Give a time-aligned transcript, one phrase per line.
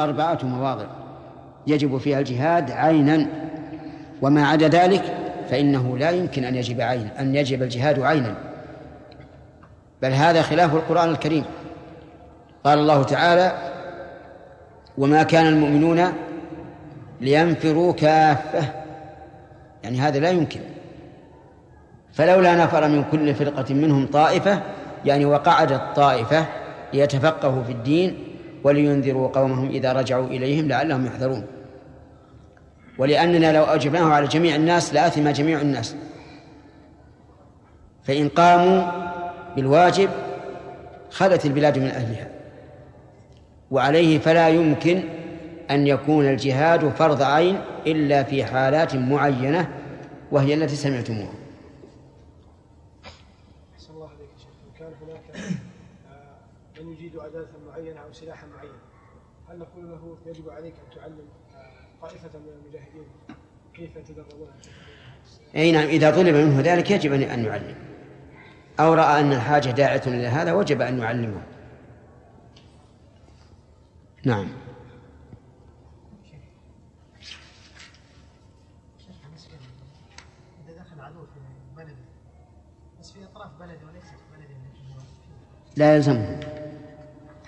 [0.00, 0.86] أربعة مواضع.
[1.66, 3.26] يجب فيها الجهاد عينا.
[4.22, 5.02] وما عدا ذلك
[5.50, 8.34] فإنه لا يمكن أن يجب عين أن يجب الجهاد عينا.
[10.02, 11.44] بل هذا خلاف القرآن الكريم.
[12.64, 13.52] قال الله تعالى
[14.98, 16.12] وما كان المؤمنون
[17.20, 18.68] لينفروا كافة.
[19.84, 20.60] يعني هذا لا يمكن.
[22.12, 24.60] فلولا نفر من كل فرقة منهم طائفة
[25.04, 26.44] يعني وقعدت طائفة
[26.92, 28.25] ليتفقهوا في الدين
[28.66, 31.46] ولينذروا قومهم إذا رجعوا إليهم لعلهم يحذرون.
[32.98, 35.96] ولأننا لو أوجبناه على جميع الناس لآثم جميع الناس.
[38.02, 38.82] فإن قاموا
[39.56, 40.10] بالواجب
[41.10, 42.28] خلت البلاد من أهلها.
[43.70, 45.02] وعليه فلا يمكن
[45.70, 49.70] أن يكون الجهاد فرض عين إلا في حالات معينة
[50.32, 51.32] وهي التي سمعتموها
[53.96, 55.54] الله عليك شيخ كان هناك
[56.10, 58.78] آه، من يجيد أداة معينة أو سلاحا معينا
[59.56, 63.06] هل نقول له يجب عليك أن تعلم آه، طائفة من المجاهدين
[63.74, 64.48] كيف يتدربون
[65.56, 67.74] أي نعم إذا طلب منه ذلك يجب أن يعلم.
[68.80, 71.42] أو رأى أن الحاجة داعية إلى هذا وجب أن يعلمه.
[74.24, 74.48] نعم.
[85.76, 86.40] لا يلزمه.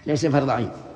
[0.06, 0.88] ليس فرض عين.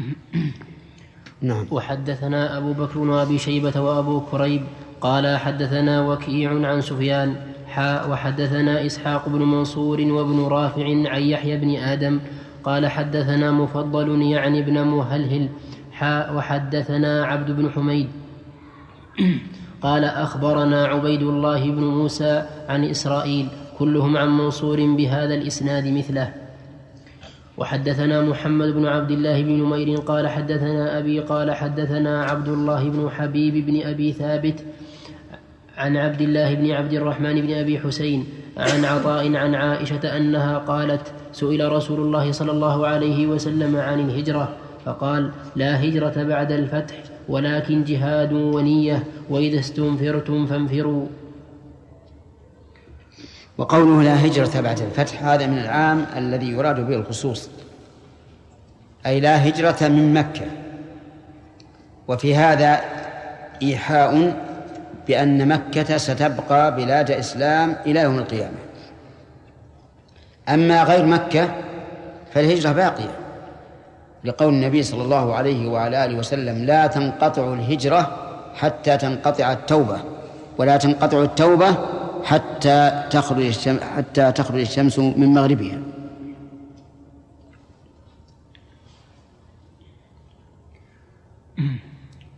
[1.42, 1.66] نعم.
[1.70, 4.62] وحدثنا أبو بكر وأبي شيبة وأبو كريب
[5.00, 7.36] قال حدثنا وكيع عن سفيان
[7.68, 12.20] حاء وحدثنا إسحاق بن منصور وابن رافع عن يحيى بن آدم
[12.64, 15.48] قال حدثنا مفضل يعني ابن مهلهل
[15.92, 18.08] حاء وحدثنا عبد بن حميد.
[19.82, 23.48] قال أخبرنا عبيد الله بن موسى عن إسرائيل
[23.78, 26.39] كلهم عن منصور بهذا الإسناد مثله.
[27.60, 33.10] وحدثنا محمد بن عبد الله بن نمير قال حدثنا أبي قال حدثنا عبد الله بن
[33.10, 34.64] حبيب بن أبي ثابت
[35.76, 38.26] عن عبد الله بن عبد الرحمن بن أبي حسين
[38.56, 44.56] عن عطاء عن عائشة أنها قالت سئل رسول الله صلى الله عليه وسلم عن الهجرة
[44.84, 46.94] فقال لا هجرة بعد الفتح
[47.28, 51.06] ولكن جهاد ونية وإذا استنفرتم فانفروا
[53.60, 57.50] وقوله لا هجرة بعد الفتح هذا من العام الذي يراد به الخصوص.
[59.06, 60.46] أي لا هجرة من مكة.
[62.08, 62.80] وفي هذا
[63.62, 64.36] إيحاء
[65.06, 68.58] بأن مكة ستبقى بلاد إسلام إلى يوم القيامة.
[70.48, 71.48] أما غير مكة
[72.34, 73.16] فالهجرة باقية
[74.24, 78.16] لقول النبي صلى الله عليه وعلى آله وسلم لا تنقطع الهجرة
[78.54, 79.98] حتى تنقطع التوبة
[80.58, 85.78] ولا تنقطع التوبة حتى تخرج حتى تخرج الشمس من مغربها.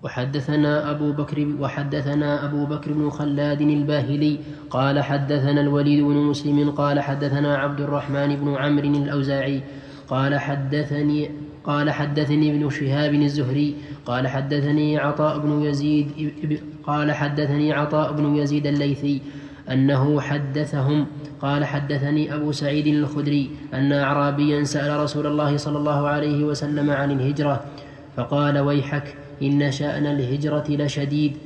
[0.02, 4.38] وحدثنا أبو بكر وحدثنا أبو بكر بن خلاد الباهلي
[4.70, 9.62] قال حدثنا الوليد بن مسلم قال حدثنا عبد الرحمن بن عمرو الأوزاعي
[10.08, 11.30] قال حدثني
[11.64, 13.74] قال حدثني ابن شهاب الزهري
[14.06, 16.06] قال حدثني عطاء بن يزيد
[16.86, 19.20] قال حدثني عطاء بن يزيد الليثي
[19.70, 21.06] أنه حدثهم.
[21.40, 27.10] قال حدثني أبو سعيد الخدري أن أعرابيا سأل رسول الله صلى الله عليه وسلم عن
[27.10, 27.60] الهجرة.
[28.16, 31.36] فقال ويحك إن شأن الهجرة لشديد.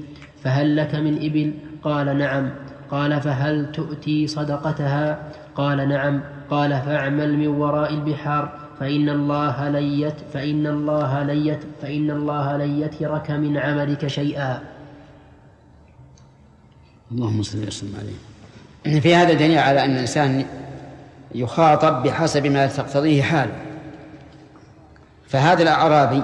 [0.42, 2.50] فهل لك من إبل؟ قال نعم.
[2.90, 5.18] قال فهل تؤتي صدقتها؟
[5.54, 6.20] قال نعم.
[6.50, 12.56] قال فاعمل من وراء البحار فإن الله لن يت فإن الله لن يت فإن الله
[12.56, 14.75] لن يترك من عملك شيئا.
[17.12, 19.00] اللهم صل وسلم عليه.
[19.00, 20.46] في هذا دليل على أن الإنسان
[21.34, 23.52] يخاطب بحسب ما تقتضيه حاله.
[25.28, 26.22] فهذا الأعرابي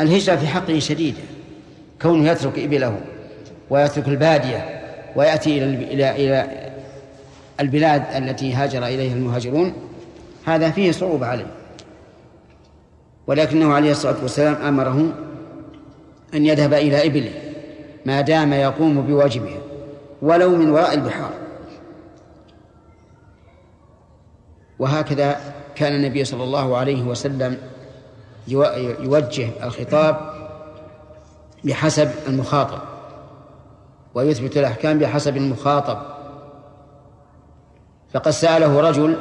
[0.00, 1.22] الهجرة في حقه شديدة.
[2.02, 3.00] كونه يترك إبله
[3.70, 4.82] ويترك البادية
[5.16, 6.70] ويأتي إلى إلى إلى
[7.60, 9.72] البلاد التي هاجر إليها المهاجرون
[10.44, 11.50] هذا فيه صعوبة عليه.
[13.26, 15.12] ولكنه عليه الصلاة والسلام أمره
[16.34, 17.47] أن يذهب إلى إبله.
[18.08, 19.58] ما دام يقوم بواجبها
[20.22, 21.30] ولو من وراء البحار.
[24.78, 25.36] وهكذا
[25.74, 27.58] كان النبي صلى الله عليه وسلم
[28.48, 30.16] يوجه الخطاب
[31.64, 32.78] بحسب المخاطب
[34.14, 35.98] ويثبت الأحكام بحسب المخاطب.
[38.14, 39.16] فقد سأله رجل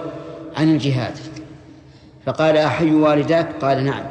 [0.58, 1.18] عن الجهاد
[2.26, 4.06] فقال أحي والداك؟ قال نعم.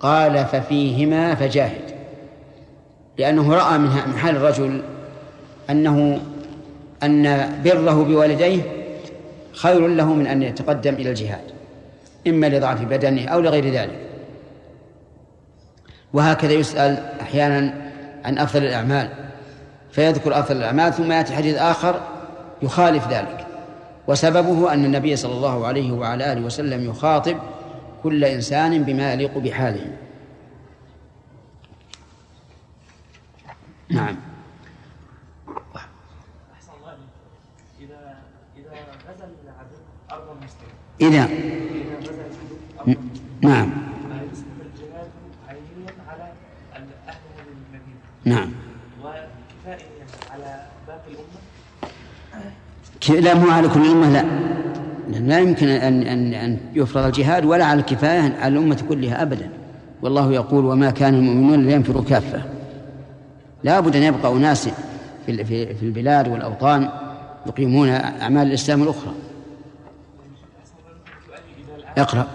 [0.00, 1.95] قال ففيهما فجاهد.
[3.18, 4.82] لأنه رأى من حال الرجل
[5.70, 6.20] أنه
[7.02, 8.62] أن بره بوالديه
[9.52, 11.44] خير له من أن يتقدم إلى الجهاد
[12.26, 13.98] إما لضعف بدنه أو لغير ذلك.
[16.12, 17.74] وهكذا يسأل أحيانا
[18.24, 19.08] عن أفضل الأعمال
[19.92, 22.00] فيذكر أفضل الأعمال ثم يأتي حديث آخر
[22.62, 23.46] يخالف ذلك.
[24.08, 27.36] وسببه أن النبي صلى الله عليه وعلى آله وسلم يخاطب
[28.02, 29.86] كل إنسان بما يليق بحاله.
[33.90, 34.16] نعم.
[41.00, 41.28] إذا.
[43.40, 43.70] نعم.
[48.24, 48.50] نعم.
[49.00, 51.10] وكفائيا على باقي
[53.10, 54.24] الأمة لا مو على كل الأمة لا.
[55.18, 59.50] لا يمكن أن أن أن يفرض الجهاد ولا على الكفاية على الأمة كلها أبدا.
[60.02, 62.55] والله يقول وما كان المؤمنون لينفروا كافة.
[63.66, 64.68] لا بد أن يبقى أناس
[65.26, 66.88] في في البلاد والأوطان
[67.46, 69.14] يقيمون أعمال الإسلام الأخرى.
[71.98, 72.26] اقرأ.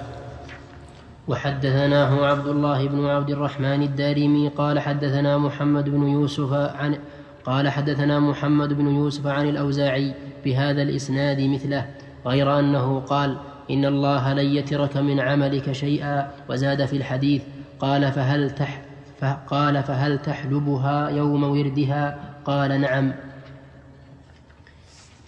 [1.27, 6.97] وحدثناه عبد الله بن عبد الرحمن الدارمي قال حدثنا محمد بن يوسف عن
[7.45, 10.13] قال حدثنا محمد بن يوسف عن الأوزاعي
[10.45, 11.85] بهذا الإسناد مثله
[12.25, 13.37] غير أنه قال
[13.71, 17.41] إن الله لن يترك من عملك شيئا وزاد في الحديث
[17.79, 18.81] قال فهل تح
[19.23, 23.11] قال فهل تحلبها يوم وردها؟ قال نعم.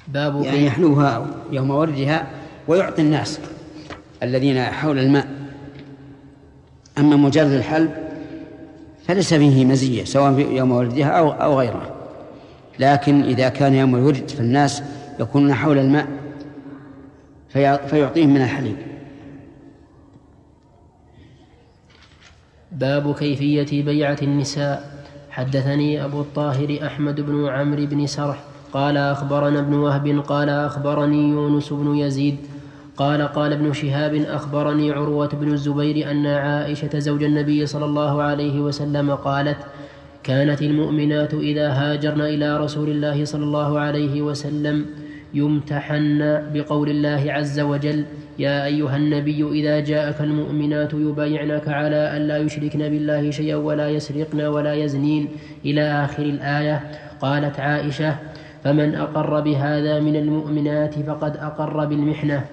[0.08, 2.28] باب يعني يحلوها يوم وردها
[2.68, 3.40] ويعطي الناس
[4.24, 5.28] الذين حول الماء.
[6.98, 7.92] أما مجرد الحلب
[9.08, 11.96] فليس فيه مزية سواء في يوم ولدها أو أو غيره
[12.80, 14.84] لكن إذا كان يوم الورد فالناس
[15.20, 16.08] يكونون حول الماء
[17.88, 18.93] فيعطيهم من الحليب.
[22.74, 24.94] باب كيفية بيعة النساء.
[25.34, 28.44] حدثني أبو الطاهر أحمد بن عمرو بن سرح
[28.74, 32.38] قال أخبرنا ابن وهب قال أخبرني يونس بن يزيد
[32.98, 38.60] قال قال ابن شهاب أخبرني عروة بن الزبير أن عائشة زوج النبي صلى الله عليه
[38.60, 39.58] وسلم قالت
[40.24, 44.86] كانت المؤمنات إذا هاجرن إلى رسول الله صلى الله عليه وسلم
[45.34, 46.20] يمتحن
[46.54, 48.06] بقول الله عز وجل
[48.40, 54.74] يا أيها النبي إذا جاءك المؤمنات يبايعنك على الا يشركن بالله شيئا ولا يسرقن ولا
[54.74, 55.28] يزنين.
[55.66, 56.82] إلى آخر الآية
[57.22, 58.16] قالت عائشة
[58.64, 62.46] فمن أقر بهذا من المؤمنات فقد أقر بالمحنة.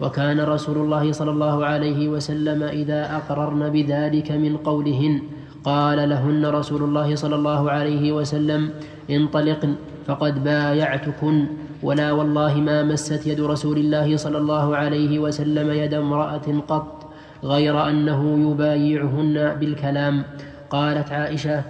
[0.00, 5.22] وكان رسول الله صلى الله عليه وسلم إذا أقررن بذلك من قولهن
[5.64, 8.70] قال لهن رسول الله صلى الله عليه وسلم
[9.10, 9.74] انطلقن
[10.06, 11.46] فقد بايعتكن.
[11.82, 17.10] ولا والله ما مست يد رسول الله صلى الله عليه وسلم يد امرأة قط
[17.44, 20.24] غير أنه يبايعهن بالكلام.
[20.70, 21.62] قالت عائشة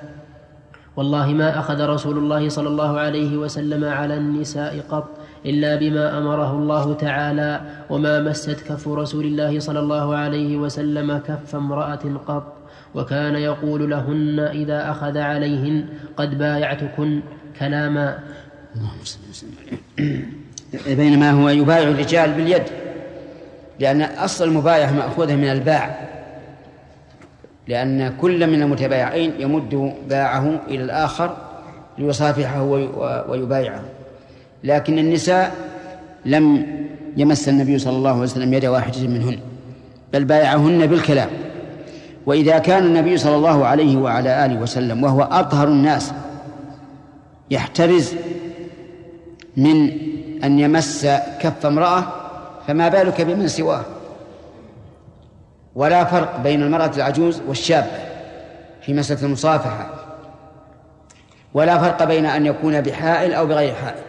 [0.97, 5.09] والله ما أخذ رسول الله صلى الله عليه وسلم على النساء قط
[5.47, 7.61] إلا بما أمره الله تعالى
[7.91, 12.55] وما مست كف رسول الله صلى الله عليه وسلم كف امرأة قط.
[12.95, 15.85] وكان يقول لهن إذا أخذ عليهن
[16.17, 17.21] قد بايعتكن
[17.59, 18.19] كلاما.
[20.87, 22.63] بينما هو يبايع الرجال باليد
[23.81, 26.09] لأن أصل المبايعة مأخوذة من الباع
[27.69, 31.37] لأن كل من المتبايعين يمد باعه إلى الآخر
[31.99, 32.63] ليصافحه
[33.29, 33.83] ويبايعه.
[34.65, 35.55] لكن النساء
[36.25, 36.67] لم
[37.17, 39.39] يمس النبي صلى الله عليه وسلم يد واحدة منهن
[40.13, 41.29] بل بايعهن بالكلام.
[42.27, 46.13] وإذا كان النبي صلى الله عليه وعلى آله وسلم وهو أطهر الناس
[47.51, 48.15] يحترز
[49.59, 49.91] من
[50.45, 51.07] أن يمس
[51.41, 52.05] كف امرأة
[52.67, 53.83] فما بالك بمن سواه؟
[55.75, 57.91] ولا فرق بين المرأة العجوز والشابة
[58.83, 59.91] في مسألة المصافحة.
[61.55, 64.03] ولا فرق بين أن يكون بحائل أو بغير حائل.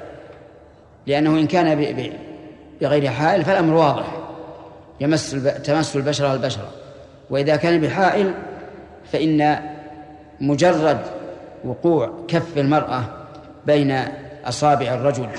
[1.08, 1.76] لأنه إن كان
[2.82, 4.06] بغير حائل فالأمر واضح.
[5.00, 5.32] يمس
[5.64, 6.70] تمس البشرة البشرة.
[7.30, 8.34] وإذا كان بحائل
[9.12, 9.60] فإن
[10.42, 11.00] مجرد
[11.66, 13.04] وقوع كف المرأة
[13.66, 14.06] بين
[14.46, 15.30] أصابع الرجل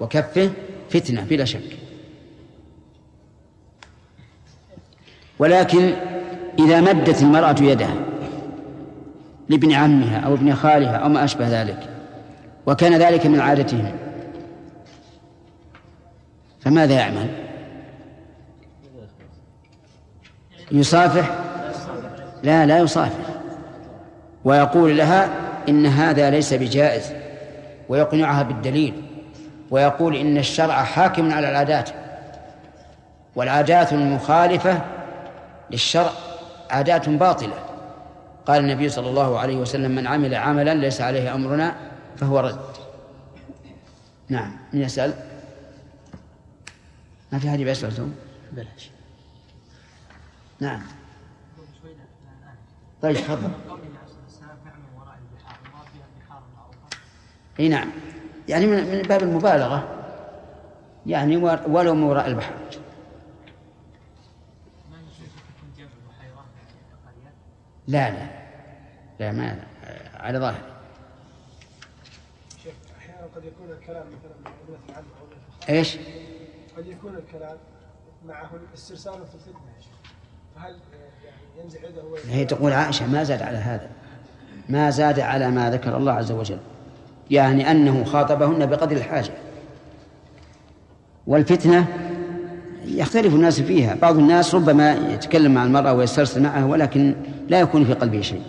[0.00, 0.50] وكفه
[0.90, 1.78] فتنة بلا شك.
[5.38, 5.92] ولكن
[6.58, 7.94] إذا مدت المرأة يدها
[9.48, 11.88] لابن عمها أو ابن خالها أو ما أشبه ذلك
[12.66, 13.92] وكان ذلك من عادتهم
[16.60, 17.28] فماذا يعمل؟
[20.72, 21.30] يصافح؟
[22.42, 23.28] لا لا يصافح.
[24.44, 25.28] ويقول لها
[25.68, 27.12] إن هذا ليس بجائز.
[27.88, 29.02] ويقنعها بالدليل
[29.70, 31.90] ويقول إن الشرع حاكم على العادات
[33.36, 34.82] والعادات المخالفة
[35.70, 36.10] للشرع
[36.70, 37.54] عادات باطلة.
[38.46, 41.76] قال النبي صلى الله عليه وسلم من عمل عملا ليس عليه أمرنا
[42.16, 42.60] فهو رد.
[44.28, 45.14] نعم من يسأل؟
[47.32, 48.08] ما في أحد يسأل
[48.52, 48.90] بلاش.
[50.60, 50.82] نعم.
[53.02, 53.50] طيب تفضل.
[57.60, 57.90] إي نعم.
[58.48, 59.88] يعني من باب المبالغة.
[61.06, 61.36] يعني
[61.66, 62.54] ولو من وراء البحر.
[67.88, 68.26] لا لا.
[69.20, 69.64] لا ما
[70.14, 70.62] على ظاهر.
[72.62, 74.54] شيخ أحيانا قد يكون الكلام مثلا
[74.88, 75.96] العم أو إيش؟
[76.76, 77.56] قد يكون الكلام
[78.26, 80.12] معه الاسترسال في الفتنه يا شيخ.
[80.56, 80.78] فهل
[81.24, 83.90] يعني ينزع يده هي تقول عائشة ما زاد على هذا.
[84.68, 86.58] ما زاد على ما ذكر الله عز وجل.
[87.30, 89.32] يعني أنه خاطبهن بقدر الحاجة.
[91.26, 91.86] والفتنة
[92.84, 93.94] يختلف الناس فيها.
[93.94, 97.14] بعض الناس ربما يتكلم مع المرأة ويسترسل معها ولكن
[97.48, 98.42] لا يكون في قلبه شيء.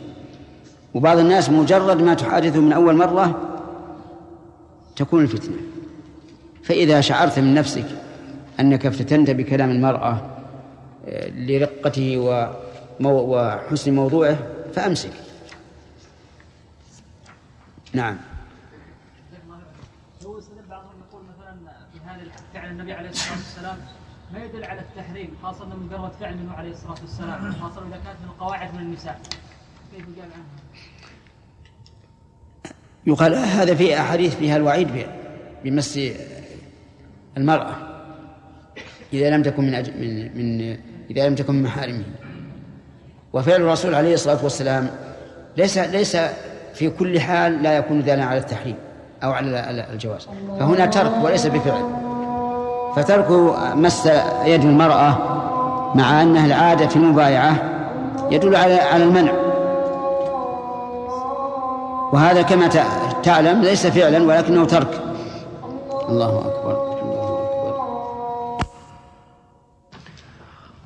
[0.94, 3.58] وبعض الناس مجرد ما تحادثه من أول مرة
[4.96, 5.58] تكون الفتنة.
[6.64, 7.86] فإذا شعرت من نفسك
[8.60, 10.22] أنك افتتنت بكلام المرأة
[11.08, 12.18] آه، لرقته
[13.02, 14.38] وحسن موضوعه
[14.74, 15.12] فأمسك.
[17.94, 18.18] نعم
[20.26, 21.58] هو بعضهم يقول مثلا
[21.94, 23.78] في هذا فعل النبي عليه الصلاة والسلام
[24.34, 28.18] ما يدل على التحريم خاصة من مجرد فعل منه عليه الصلاة والسلام خاصة إذا كانت
[28.24, 29.20] من القواعد من النساء.
[29.96, 30.46] كيف قال عنها؟
[33.08, 35.08] يقال هذا في أحاديث فيها الوعيد
[35.64, 36.00] بمس
[37.38, 37.76] المرأة
[39.14, 39.90] إذا لم تكن من أج...
[39.90, 40.78] من من
[41.12, 42.04] إذا لم تكن من محارمه.
[43.34, 44.90] وفعل الرسول عليه الصلاة والسلام
[45.58, 46.18] ليس ليس
[46.74, 48.76] في كل حال لا يكون دالا على التحريم
[49.24, 50.28] أو على الجواز.
[50.60, 52.09] فهنا ترك وليس بفعل.
[52.96, 53.32] فترك
[53.76, 54.06] مس
[54.46, 55.18] يد المرأة
[55.96, 57.56] مع أنها العادة في المبايعة
[58.32, 59.32] يدل على على المنع.
[62.14, 62.68] وهذا كما
[63.24, 65.02] تعلم ليس فعلا ولكنه ترك.
[66.10, 66.90] الله أكبر.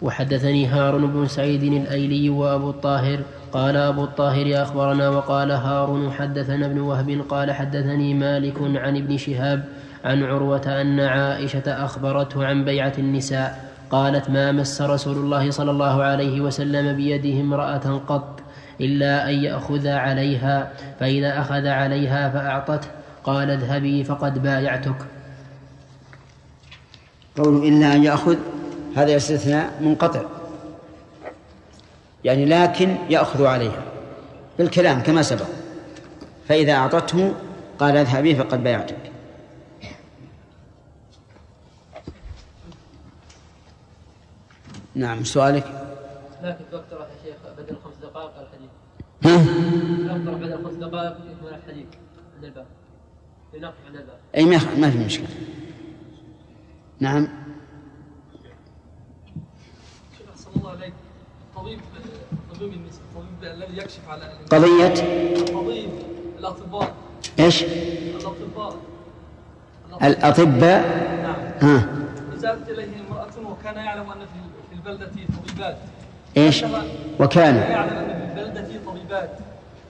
[0.01, 3.19] وحدثني هارون بن سعيد الأيلي وأبو الطاهر
[3.51, 9.65] قال أبو الطاهر أخبرنا وقال هارون حدثنا ابن وهب قال حدثني مالك عن ابن شهاب
[10.03, 16.03] عن عروة أن عائشة أخبرته عن بيعة النساء قالت ما مس رسول الله صلى الله
[16.03, 18.39] عليه وسلم بيده امرأة قط
[18.81, 22.87] إلا أن يأخذ عليها فإذا أخذ عليها فأعطته
[23.23, 24.95] قال اذهبي فقد بايعتك.
[27.37, 28.37] قوله إلا أن يأخذ
[28.95, 30.21] هذا استثناء منقطع
[32.23, 33.83] يعني لكن يأخذ عليها
[34.57, 35.47] بالكلام كما سبق.
[36.47, 37.33] فإذا أعطته
[37.79, 39.12] قال اذهبي فقد بايعتك.
[44.95, 45.65] نعم سؤالك؟
[46.43, 48.69] لكن دكتور يا شيخ بدل خمس دقائق الحديث
[49.23, 49.37] ها؟
[50.17, 51.85] دكتور بدل خمس دقائق يكمل الحديث
[52.35, 52.65] عند الباب
[53.53, 55.27] لنقف عند الباب أي ما في مشكلة.
[56.99, 57.27] نعم.
[60.17, 60.93] شيخ أحسن الله عليك.
[61.55, 61.79] طبيب
[62.55, 63.03] طبيب النساء
[63.43, 64.93] الذي يكشف على قضية؟
[65.45, 65.89] طبيب
[66.39, 66.95] الأطباء.
[67.39, 68.77] إيش؟ الأطباء.
[70.03, 70.81] الأطباء.
[71.23, 71.69] نعم.
[71.69, 71.87] ها.
[72.35, 74.52] إذا إليه امرأة وكان يعلم أن في
[74.85, 75.77] طبيبات.
[76.37, 76.65] إيش؟
[77.19, 77.55] وكان.
[77.55, 79.29] يعلم أن في البلدة طبيبات.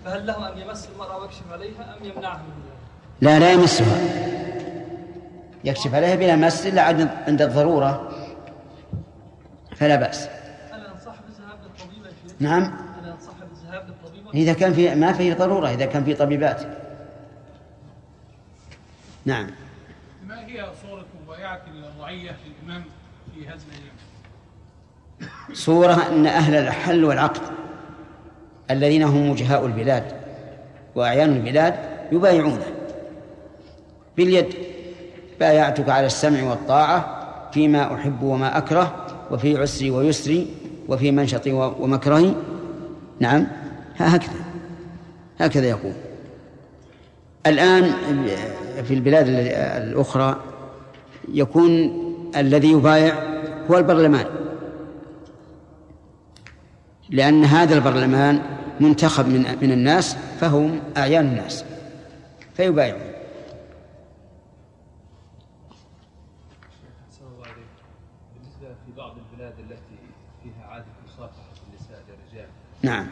[0.06, 2.74] فهل له أن يمس المرأة ويكشف عليها أم يمنعها من ذلك؟
[3.22, 3.98] لا لا يمسها.
[5.64, 6.82] يكشف عليها بلا مس إلا
[7.28, 8.10] عند الضرورة.
[9.76, 10.28] فلا بأس.
[10.74, 12.10] أنا أنصح بالذهاب للطبيبة
[12.40, 12.64] نعم.
[13.00, 16.62] أنا أنصح بالذهاب للطبيبة؟ إذا كان في ما في ضرورة إذا كان في طبيبات.
[19.26, 19.50] نعم.
[20.28, 21.62] ما هي صورة مبايعة
[21.98, 22.84] الرعية للإمام
[23.36, 23.58] في هذه؟
[25.53, 27.42] صورة أن أهل الحل والعقد
[28.72, 30.03] الذين هم وجهاء البلاد
[30.96, 31.75] وأعيان البلاد
[32.12, 32.65] يبايعونه.
[34.18, 34.53] باليد
[35.39, 37.20] بايعتك على السمع والطاعة
[37.51, 40.48] فيما أحب وما أكره وفي عسري ويسري
[40.88, 42.34] وفي منشطي ومكرهي.
[43.20, 43.48] نعم
[43.98, 44.34] هكذا.
[45.39, 45.94] هكذا يقول.
[47.48, 47.92] الآن
[48.84, 49.25] في البلاد
[49.88, 50.36] الأخرى
[51.34, 52.00] يكون
[52.38, 53.15] الذي يبايع
[53.72, 54.25] هو البرلمان.
[57.13, 58.41] لأن هذا البرلمان
[58.79, 61.65] منتخب من من الناس فهم أعيان الناس.
[62.53, 63.13] فيبايعون.
[68.34, 69.98] بالنسبة في بعض البلاد التي
[70.43, 72.50] فيها عادة مصافحة النساء للرجال
[72.84, 73.08] نعم.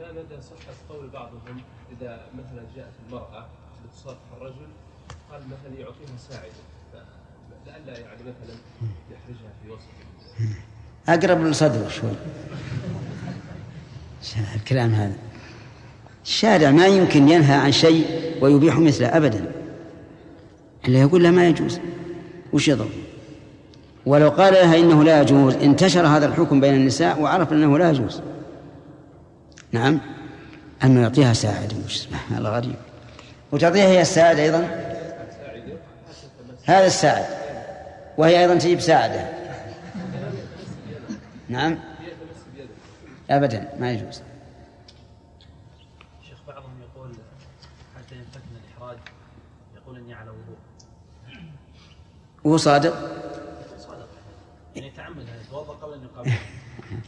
[0.00, 1.60] ما مدى صحة قول بعضهم
[1.92, 3.46] إذا مثلا جاءت المرأة
[3.84, 4.68] لتصافح الرجل
[5.32, 6.64] قال مثلا يعطيها ساعدة
[7.66, 8.56] لئلا يعني مثلا
[9.10, 9.88] يحرجها في وسط
[11.08, 12.10] أقرب للصدر شوي.
[14.54, 15.12] الكلام هذا.
[16.24, 18.06] الشارع ما يمكن ينهى عن شيء
[18.40, 19.44] ويبيح مثله أبدا.
[20.88, 21.80] إلا يقول له ما يجوز.
[22.52, 22.88] وش يضر؟
[24.06, 28.20] ولو قال لها إنه لا يجوز انتشر هذا الحكم بين النساء وعرف أنه لا يجوز.
[29.72, 30.00] نعم.
[30.84, 32.74] أنه يعطيها ساعد مش هذا غريب
[33.52, 34.68] وتعطيها هي الساعد أيضا؟
[36.64, 37.24] هذا الساعد.
[38.18, 39.28] وهي أيضا تجيب ساعدة.
[41.48, 41.78] نعم.
[43.30, 44.22] أبدا ما يجوز.
[46.28, 47.10] شيخ بعضهم يقول
[47.96, 48.98] حتى ينفتن الإحراج
[49.76, 50.56] يقول إني على وضوء.
[52.44, 52.94] وهو صادق؟
[53.78, 54.08] صادق.
[54.76, 56.32] يعني يتعمد يعني يتوضأ قبل أن يقابل.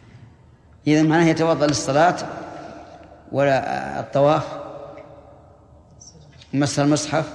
[0.87, 2.16] إذا معناه يتوضأ للصلاة
[3.32, 4.66] ولا الطواف؟
[6.54, 7.32] ومس المصحف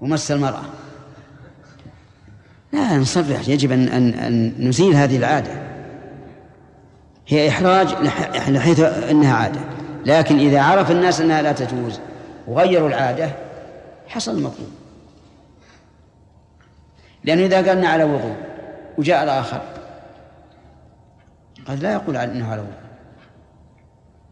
[0.00, 0.64] ومس المرأة.
[2.72, 5.69] لا نصرح يجب أن, أن, أن نزيل هذه العادة.
[7.30, 7.94] هي إحراج
[8.48, 9.60] لحيث أنها عادة.
[10.06, 12.00] لكن إذا عرف الناس أنها لا تجوز
[12.46, 13.32] وغيروا العادة
[14.08, 14.70] حصل المطلوب
[17.24, 18.36] لأنه إذا قالنا على وضوء
[18.98, 19.60] وجاء الآخر
[21.66, 22.80] قد لا يقول أنه على وضوء.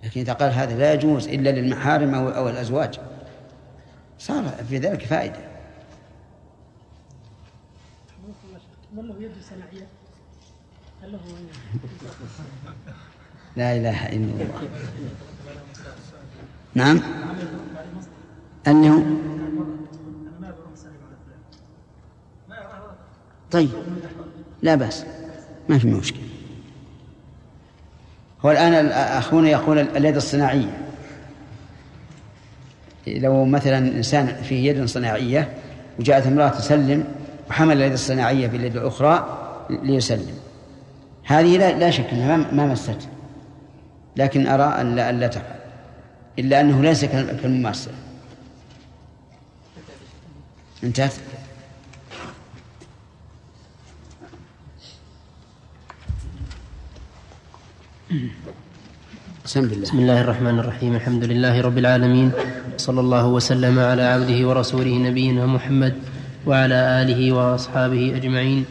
[0.04, 3.00] لكن إذا قال هذا لا يجوز إلا للمحارم أو, الأزواج
[4.18, 5.48] صار في ذلك فائدة.
[8.92, 9.30] من له
[11.02, 11.20] هل له
[13.58, 14.68] لا إله إلا الله.
[16.74, 17.00] نعم.
[18.66, 19.06] أنه
[23.50, 23.70] طيب
[24.62, 25.04] لا بأس.
[25.68, 26.22] ما في مشكلة.
[28.44, 30.78] هو الآن أخونا يقول اليد الصناعية.
[33.06, 35.54] لو مثلا إنسان في يد صناعية
[35.98, 37.04] وجاءت امرأة تسلم
[37.50, 39.38] وحمل اليد الصناعية باليد الأخرى
[39.70, 40.38] ليسلم.
[41.24, 43.08] هذه لا, لا شك أنها ما مست
[44.18, 45.58] لكن أرى أن لا, أن لا تفعل.
[46.38, 47.94] إلا أنه ليس كالمماثلة
[50.84, 51.12] انتهت؟
[59.44, 59.82] بسم الله.
[59.82, 60.92] بسم الله الرحمن الرحيم.
[60.96, 62.28] الحمد لله رب العالمين.
[62.76, 65.94] صلى الله وسلم على عبده ورسوله نبينا محمد
[66.46, 68.64] وعلى آله وأصحابه أجمعين.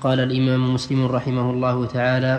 [0.00, 2.34] قال الإمام مسلم رحمه الله تعالى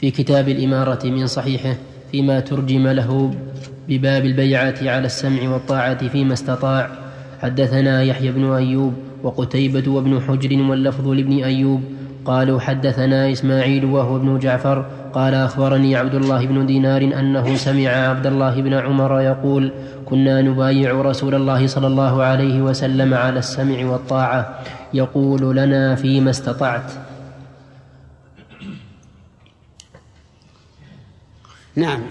[0.00, 1.76] في كتاب الإمارة من صحيحه
[2.12, 3.34] فيما ترجم له
[3.88, 6.90] بباب البيعة على السمع والطاعة فيما استطاع.
[7.40, 11.80] حدثنا يحيى بن أيوب وقتيبة وابن حجر واللفظ لابن أيوب.
[12.24, 14.84] قالوا حدثنا إسماعيل وهو ابن جعفر.
[15.12, 19.72] قال أخبرني عبد الله بن دينار أنه سمع عبد الله بن عمر يقول
[20.06, 24.58] كنا نبايع رسول الله صلى الله عليه وسلم على السمع والطاعة.
[24.94, 27.07] يقول لنا فيما استطعت.
[31.78, 32.02] نعم.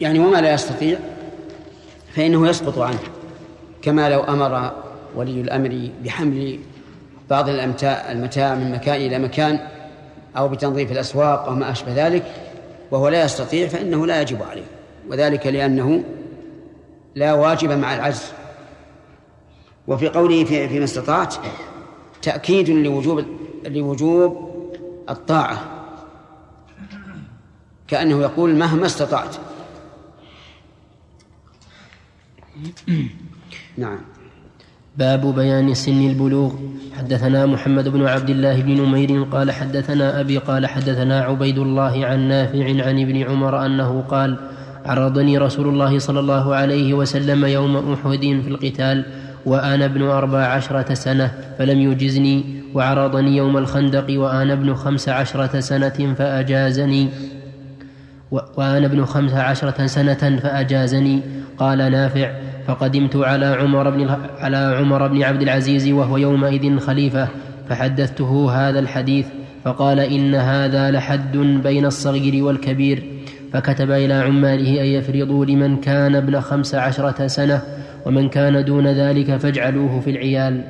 [0.00, 0.98] يعني وما لا يستطيع
[2.14, 2.98] فإنه يسقط عنه.
[3.82, 4.72] كما لو أمر
[5.16, 6.58] ولي الأمر بحمل
[7.30, 9.60] بعض المتاع من مكان إلى مكان
[10.36, 12.22] أو بتنظيف الأسواق أو ما أشبه ذلك
[12.90, 14.66] وهو لا يستطيع فإنه لا يجب عليه.
[15.10, 16.04] وذلك لأنه
[17.14, 18.32] لا واجب مع العجز.
[19.88, 21.34] وفي قوله في فيما استطعت
[22.22, 23.24] تأكيد لوجوب
[23.66, 24.50] لوجوب
[25.10, 25.77] الطاعة.
[27.88, 29.36] كأنه يقول مهما استطعت.
[33.78, 33.98] نعم.
[34.96, 36.52] باب بيان سن البلوغ.
[36.98, 42.28] حدثنا محمد بن عبد الله بن نمير قال حدثنا أبي قال حدثنا عبيد الله عن
[42.28, 44.36] نافع عن ابن عمر أنه قال
[44.84, 49.04] عرضني رسول الله صلى الله عليه وسلم يوم أحد في القتال
[49.46, 56.14] وأنا ابن أربع عشرة سنة فلم يجزني وعرضني يوم الخندق وأنا ابن خمس عشرة سنة
[56.18, 57.08] فأجازني.
[58.30, 61.20] وأنا ابن خمس عشرة سنة فأجازني.
[61.58, 62.32] قال نافع
[62.66, 67.28] فقدمت على عمر بن على عمر بن عبد العزيز وهو يومئذ خليفة
[67.68, 69.26] فحدثته هذا الحديث
[69.64, 73.02] فقال إن هذا لحد بين الصغير والكبير.
[73.52, 77.62] فكتب إلى عماله أن يفرضوا لمن كان ابن خمس عشرة سنة
[78.06, 80.64] ومن كان دون ذلك فاجعلوه في العيال.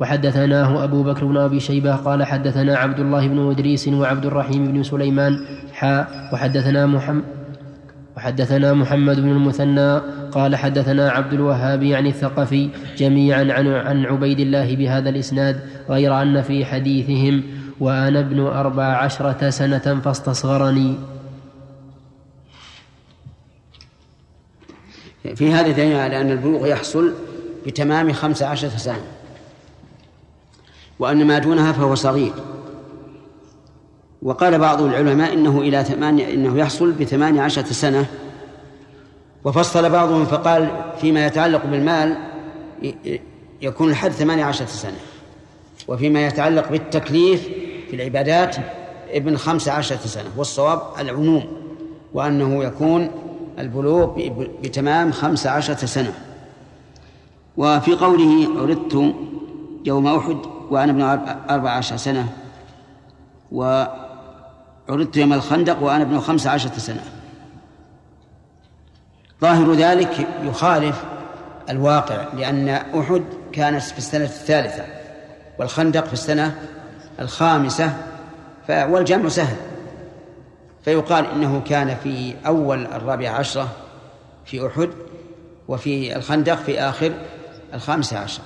[0.00, 4.82] وحدثناه أبو بكر بن أبي شيبة قال حدثنا عبد الله بن إدريس وعبد الرحيم بن
[4.82, 7.24] سليمان حاء وحدثنا محمد
[8.16, 10.00] وحدثنا محمد بن المثنى
[10.32, 16.42] قال حدثنا عبد الوهاب يعني الثقفي جميعا عن, عن عبيد الله بهذا الإسناد غير أن
[16.42, 17.42] في حديثهم
[17.80, 20.94] وأنا ابن أربع عشرة سنة فاستصغرني.
[25.34, 27.12] في هذا دليل على أن البلوغ يحصل
[27.66, 29.13] بتمام خمس عشرة سنة.
[30.98, 32.32] وأن ما دونها فهو صغير.
[34.22, 38.06] وقال بعض العلماء إنه إلى ثمانية إنه يحصل بثمانية عشرة سنة.
[39.44, 40.68] وفصل بعضهم فقال
[41.00, 42.16] فيما يتعلق بالمال
[43.62, 44.96] يكون الحد ثمانية عشرة سنة.
[45.88, 47.48] وفيما يتعلق بالتكليف
[47.90, 48.56] في العبادات
[49.10, 50.30] ابن خمس عشرة سنة.
[50.36, 51.44] والصواب العموم
[52.14, 53.10] وأنه يكون
[53.58, 54.28] البلوغ
[54.62, 56.14] بتمام خمس عشرة سنة.
[57.56, 59.14] وفي قوله عرضت
[59.84, 60.36] يوم أحد
[60.74, 61.02] وأنا ابن
[61.50, 62.28] أربع عشر سنة
[63.52, 67.04] وعرضت يوم الخندق وأنا ابن خمس عشرة سنة.
[69.40, 71.04] ظاهر ذلك يخالف
[71.70, 74.84] الواقع لأن أحد كانت في السنة الثالثة
[75.58, 76.54] والخندق في السنة
[77.20, 77.92] الخامسة
[78.68, 79.56] والجمع سهل.
[80.84, 83.68] فيقال إنه كان في أول الرابعة عشرة
[84.44, 84.90] في أحد
[85.68, 87.12] وفي الخندق في آخر
[87.74, 88.42] الخامسة عشر.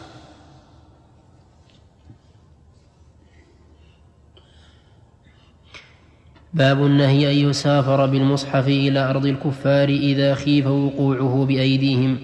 [6.59, 12.19] باب النهي أن يسافر بالمصحف إلى أرض الكفار إذا خيف وقوعه بأيديهم.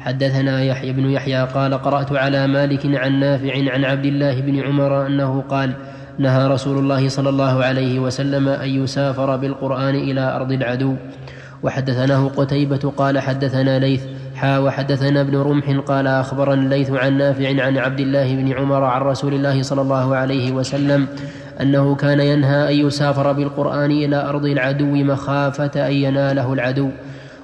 [0.00, 5.06] حدثنا يحيى بن يحيى قال قرأت على مالك عن نافع عن عبد الله بن عمر
[5.06, 5.72] أنه قال
[6.18, 10.94] نهى رسول الله صلى الله عليه وسلم أن يسافر بالقرآن إلى أرض العدو.
[11.62, 14.02] وحدثناه قتيبة قال حدثنا ليث
[14.34, 19.00] حا وحدثنا ابن رمح قال أخبرنا الليث عن نافع عن عبد الله بن عمر عن
[19.00, 21.06] رسول الله صلى الله عليه وسلم
[21.62, 26.88] أنه كان ينهى أن يسافر بالقرآن إلى أرض العدو مخافة أن يناله العدو.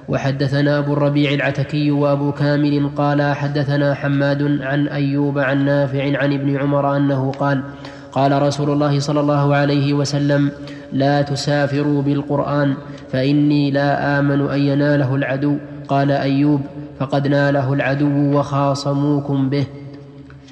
[0.07, 6.57] وحدثنا أبو الربيع العتكي وأبو كامل قال حدثنا حماد عن أيوب عن نافع عن ابن
[6.57, 7.63] عمر أنه قال
[8.11, 10.51] قال رسول الله صلى الله عليه وسلم
[10.93, 12.73] لا تسافروا بالقرآن
[13.11, 15.57] فإني لا آمن أن يناله العدو.
[15.87, 16.61] قال أيوب
[16.99, 19.65] فقد ناله العدو وخاصموكم به.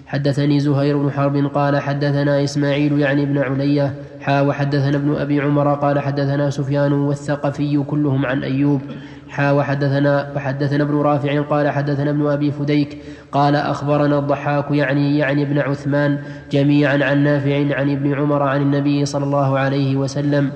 [0.08, 5.74] حدثني زهير بن حرب قال حدثنا إسماعيل يعني ابن علية حا وحدثنا ابن أبي عمر
[5.74, 8.82] قال حدثنا سفيان والثقفي كلهم عن أيوب
[9.30, 12.98] حا وحدثنا وحدثنا ابن رافع قال حدثنا ابن أبي فديك
[13.32, 16.20] قال أخبرنا الضحاك يعني يعني ابن عثمان
[16.52, 20.52] جميعا عن نافع عن ابن عمر عن النبي صلى الله عليه وسلم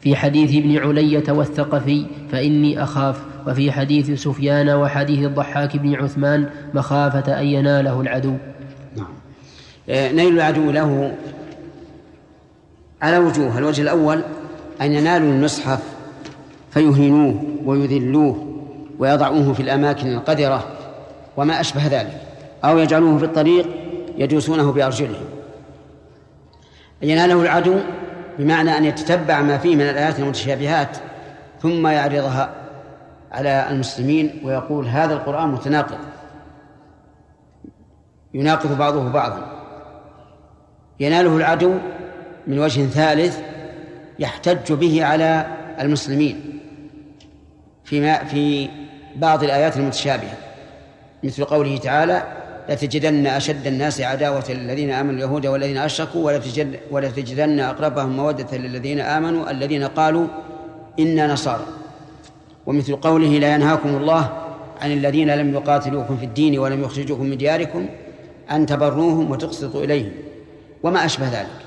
[0.00, 3.24] في حديث ابن علية والثقفي فإني أخاف.
[3.48, 8.34] وفي حديث سفيان وحديث الضحاك بن عثمان مخافة أن يناله العدو.
[8.96, 9.06] نعم.
[9.88, 11.14] آه، نيل العدو له
[13.02, 14.22] على وجوه الوجه الأول
[14.80, 15.82] أن ينالوا المصحف
[16.70, 18.64] فيهينوه ويذلوه
[18.98, 20.66] ويضعوه في الأماكن القذرة
[21.36, 22.20] وما أشبه ذلك
[22.64, 23.66] أو يجعلوه في الطريق
[24.18, 25.26] يدوسونه بأرجلهم.
[27.02, 27.74] يناله العدو
[28.38, 30.96] بمعنى أن يتتبع ما فيه من الآيات المتشابهات
[31.62, 32.57] ثم يعرضها
[33.32, 35.98] على المسلمين ويقول هذا القرآن متناقض.
[38.34, 39.46] يناقض بعضه بعضا.
[41.00, 41.74] يناله العدو
[42.46, 43.38] من وجه ثالث
[44.18, 45.46] يحتج به على
[45.80, 46.60] المسلمين
[47.84, 48.68] فيما في
[49.16, 50.36] بعض الآيات المتشابهة.
[51.24, 52.22] مثل قوله تعالى
[52.68, 56.32] لتجدن أشد الناس عداوة للذين آمنوا اليهود والذين أشركوا
[56.90, 60.26] ولتجدن أقربهم مودة للذين آمنوا الذين قالوا
[60.98, 61.66] إنا نصارى.
[62.68, 64.30] ومثل قوله لا ينهاكم الله
[64.80, 67.88] عن الذين لم يقاتلوكم في الدين ولم يخرجوكم من دياركم
[68.50, 70.12] أن تبروهم وتقسطوا إليهم.
[70.82, 71.60] وما أشبه ذلك.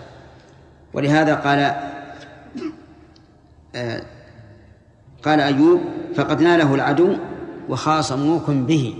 [0.94, 1.60] ولهذا قال
[3.76, 4.02] آه
[5.24, 5.82] قال أيوب
[6.16, 7.16] فقد ناله العدو
[7.70, 8.96] وخاصموكم به.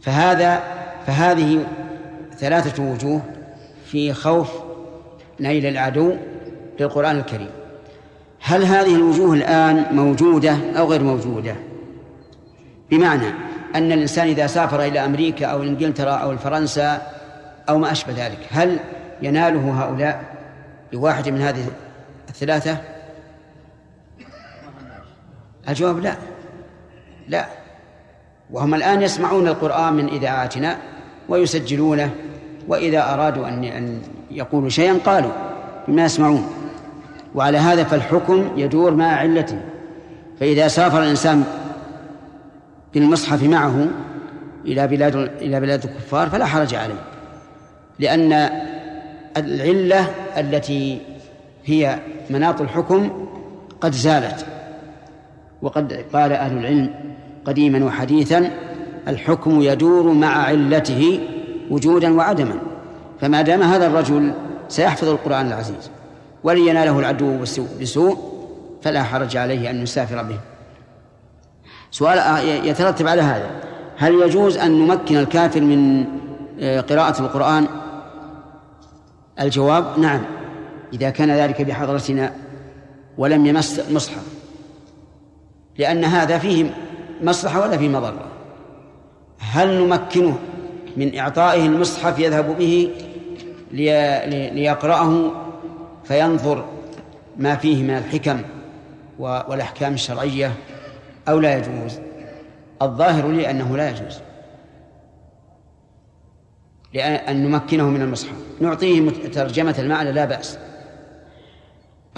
[0.00, 0.62] فهذا
[1.06, 1.66] فهذه
[2.36, 3.22] ثلاثة وجوه
[3.86, 4.52] في خوف
[5.40, 6.16] نيل العدو
[6.80, 7.63] للقرآن الكريم.
[8.46, 11.56] هل هذه الوجوه الآن موجودة أو غير موجودة؟
[12.90, 13.26] بمعنى
[13.74, 17.02] أن الإنسان إذا سافر إلى أمريكا أو إنجلترا أو فرنسا
[17.68, 18.78] أو ما أشبه ذلك هل
[19.22, 20.24] يناله هؤلاء
[20.92, 21.66] بواحد من هذه
[22.28, 22.78] الثلاثة؟
[25.68, 26.16] الجواب لا.
[27.28, 27.46] لا.
[28.50, 30.78] وهم الآن يسمعون القرآن من إذاعاتنا
[31.28, 32.10] ويسجلونه
[32.68, 35.32] وإذا أرادوا أن يقولوا شيئا قالوا
[35.88, 36.63] بما يسمعون.
[37.34, 39.60] وعلى هذا فالحكم يدور مع علته.
[40.40, 41.44] فإذا سافر الإنسان
[42.94, 43.86] بالمصحف معه
[44.64, 47.04] إلى بلاد إلى بلاد الكفار فلا حرج عليه
[47.98, 48.50] لأن
[49.36, 51.00] العلة التي
[51.64, 51.98] هي
[52.30, 53.26] مناط الحكم
[53.80, 54.46] قد زالت.
[55.62, 56.94] وقد قال أهل العلم
[57.44, 58.50] قديما وحديثا
[59.08, 61.20] الحكم يدور مع علته
[61.70, 62.54] وجودا وعدما.
[63.20, 64.32] فما دام هذا الرجل
[64.68, 65.90] سيحفظ القرآن العزيز
[66.44, 67.38] ولن يناله العدو
[67.80, 68.18] بسوء
[68.82, 70.38] فلا حرج عليه أن يسافر به.
[71.90, 73.50] سؤال آه، يترتب على هذا.
[73.96, 76.04] هل يجوز أن نمكن الكافر من
[76.60, 77.66] آه، قراءة القرآن؟
[79.40, 80.20] الجواب نعم.
[80.92, 82.32] إذا كان ذلك بحضرتنا
[83.18, 84.22] ولم يمس مصحف.
[85.78, 86.74] لأن هذا فيه
[87.22, 88.26] مصلحة ولا فيه مضرة.
[89.38, 90.38] هل نمكنه
[90.96, 92.90] من إعطائه المصحف يذهب به
[94.52, 95.43] ليقرأه
[96.04, 96.64] فينظر
[97.36, 98.40] ما فيه من الحكم
[99.18, 100.52] والأحكام الشرعية
[101.28, 101.98] أو لا يجوز.
[102.82, 104.18] الظاهر لي أنه لا يجوز.
[106.94, 108.34] لأن نمكنه من المصحف.
[108.60, 110.58] نعطيه ترجمة المعنى لا بأس.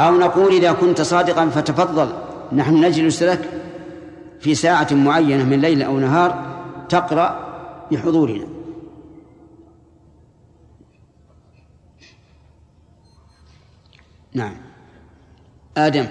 [0.01, 2.13] أو نقول إذا كنت صادقا فتفضل
[2.53, 3.41] نحن نجلس لك
[4.41, 6.45] في ساعة معينة من ليل أو نهار
[6.89, 7.47] تقرأ
[7.93, 8.47] بحضورنا.
[14.37, 14.57] نعم.
[15.77, 16.07] آدم.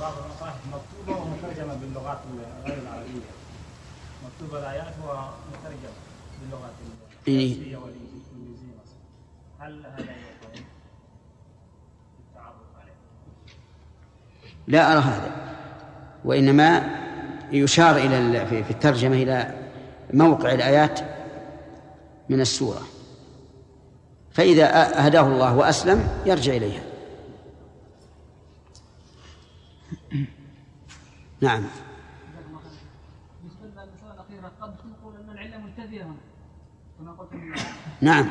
[0.00, 2.18] بعض المصاحف مكتوبة ومترجمة باللغات
[2.66, 3.30] غير العربية.
[4.24, 5.92] مكتوبة الآيات ومترجمة
[6.40, 6.72] باللغات
[7.26, 8.78] الفارسية والإنجليزية
[9.58, 10.14] هل هذا؟
[14.66, 15.30] لا أرى هذا
[16.24, 16.82] وإنما
[17.52, 19.54] يشار إلى في الترجمة إلى
[20.12, 21.00] موقع الآيات
[22.28, 22.82] من السورة.
[24.32, 24.66] فإذا
[25.06, 26.82] هداه الله وأسلم يرجع إليها.
[31.40, 31.62] نعم.
[38.00, 38.26] نعم.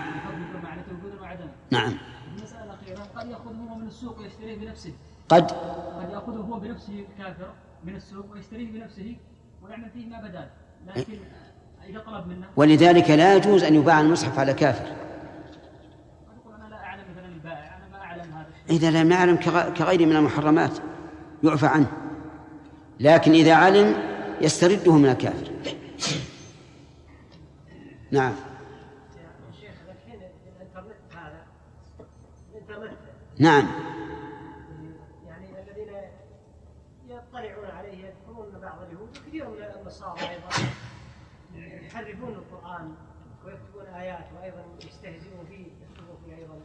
[1.71, 1.97] نعم.
[2.37, 4.93] المساله الاخيره قد ياخذه هو من السوق ويشتريه بنفسه
[5.29, 7.49] قد قد يأخذه هو بنفسه كافر
[7.83, 9.15] من السوق ويشتريه بنفسه
[9.63, 10.49] ويعمل فيه ما بدال
[10.87, 11.19] لكن
[11.89, 12.47] إذا طلب منه.
[12.55, 14.95] ولذلك لا يجوز أن يباع المصحف على كافر
[16.37, 19.35] يقول أنا لا اعلم مثلا البائع أنا ما الشيء لم يعلم
[19.77, 20.77] كغيره من المحرمات
[21.43, 21.91] يعفى عنه.
[22.99, 23.95] لكن إذا علم
[24.41, 25.51] يسترده من الكافر.
[28.11, 28.33] نعم.
[33.39, 33.67] نعم.
[35.27, 35.93] يعني الذين
[37.07, 40.49] يطلعون عليه يذكرون بعض اليهود من النصارى أيضا
[41.55, 42.95] يحرفون القرآن
[43.45, 46.59] ويكتبون آيات وأيضا يستهزئون فيه يكتبون فيه أيضا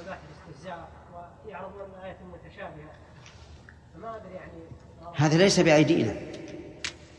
[0.00, 0.88] مباحث استهزاء
[1.46, 2.90] ويعرضون الايات المتشابهه
[3.94, 4.52] فما أدري يعني
[5.16, 6.14] هذا ليس بأيدينا.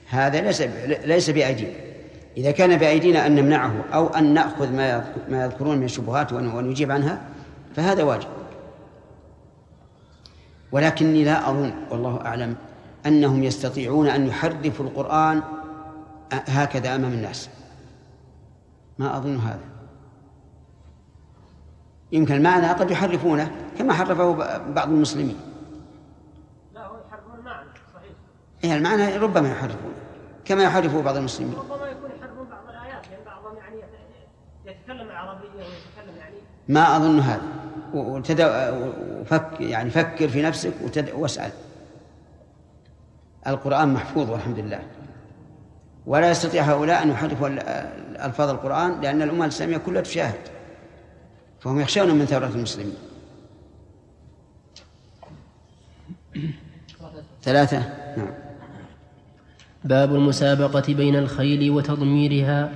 [0.10, 0.62] هذا ليس
[1.06, 1.74] ليس بأيدينا.
[2.38, 7.22] إذا كان بأيدينا أن نمنعه أو أن نأخذ ما ما يذكرون من الشبهات ونجيب عنها
[7.76, 8.28] فهذا واجب.
[10.72, 12.56] ولكني لا أظن والله أعلم
[13.06, 15.42] أنهم يستطيعون أن يحرفوا القرآن
[16.32, 17.50] هكذا أمام الناس.
[19.00, 19.71] ما أظن هذا.
[22.12, 24.32] يمكن المعنى قد يحرفونه كما حرفه
[24.74, 25.38] بعض المسلمين.
[28.64, 29.94] إيه المعنى ربما يحرفون
[30.46, 31.54] كما يحرفه بعض المسلمين.
[31.54, 33.76] ربما يكون يحرفون بعض الآيات لأن بعضهم يعني
[34.66, 36.36] يتكلم عربية ويتكلم يعني
[36.68, 37.42] ما أظن هذا.
[37.94, 38.42] وتد...
[39.22, 41.10] وفك يعني فكر في نفسك وتد...
[41.16, 41.52] واسأل.
[43.48, 44.80] القرآن محفوظ والحمد لله.
[46.06, 47.48] ولا يستطيع هؤلاء أن يحرفوا
[48.26, 50.40] ألفاظ القرآن لأن الأمة الإسلامية كلها تشاهد.
[51.62, 52.94] فهم يخشون من ثورة المسلمين.
[57.44, 57.78] ثلاثة.
[58.18, 58.34] نعم.
[59.84, 62.72] باب المسابقة بين الخيل وتضميرها.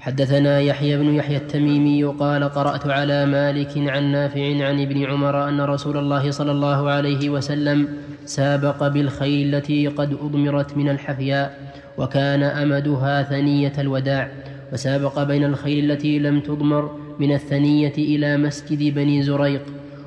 [0.00, 5.60] حدثنا يحيى بن يحيى التميمي قال قرأت على مالك عن نافع عن ابن عمر أن
[5.60, 7.88] رسول الله صلى الله عليه وسلم
[8.24, 14.32] سابق بالخيل التي قد أضمرت من الحفياء وكان أمدها ثنية الوداع.
[14.72, 19.62] وسابق بين الخيل التي لم تضمر من الثنية إلى مسجد بني زريق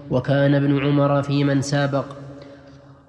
[0.10, 2.06] وكان ابن عمر في من سابق.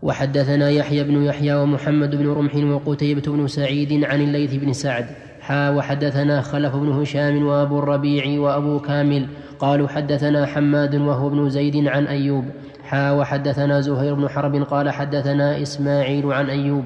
[0.02, 5.06] وحدثنا يحيى بن يحيى ومحمد بن رمح وقتيبة بن سعيد عن الليث بن سعد.
[5.40, 9.26] حا وحدثنا خلف بن هشام وأبو الربيع وأبو كامل.
[9.58, 12.44] قالوا حدثنا حماد وهو ابن زيد عن أيوب.
[12.84, 16.84] حا وحدثنا زهير بن حرب قال حدثنا إسماعيل عن أيوب.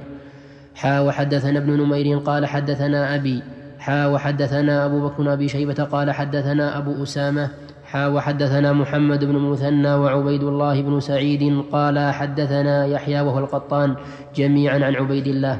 [0.74, 3.42] حا وحدثنا ابن نمير قال حدثنا أبي.
[3.86, 7.50] حا وحدثنا أبو بكر أبي شيبة قال حدثنا أبو أسامة
[7.84, 13.96] حا وحدثنا محمد بن مثنى وعبيد الله بن سعيد قال حدثنا يحيى وهو القطان
[14.34, 15.58] جميعا عن عبيد الله.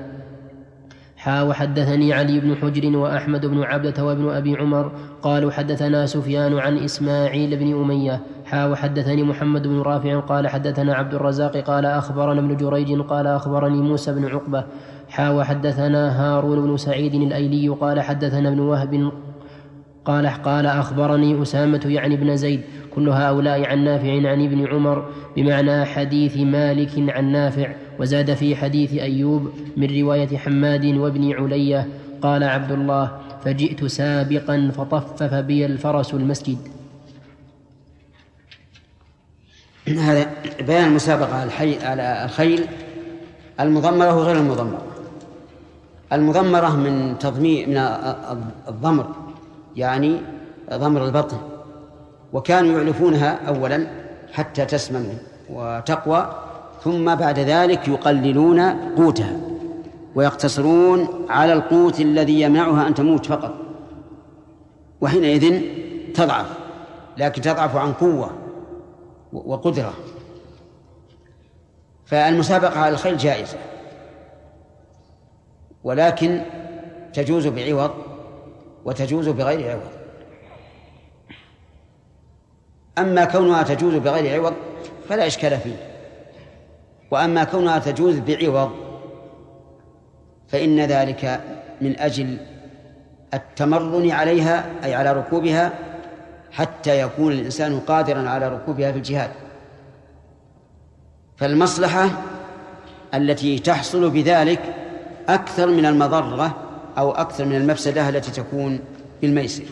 [1.16, 6.78] حا وحدثني علي بن حجر وأحمد بن عبدة وابن أبي عمر قالوا حدثنا سفيان عن
[6.78, 8.20] إسماعيل بن أمية.
[8.44, 13.80] حا وحدثني محمد بن رافع قال حدثنا عبد الرزاق قال أخبرنا ابن جريج قال أخبرني
[13.82, 14.64] موسى بن عقبة
[15.16, 19.12] حا وحدثنا هارون بن سعيد الأيلي قال حدثنا ابن وهب
[20.04, 22.60] قال قال أخبرني أسامة يعني ابن زيد
[22.94, 28.94] كل هؤلاء عن نافع عن ابن عمر بمعنى حديث مالك عن نافع وزاد في حديث
[28.94, 31.88] أيوب من رواية حماد وابن علية
[32.22, 36.58] قال عبد الله فجئت سابقا فطفف بي الفرس المسجد.
[39.88, 41.34] هذا بيان المسابقة
[41.82, 42.66] على الخيل
[43.60, 44.95] المضمرة وغير المضمرة.
[46.12, 47.76] المضمرة من تضمير من
[48.68, 49.06] الضمر
[49.76, 50.20] يعني
[50.74, 51.36] ضمر البطن
[52.32, 53.86] وكانوا يعلفونها أولا
[54.32, 55.18] حتى تسمن
[55.50, 56.32] وتقوى
[56.84, 58.60] ثم بعد ذلك يقللون
[58.96, 59.36] قوتها
[60.14, 63.54] ويقتصرون على القوت الذي يمنعها أن تموت فقط.
[65.00, 65.62] وحينئذ
[66.14, 66.46] تضعف
[67.18, 68.30] لكن تضعف عن قوة
[69.32, 69.92] وقدرة.
[72.06, 73.58] فالمسابقة على الخيل جائزة.
[75.86, 76.42] ولكن
[77.12, 77.90] تجوز بعوض
[78.84, 79.90] وتجوز بغير عوض.
[82.98, 84.54] أما كونها تجوز بغير عوض
[85.08, 85.76] فلا إشكال فيه.
[87.10, 88.70] وأما كونها تجوز بعوض
[90.48, 91.40] فإن ذلك
[91.80, 92.36] من أجل
[93.34, 95.72] التمرن عليها أي على ركوبها
[96.52, 99.30] حتى يكون الإنسان قادرا على ركوبها في الجهاد.
[101.36, 102.10] فالمصلحة
[103.14, 104.85] التي تحصل بذلك
[105.28, 106.56] أكثر من المضرة
[106.98, 108.80] أو أكثر من المفسدة التي تكون
[109.22, 109.64] بالميسر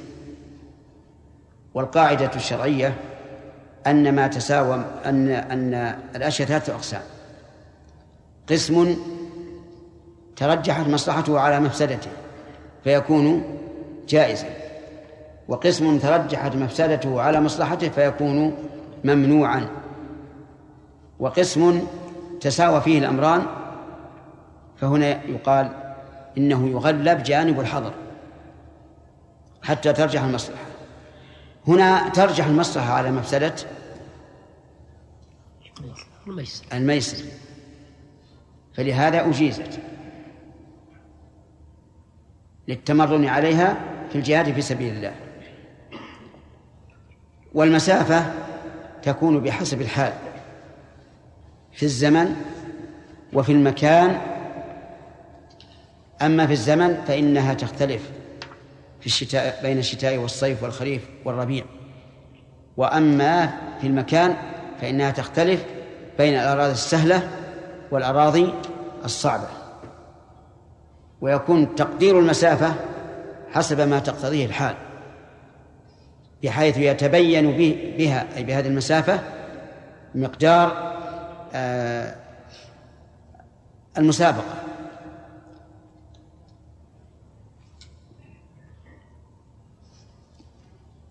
[1.74, 2.94] والقاعدة الشرعية
[3.86, 5.74] أن ما تساوى أن أن
[6.16, 7.02] الأشياء ثلاثة أقسام.
[8.50, 8.96] قسم
[10.36, 12.10] ترجحت مصلحته على مفسدته
[12.84, 13.42] فيكون
[14.08, 14.48] جائزا.
[15.48, 18.54] وقسم ترجحت مفسدته على مصلحته فيكون
[19.04, 19.66] ممنوعا.
[21.18, 21.82] وقسم
[22.40, 23.42] تساوى فيه الأمران
[24.76, 25.94] فهنا يقال
[26.38, 27.94] إنه يغلب جانب الحظر
[29.62, 30.64] حتى ترجح المصلحة.
[31.68, 33.54] هنا ترجح المصلحة على مفسدة
[36.72, 37.24] الميسر.
[38.74, 39.80] فلهذا أجيزت
[42.68, 43.76] للتمرن عليها
[44.10, 45.14] في الجهاد في سبيل الله.
[47.54, 48.32] والمسافة
[49.02, 50.12] تكون بحسب الحال
[51.72, 52.37] في الزمن
[53.32, 54.34] وفي المكان
[56.22, 58.11] أما في الزمن فإنها تختلف
[59.00, 61.64] في الشتاء بين الشتاء والصيف والخريف والربيع.
[62.77, 63.46] وأما
[63.81, 64.37] في المكان
[64.81, 65.64] فإنها تختلف
[66.18, 67.29] بين الأراضي السهلة
[67.90, 68.55] والأراضي
[69.05, 69.48] الصعبة.
[71.20, 72.74] ويكون تقدير المسافة
[73.53, 74.74] حسب ما تقتضيه الحال
[76.42, 77.57] بحيث يتبين
[77.98, 79.20] بها أي بهذه المسافة
[80.14, 80.94] مقدار
[81.55, 82.14] آه،
[83.98, 84.63] المسابقة.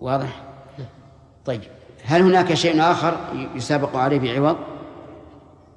[0.03, 0.43] واضح؟
[1.45, 1.61] طيب
[2.03, 3.17] هل هناك شيء آخر
[3.55, 4.57] يسابق عليه بعوض؟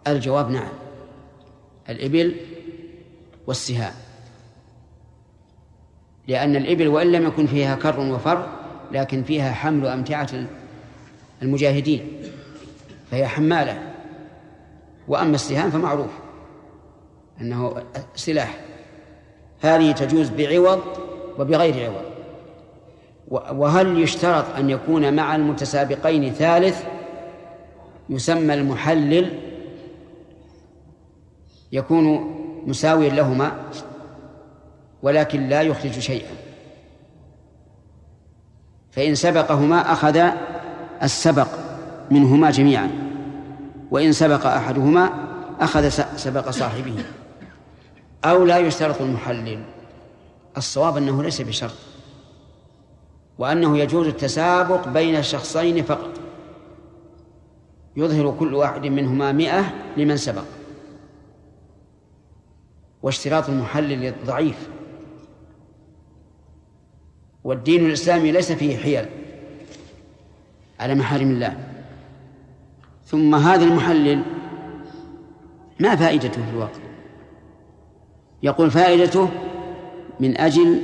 [0.06, 0.68] الجواب نعم.
[1.88, 2.36] الإبل
[3.46, 3.92] والسهام.
[6.28, 8.48] لأن الإبل وإن لم يكن فيها كر وفر
[8.92, 10.30] لكن فيها حمل أمتعة
[11.42, 12.22] المجاهدين
[13.10, 13.94] فهي حمالة.
[15.08, 16.10] وأما السهام فمعروف
[17.40, 17.82] أنه
[18.14, 18.60] سلاح.
[19.60, 20.82] هذه تجوز بعوض
[21.38, 22.05] وبغير عوض.
[23.30, 26.82] وهل يشترط أن يكون مع المتسابقين ثالث؟
[28.08, 29.40] يسمى المحلل.
[31.72, 32.34] يكون
[32.66, 33.52] مساويا لهما
[35.02, 36.30] ولكن لا يخرج شيئا.
[38.90, 40.30] فإن سبقهما أخذ
[41.02, 41.48] السبق
[42.10, 42.90] منهما جميعا.
[43.90, 45.10] وإن سبق أحدهما
[45.60, 47.04] أخذ سبق صاحبه.
[48.24, 49.62] أو لا يشترط المحلل.
[50.56, 51.85] الصواب أنه ليس بشرط.
[53.38, 56.20] وأنه يجوز التسابق بين الشخصين فقط.
[57.96, 60.44] يظهر كل واحد منهما مئة لمن سبق.
[63.02, 64.68] واشتراط المحلل ضعيف.
[67.44, 69.06] والدين الإسلامي ليس فيه حيل
[70.80, 71.56] على محارم الله.
[73.06, 74.22] ثم هذا المحلل
[75.80, 76.80] ما فائدته في الواقع؟
[78.42, 79.28] يقول فائدته
[80.20, 80.80] من أجل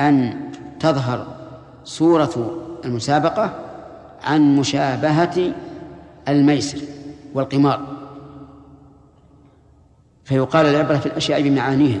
[0.00, 0.40] أن
[0.80, 1.31] تظهر
[1.84, 3.58] صورة المسابقة
[4.22, 5.52] عن مشابهة
[6.28, 6.78] الميسر
[7.34, 7.86] والقمار.
[10.24, 12.00] فيقال العبرة في الأشياء بمعانيها.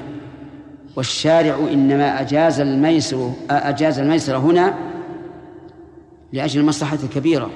[0.96, 4.78] والشارع إنما أجاز الميسر أجاز الميسر هنا
[6.32, 7.50] لأجل المصلحة الكبيرة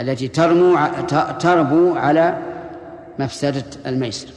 [0.00, 0.78] التي ترمو
[1.40, 2.42] تربو على
[3.18, 4.28] مفسدة الميسر.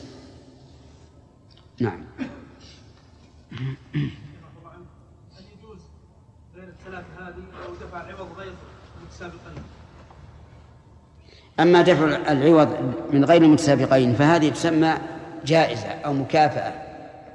[1.79, 2.03] نعم.
[11.61, 12.69] أما دفع العوض
[13.13, 14.93] من غير المتسابقين فهذه تسمى
[15.45, 16.73] جائزة أو مكافأة.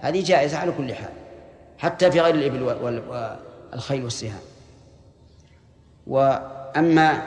[0.00, 1.08] هذه جائزة على كل حال
[1.78, 4.40] حتى في غير الإبل والخيل والسهام.
[6.06, 7.22] وأما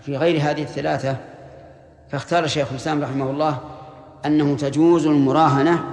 [0.00, 1.16] في غير هذه الثلاثة
[2.10, 3.60] فاختار شيخ الإسلام رحمه الله
[4.26, 5.84] أنه تجوز المراهنة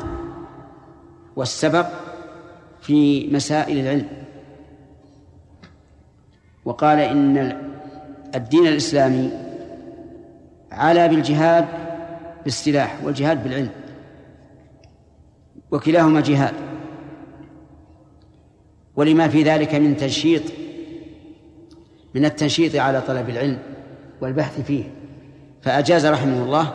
[1.36, 1.88] والسبق
[2.82, 4.08] في مسائل العلم.
[6.66, 7.58] وقال إن
[8.36, 9.51] الدين الإسلامي
[10.72, 11.68] على بالجهاد
[12.44, 13.70] بالسلاح والجهاد بالعلم
[15.72, 16.54] وكلاهما جهاد.
[18.96, 20.44] ولما في ذلك من تنشيط
[22.16, 23.60] من التنشيط على طلب العلم
[24.22, 24.84] والبحث فيه
[25.62, 26.74] فأجاز رحمه الله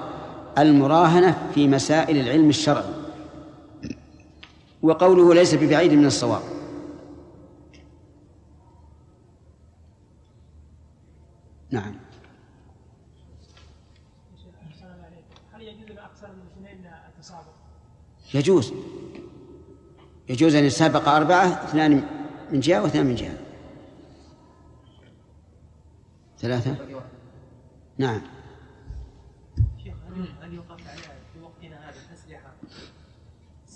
[0.59, 2.95] المراهنة في مسائل العلم الشرعي.
[4.83, 6.43] وقوله ليس ببعيد من الصواب.
[11.71, 11.95] نعم
[15.53, 17.57] هل يجوز لاكثر من اثنين التسابق؟
[18.37, 18.73] يجوز.
[20.29, 22.03] يجوز أن يسابق أربعة اثنان
[22.53, 23.39] من جهة واثنان من جهة.
[26.39, 26.77] ثلاثة؟
[27.99, 28.21] نعم.
[29.85, 29.95] شيخ
[30.43, 32.53] هل عليها في وقتنا هذا الأسلحة؟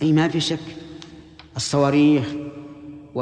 [0.02, 0.76] أي ما في شك.
[1.56, 2.26] الصواريخ
[3.14, 3.20] و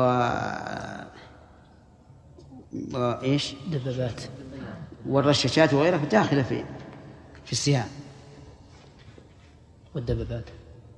[2.92, 4.22] وإيش دبابات.
[5.06, 6.64] والرشاشات وغيرها داخلة في
[7.44, 7.88] في السهام
[9.94, 10.44] والدبابات.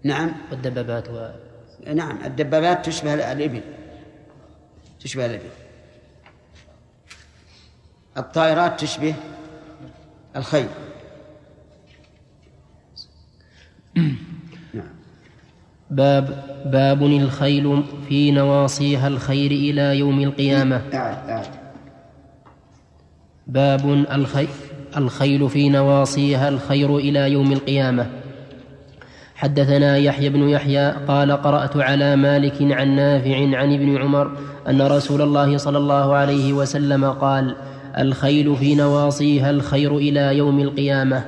[0.04, 0.32] نعم.
[0.50, 1.28] والدبابات و...
[1.94, 3.60] نعم الدبابات تشبه الإبل.
[5.00, 5.50] تشبه الإبل.
[8.16, 9.14] الطائرات تشبه
[10.36, 10.68] الخيل.
[15.90, 20.82] باب باب الخيل في نواصيها الخير إلى يوم القيامة.
[20.94, 21.46] أعد أعد
[23.46, 24.48] باب الخيل
[24.96, 28.19] الخيل في نواصيها الخير إلى يوم القيامة.
[29.40, 34.30] حدثنا يحيى بن يحيى قال قرأت على مالك عن نافع عن ابن عمر
[34.68, 37.56] أن رسول الله صلى الله عليه وسلم قال
[37.98, 41.24] الخيل في نواصيها الخير إلى يوم القيامة.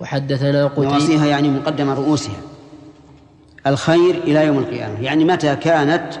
[0.00, 2.40] وحدثنا قتيبة نواصيها يعني مقدم رؤوسها.
[3.66, 5.00] الخير إلى يوم القيامة.
[5.00, 6.12] يعني متى كانت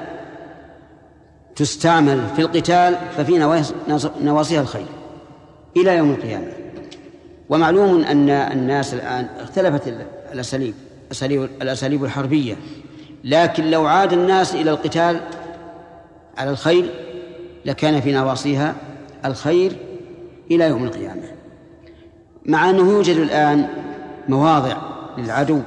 [1.56, 4.86] تستعمل في القتال ففي نواص- نواصيها الخير.
[5.76, 6.46] إلى يوم القيامة.
[7.48, 9.88] ومعلوم أن الناس الآن اختلفت
[10.32, 10.74] الأساليب
[11.12, 12.56] أساليب الأساليب الحربية.
[13.24, 15.20] لكن لو عاد الناس إلى القتال
[16.38, 16.90] على الخير
[17.64, 18.74] لكان في نواصيها
[19.24, 19.76] الخير
[20.50, 21.22] إلى يوم القيامة.
[22.46, 23.68] مع أنه يوجد الآن
[24.28, 24.76] مواضع
[25.18, 25.60] للعدو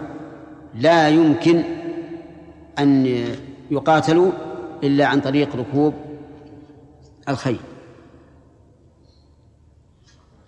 [0.76, 1.64] لا يمكن
[2.80, 3.06] أن
[3.72, 4.32] يقاتلوا
[4.84, 5.94] إلا عن طريق ركوب
[7.30, 7.60] الخيل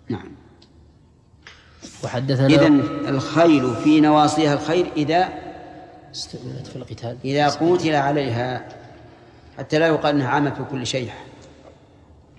[0.08, 0.28] نعم
[2.04, 5.28] وحدثنا إذن الخيل في نواصيها الخير إذا
[6.14, 7.16] استعملت في القتال.
[7.24, 8.68] إذا قوتل عليها
[9.58, 11.10] حتى لا يقال أنها عامة في كل شيء.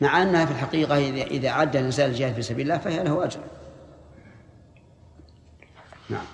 [0.01, 3.39] مع أنها في الحقيقة إذا إذا عد الإنسان الجهاد في سبيل الله فهي له أجر.
[6.10, 6.26] نعم.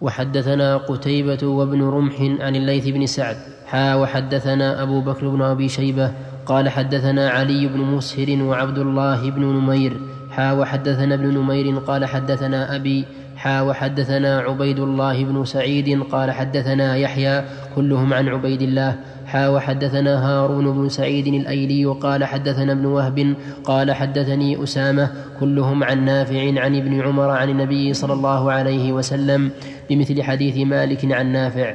[0.00, 3.36] وحدثنا قتيبة وابن رمح عن الليث بن سعد.
[3.66, 6.12] حا وحدثنا أبو بكر بن أبي شيبة.
[6.46, 10.00] قال حدثنا علي بن مسهر وعبد الله بن نمير.
[10.32, 13.04] حا وحدثنا ابن نمير قال حدثنا أبي
[13.36, 17.44] حا وحدثنا عبيد الله بن سعيد قال حدثنا يحيى
[17.76, 18.96] كلهم عن عبيد الله.
[19.26, 25.10] حا وحدثنا هارون بن سعيد الأيلي قال حدثنا ابن وهب قال حدثني أسامة
[25.40, 29.50] كلهم عن نافع عن ابن عمر عن النبي صلى الله عليه وسلم
[29.90, 31.74] بمثل حديث مالك عن نافع.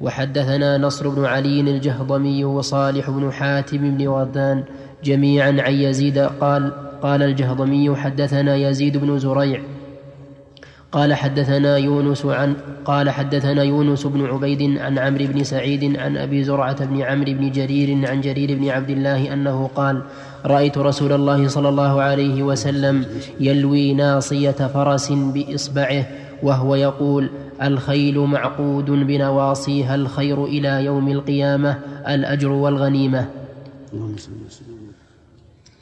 [0.00, 4.64] وحدثنا نصر بن علي الجهضمي وصالح بن حاتم بن وردان
[5.04, 9.60] جميعا عن يزيد قال قال الجهضمي حدثنا يزيد بن زريع
[10.92, 16.44] قال حدثنا يونس عن قال حدثنا يونس بن عبيد عن عمرو بن سعيد عن أبي
[16.44, 20.02] زرعة بن عمرو بن جرير عن جرير بن عبد الله أنه قال
[20.46, 23.06] رأيت رسول الله صلى الله عليه وسلم
[23.40, 26.06] يلوي ناصية فرس بإصبعه
[26.42, 27.30] وهو يقول
[27.62, 31.78] الخيل معقود بنواصيها الخير إلى يوم القيامة
[32.08, 33.28] الأجر والغنيمة.
[33.92, 34.69] اللهم صل وسلم.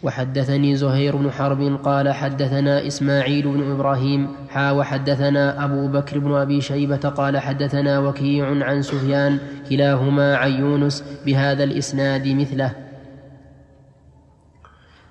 [0.03, 6.61] وحدثني زهير بن حرب قال حدثنا إسماعيل بن إبراهيم حا وحدثنا أبو بكر بن أبي
[6.61, 9.39] شيبة قال حدثنا وكيع عن سفيان
[9.71, 12.88] كلاهما عن يونس بهذا الإسناد مثله.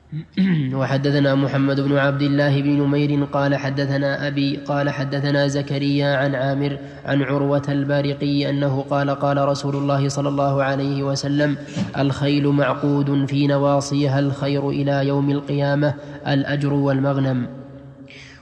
[0.80, 6.78] وحدثنا محمد بن عبد الله بن نمير قال حدثنا أبي قال حدثنا زكريا عن عامر
[7.06, 11.58] عن عروة البارقي أنه قال قال رسول الله صلى الله عليه وسلم
[11.98, 15.94] الخيل معقود في نواصيها الخير إلى يوم القيامة
[16.28, 17.67] الأجر والمغنم.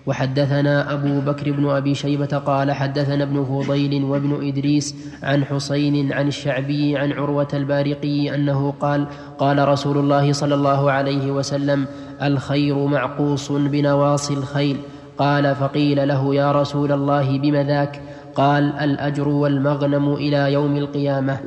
[0.05, 6.27] وحدثنا أبو بكر بن أبي شيبة قال حدثنا ابن فضيل وابن إدريس عن حسين عن
[6.27, 11.85] الشعبي عن عروة البارقي أنه قال قال رسول الله صلى الله عليه وسلم
[12.21, 14.77] الخير معقوص بنواصي الخيل.
[15.17, 18.01] قال فقيل له يا رسول الله بم ذاك؟
[18.35, 21.39] قال الأجر والمغنم إلى يوم القيامة.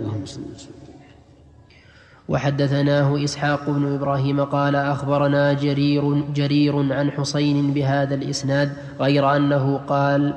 [2.28, 10.34] وحدثناه إسحاق بن إبراهيم قال أخبرنا جرير جرير عن حسين بهذا الإسناد غير أنه قال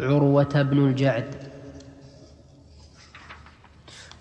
[0.00, 1.24] عروة بن الجعد.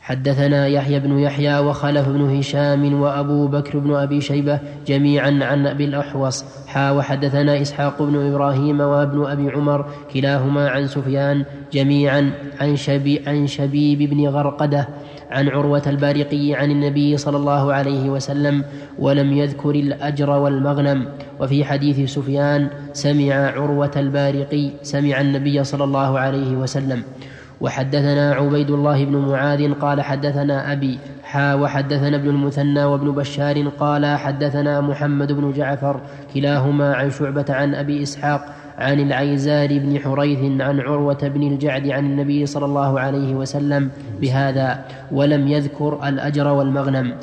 [0.02, 5.86] حدثنا يحيى بن يحيى وخلف بن هشام وأبو بكر بن أبي شيبة جميعا عن أبي
[5.86, 6.46] الأحوص.
[6.68, 13.48] حا وحدثنا إسحاق بن إبراهيم وابن أبي عمر كلاهما عن سفيان جميعا عن, شبي عن
[13.48, 14.88] شبيب بن غرقدة
[15.34, 18.64] عن عروة البارقي عن النبي صلى الله عليه وسلم
[19.00, 21.06] ولم يذكر الأجر والمغنم.
[21.40, 27.04] وفي حديث سفيان سمع عروة البارقي سمع النبي صلى الله عليه وسلم.
[27.62, 34.06] وحدثنا عبيد الله بن معاذ قال حدثنا أبي حا وحدثنا ابن المثنى وابن بشار قال
[34.06, 36.02] حدثنا محمد بن جعفر
[36.34, 42.06] كلاهما عن شعبة عن أبي إسحاق عن العيزار بن حريث عن عروة بن الجعد عن
[42.06, 43.90] النبي صلى الله عليه وسلم
[44.22, 47.14] بهذا ولم يذكر الأجر والمغنم.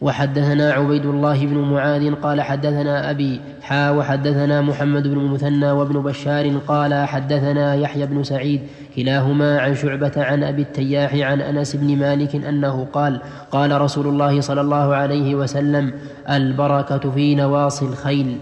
[0.00, 6.58] وحدثنا عبيد الله بن معاذ قال حدثنا أبي حا وحدثنا محمد بن المثنى وابن بشار
[6.68, 8.60] قال حدثنا يحيى بن سعيد
[8.96, 14.40] كلاهما عن شعبة عن أبي التياح عن أنس بن مالك أنه قال قال رسول الله
[14.40, 15.92] صلى الله عليه وسلم
[16.30, 18.38] البركة في نواصي الخيل.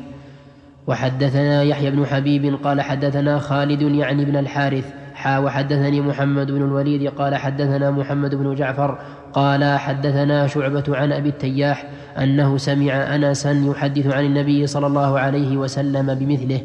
[0.87, 7.09] وحدثنا يحيى بن حبيب قال حدثنا خالد يعني ابن الحارث حا وحدثني محمد بن الوليد
[7.09, 8.99] قال حدثنا محمد بن جعفر
[9.33, 11.87] قال حدثنا شعبة عن أبي التياح
[12.19, 16.61] أنه سمع أنسا يحدث عن النبي صلى الله عليه وسلم بمثله.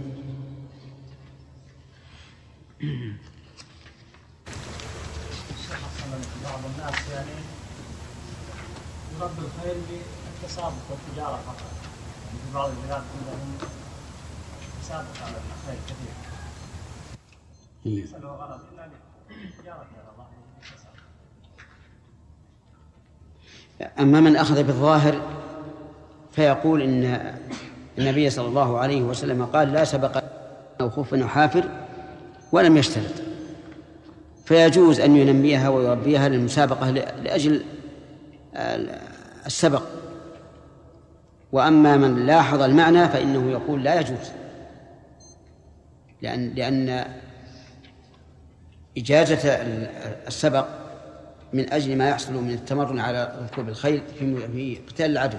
[6.44, 7.32] بعض الناس يعني
[9.20, 11.72] يرد الخير بالتسابق والتجارة فقط
[12.32, 13.58] في بعض البلاد عندهم
[14.82, 16.14] تسابق على الخير كثير
[17.86, 18.10] الله
[24.00, 25.22] أما من أخذ بالظاهر
[26.32, 27.34] فيقول إن
[27.98, 30.24] النبي صلى الله عليه وسلم قال لا سبق
[30.82, 31.70] أو خف أو حافر
[32.52, 33.14] ولم يشترط.
[34.46, 37.66] فيجوز أن ينميها ويربيها للمسابقة لأجل
[39.46, 39.84] السبق.
[41.52, 44.32] وأما من لاحظ المعنى فإنه يقول لا يجوز.
[46.22, 47.06] لأن لأن
[48.98, 49.50] إجازة
[50.28, 50.66] السبق
[51.54, 55.38] من أجل ما يحصل من التمرن على ركوب الخيل في قتال العدو.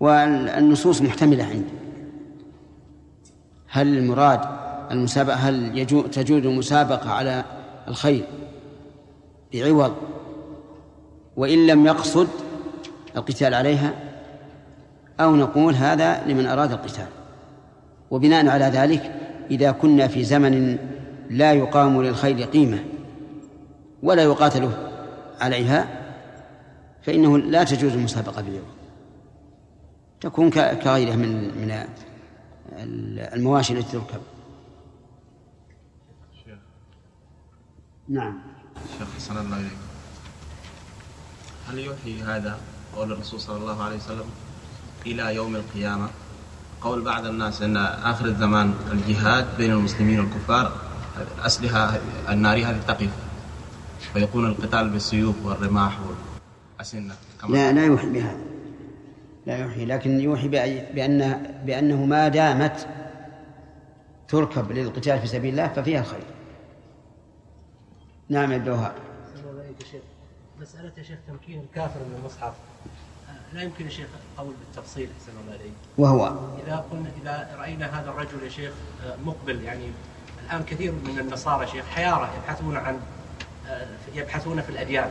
[0.00, 1.72] والنصوص محتملة عندي.
[3.68, 4.40] هل المراد
[4.90, 7.44] المسابقة هل يجو تجوز المسابقة على
[7.88, 8.24] الخيل
[9.52, 9.96] بعوض
[11.36, 12.28] وإن لم يقصد
[13.16, 13.94] القتال عليها؟
[15.20, 17.08] أو نقول هذا لمن أراد القتال.
[18.10, 19.12] وبناء على ذلك
[19.52, 20.78] إذا كنا في زمن
[21.30, 22.84] لا يقام للخيل قيمة
[24.02, 24.70] ولا يقاتل
[25.40, 25.88] عليها
[27.02, 28.66] فإنه لا تجوز المسابقة باليوم.
[30.20, 31.86] تكون كغيرها من من
[33.34, 34.20] المواشي التي تركب.
[38.08, 38.40] نعم.
[38.98, 39.72] شيخ حسن الله إليك.
[41.68, 42.58] هل يوحي هذا
[42.96, 44.26] قول الرسول صلى الله عليه وسلم
[45.06, 46.08] إلى يوم القيامة؟
[46.84, 50.72] قول بعض الناس أن آخر الزمان الجهاد بين المسلمين والكفار
[51.38, 53.10] أسلحة النار هذه تقف
[54.14, 55.98] ويكون القتال بالسيوف والرماح
[56.80, 57.14] والأسنة
[57.48, 58.40] لا لا يوحي بهذا
[59.46, 60.48] لا يوحي لكن يوحي
[60.94, 62.86] بأن بأنه ما دامت
[64.28, 66.24] تركب للقتال في سبيل الله ففيها الخير
[68.28, 68.94] نعم الدوهاء
[70.60, 72.54] مسألة يا شيخ تمكين الكافر من المصحف.
[73.54, 75.72] لا يمكن يا شيخ القول بالتفصيل أحسن الله عليك.
[75.98, 76.26] وهو
[76.66, 78.72] إذا قلنا إذا رأينا هذا الرجل يا شيخ
[79.24, 79.92] مقبل يعني
[80.46, 83.00] الآن كثير من النصارى شيخ حيارة يبحثون عن
[84.14, 85.10] يبحثون في الأديان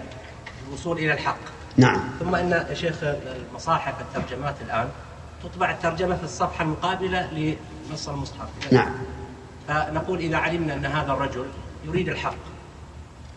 [0.67, 1.39] الوصول إلى الحق.
[1.77, 2.01] نعم.
[2.19, 4.89] ثم إن يا شيخ المصاحف الترجمات الآن
[5.43, 7.55] تطبع الترجمة في الصفحة المقابلة
[7.91, 8.49] لنص المصحف.
[8.71, 8.93] نعم.
[9.67, 11.45] فنقول إذا علمنا أن هذا الرجل
[11.85, 12.35] يريد الحق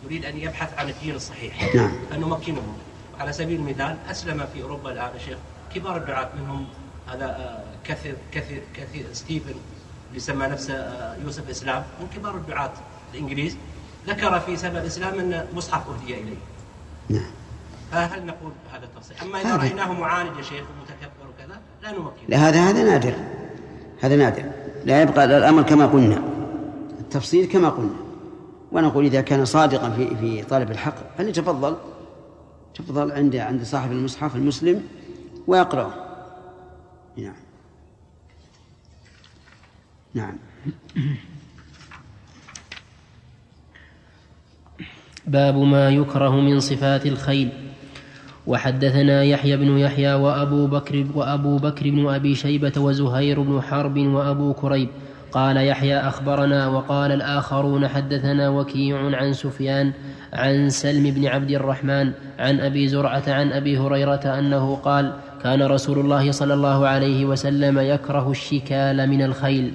[0.05, 1.75] يريد أن يبحث عن الدين الصحيح.
[1.75, 1.91] نعم.
[2.09, 2.77] فنمكنه
[3.19, 5.37] على سبيل المثال أسلم في أوروبا الآن يا شيخ
[5.75, 6.65] كبار الدعاة منهم
[7.07, 9.55] هذا كثير كثير كثير ستيفن
[10.09, 12.71] اللي سمى نفسه يوسف إسلام من كبار الدعاة
[13.13, 13.57] الإنجليز
[14.07, 16.37] ذكر في سبب الاسلام أن مصحف أهدي إليه.
[17.09, 17.31] نعم.
[17.91, 22.25] فهل نقول هذا التفصيل؟ أما إذا رأيناه معاند يا شيخ ومتكبر وكذا لا نمكن.
[22.27, 23.13] لا هذا هذا نادر.
[24.01, 24.43] هذا نادر.
[24.85, 26.21] لا يبقى الأمر كما قلنا.
[26.99, 27.95] التفصيل كما قلنا.
[28.71, 31.77] ونقول إذا كان صادقا في في طلب الحق فليتفضل
[32.75, 34.83] تفضل عند عند صاحب المصحف المسلم
[35.47, 35.93] ويقرأه.
[37.17, 37.35] نعم.
[40.13, 40.37] نعم.
[45.27, 47.49] باب ما يكره من صفات الخيل.
[48.47, 54.53] وحدثنا يحيى بن يحيى وأبو بكر وأبو بكر بن أبي شيبة وزهير بن حرب وأبو
[54.53, 54.89] كريب.
[55.35, 59.91] قال يحيى أخبرنا وقال الآخرون حدثنا وكيع عن سفيان
[60.33, 65.13] عن سلم بن عبد الرحمن عن أبي زرعة عن أبي هريرة أنه قال
[65.43, 69.73] كان رسول الله صلى الله عليه وسلم يكره الشكال من الخيل.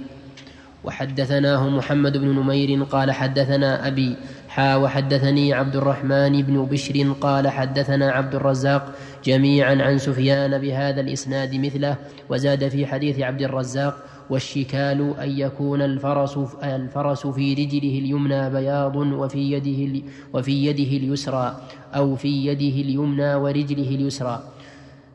[0.85, 4.17] وحدثناه محمد بن نمير قال حدثنا أبي
[4.49, 8.93] حا وحدثني عبد الرحمن بن بشر قال حدثنا عبد الرزاق
[9.25, 11.97] جميعا عن سفيان بهذا الإسناد مثله
[12.29, 19.53] وزاد في حديث عبد الرزاق والشكال أن يكون الفرس الفرس في رجله اليمنى بياض وفي
[19.53, 20.03] يده
[20.35, 21.61] وفي يده اليسرى
[21.95, 24.43] أو في يده اليمنى ورجله اليسرى.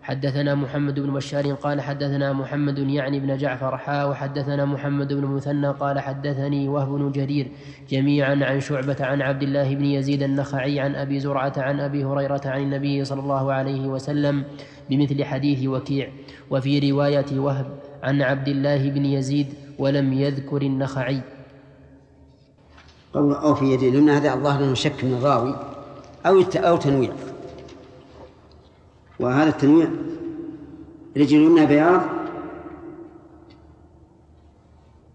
[0.05, 5.68] حدثنا محمد بن بشار قال حدثنا محمد يعني بن جعفر حا وحدثنا محمد بن مثنى
[5.68, 7.47] قال حدثني وهب بن جرير
[7.89, 12.41] جميعا عن شعبة عن عبد الله بن يزيد النخعي عن أبي زرعة عن أبي هريرة
[12.45, 14.43] عن النبي صلى الله عليه وسلم
[14.89, 16.09] بمثل حديث وكيع.
[16.49, 19.47] وفي رواية وهب عن عبد الله بن يزيد
[19.79, 21.21] ولم يذكر النخعي.
[23.13, 25.55] قول أو في يده لأن هذا الظاهر أنه شك من الراوي
[26.25, 27.13] أو أو تنويع.
[29.19, 29.89] وهذا التنويع
[31.17, 32.01] رجل اليمنى بياض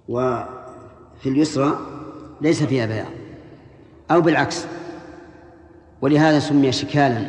[0.08, 1.78] وفي اليسرى
[2.40, 3.12] ليس فيها بياض
[4.10, 4.66] أو بالعكس.
[6.02, 7.28] ولهذا سمي شكالا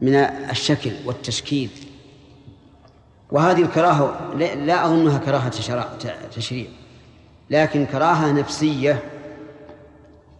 [0.00, 1.70] من الشكل والتشكيل.
[3.30, 5.48] وهذه الكراهة لا أظنها كراهة
[6.36, 6.66] تشريع
[7.50, 9.02] لكن كراهة نفسية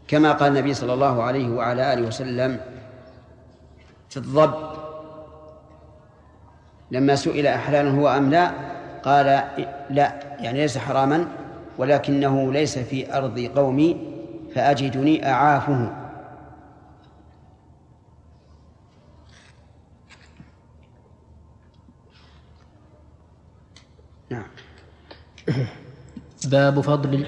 [0.08, 2.60] كما قال النبي صلى الله عليه وعلى آله وسلم
[4.10, 4.54] في الضب.
[6.90, 8.50] لما سئل أحلال هو أم لا
[9.04, 9.26] قال
[9.90, 11.28] لا يعني ليس حراما
[11.78, 13.96] ولكنه ليس في أرض قومي
[14.54, 16.05] فأجدني أعافه.
[26.52, 27.24] باب فضل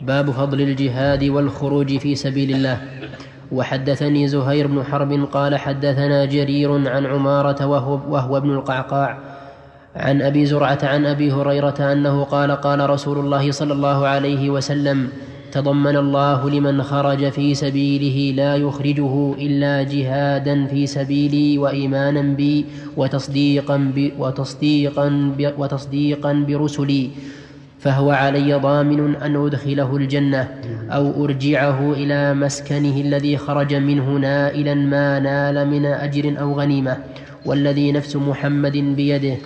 [0.00, 2.80] باب فضل الجهاد والخروج في سبيل الله.
[3.52, 9.18] وحدثني زهير بن حرب قال حدثنا جرير عن عمارة وهو, وهو ابن القعقاع
[9.96, 15.08] عن أبي زرعة عن أبي هريرة أنه قال قال رسول الله صلى الله عليه وسلم
[15.54, 22.64] تضمن الله لمن خرج في سبيله لا يخرجه إلا جهادا في سبيلي وإيمانا بي
[22.96, 27.10] وتصديقا, بي وتصديقا, بي وتصديقا برسلي
[27.78, 30.48] فهو علي ضامن أن أدخله الجنة
[30.90, 36.96] أو أرجعه إلى مسكنه الذي خرج منه نائلا ما نال من أجر أو غنيمة
[37.46, 39.36] والذي نفس محمد بيده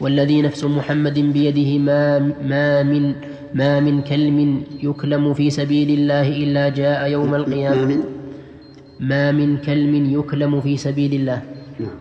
[0.00, 3.14] والذي نفس محمد بيده ما, ما من
[3.54, 8.04] ما من كلم يكلم في سبيل الله إلا جاء يوم القيامة
[9.00, 11.42] ما من كلم يكلم في سبيل الله
[11.80, 11.96] نعم.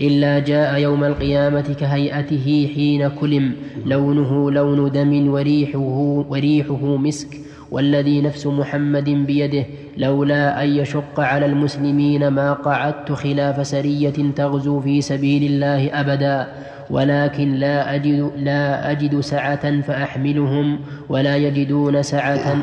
[0.00, 3.52] إلا جاء يوم القيامة كهيئته حين كلم
[3.86, 5.78] لونه لون دم وريحه,
[6.30, 7.32] وريحه مسك
[7.70, 9.64] والذي نفس محمد بيده
[9.96, 16.48] لولا أن يشق على المسلمين ما قعدت خلاف سرية تغزو في سبيل الله أبدا.
[16.90, 22.54] ولكن لا أجد, لا أجد سعة فأحملهم ولا يجدون سعة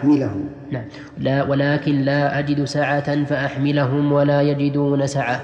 [0.72, 0.84] نعم.
[1.18, 5.42] لا ولكن لا أجد سعة فأحملهم ولا يجدون سعة.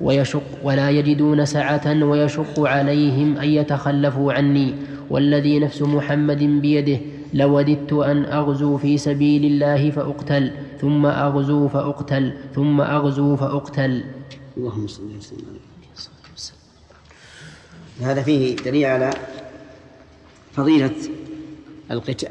[0.00, 4.74] ويشق ولا يجدون سعة ويشق عليهم أن يتخلفوا عني.
[5.10, 6.98] والذي نفس محمد بيده
[7.34, 14.04] لوددت أن أغزو في سبيل الله فأقتل ثم أغزو فأقتل ثم أغزو فأقتل.
[14.56, 15.58] اللهم صل وسلم
[18.00, 19.10] هذا فيه دليل على
[20.52, 20.94] فضيلة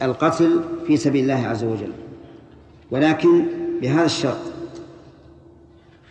[0.01, 1.91] القتل في سبيل الله عز وجل.
[2.91, 3.45] ولكن
[3.81, 4.37] بهذا الشرط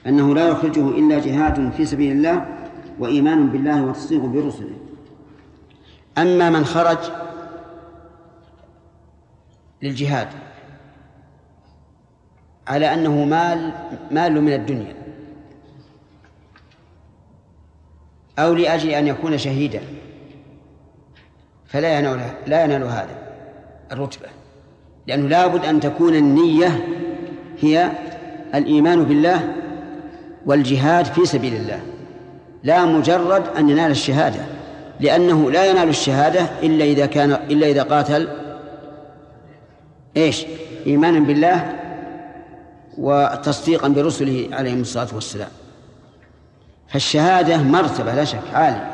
[0.07, 2.47] أنه لا يخرجه إلا جهاد في سبيل الله
[2.99, 4.77] وإيمان بالله وتصديق برسله.
[6.19, 6.99] أما من خرج
[9.87, 10.29] للجهاد
[12.67, 13.73] على أنه مال
[14.11, 14.95] مال من الدنيا
[18.39, 19.81] أو لأجل أن يكون شهيدا
[21.67, 23.19] فلا ينال لا ينال هذا
[23.93, 24.27] الرتبة
[25.07, 26.85] لأنه لابد أن تكون النية
[27.61, 27.91] هي
[28.55, 29.55] الإيمان بالله
[30.47, 31.81] والجهاد في سبيل الله
[32.63, 34.41] لا مجرد أن ينال الشهادة
[35.01, 38.46] لأنه لا ينال الشهادة إلا إذا كان إلا إذا قاتل
[40.17, 40.47] إيش؟
[40.87, 41.73] إيمانا بالله
[42.99, 45.49] وتصديقا برسله عليهم الصلاة والسلام.
[46.89, 48.91] فالشهادة مرتبة لا شك عالية.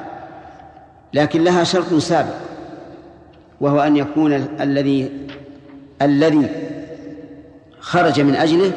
[1.14, 2.34] لكن لها شرط سابق
[3.60, 5.10] وهو أن يكون الذي
[6.02, 6.48] الذي
[7.80, 8.72] خرج من أجله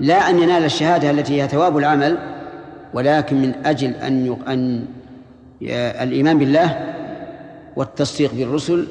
[0.00, 2.18] لا أن ينال الشهادة التي هي ثواب العمل
[2.94, 4.84] ولكن من أجل أن أن
[6.02, 6.94] الإيمان بالله
[7.76, 8.86] والتصديق بالرسل.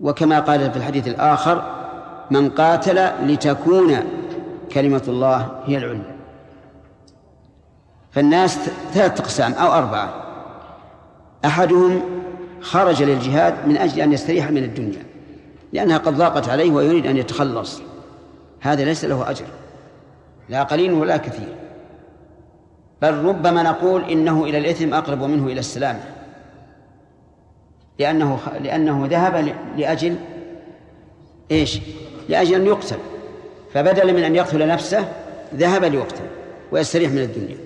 [0.00, 1.79] وكما قال في الحديث الآخر
[2.30, 3.96] من قاتل لتكون
[4.72, 6.16] كلمة الله هي العليا.
[8.10, 8.58] فالناس
[8.92, 10.14] ثلاثة أقسام أو أربعة.
[11.44, 12.02] أحدهم
[12.60, 15.02] خرج للجهاد من أجل أن يستريح من الدنيا
[15.72, 17.82] لأنها قد ضاقت عليه ويريد أن يتخلص.
[18.60, 19.46] هذا ليس له أجر
[20.48, 21.54] لا قليل ولا كثير.
[23.02, 26.00] بل ربما نقول إنه إلى الإثم أقرب منه إلى السلامة
[27.98, 30.16] لأنه لأنه ذهب لأجل
[31.50, 31.80] إيش؟
[32.30, 32.96] لأجل أن يقتل.
[33.74, 35.08] فبدلا من أن يقتل نفسه
[35.54, 36.24] ذهب ليقتل
[36.72, 37.56] ويستريح من الدنيا.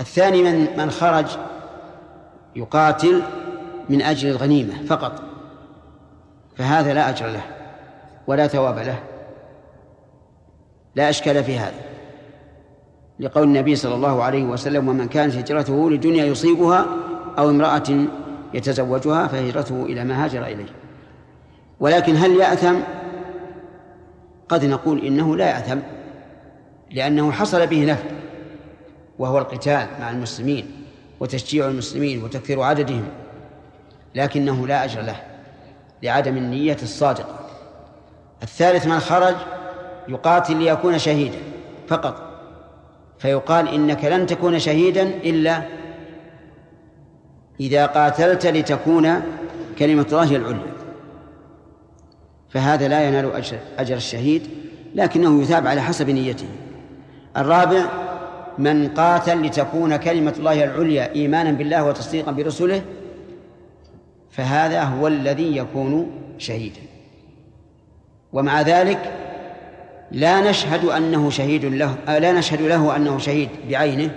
[0.00, 1.26] الثاني من من خرج
[2.56, 3.22] يقاتل
[3.88, 5.22] من أجل الغنيمة فقط.
[6.56, 7.42] فهذا لا أجر له
[8.26, 8.98] ولا ثواب له.
[10.94, 11.80] لا أشكال في هذا.
[13.20, 16.86] لقول النبي صلى الله عليه وسلم ومن كانت هجرته لدنيا يصيبها
[17.38, 18.06] أو امرأة
[18.54, 20.72] يتزوجها فهجرته إلى ما هاجر إليه.
[21.80, 22.76] ولكن هل يأثم؟
[24.48, 25.78] قد نقول إنه لا يأثم
[26.90, 28.04] لأنه حصل به نفع
[29.18, 30.70] وهو القتال مع المسلمين
[31.20, 33.08] وتشجيع المسلمين وتكثير عددهم
[34.14, 35.16] لكنه لا أجر له
[36.02, 37.38] لعدم النية الصادقة.
[38.42, 39.34] الثالث من خرج
[40.08, 41.38] يقاتل ليكون شهيدا
[41.88, 42.40] فقط
[43.18, 45.62] فيقال إنك لن تكون شهيدا إلا
[47.60, 49.22] إذا قاتلت لتكون
[49.78, 50.73] كلمة الله العليا.
[52.54, 54.42] فهذا لا ينال أجر, أجر الشهيد
[54.94, 56.46] لكنه يثاب على حسب نيته.
[57.36, 57.84] الرابع
[58.58, 62.82] من قاتل لتكون كلمة الله العليا إيمانا بالله وتصديقا برسله
[64.30, 66.80] فهذا هو الذي يكون شهيدا.
[68.32, 69.12] ومع ذلك
[70.12, 74.10] لا نشهد أنه شهيد له لا نشهد له أنه شهيد بعينه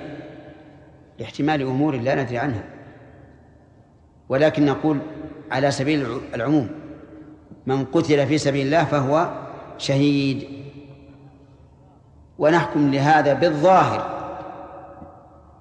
[1.20, 2.64] لاحتمال أمور لا ندري عنها.
[4.30, 5.00] ولكن نقول
[5.52, 6.87] على سبيل العموم
[7.68, 9.30] من قتل في سبيل الله فهو
[9.78, 10.48] شهيد.
[12.40, 14.02] ونحكم لهذا بالظاهر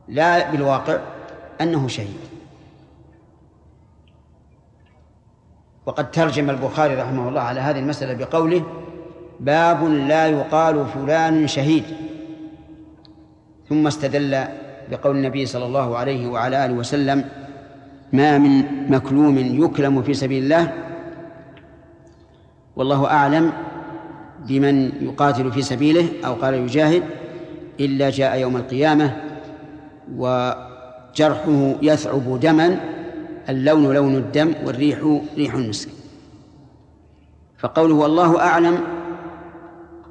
[0.08, 0.98] لا بالواقع
[1.60, 2.20] أنه شهيد.
[5.86, 8.62] وقد ترجم البخاري رحمه الله على هذه المسألة بقوله
[9.40, 11.84] باب لا يقال فلان شهيد.
[13.68, 14.44] ثم استدل
[14.90, 17.24] بقول النبي صلى الله عليه وعلى آله وسلم
[18.12, 20.72] ما من مكلوم يكلم في سبيل الله
[22.76, 23.52] والله أعلم
[24.48, 27.02] بمن يقاتل في سبيله أو قال يجاهد
[27.80, 29.16] إلا جاء يوم القيامة
[30.16, 32.80] وجرحه يثعب دما
[33.48, 34.98] اللون لون الدم والريح
[35.36, 35.88] ريح المسك.
[37.58, 38.78] فقوله والله أعلم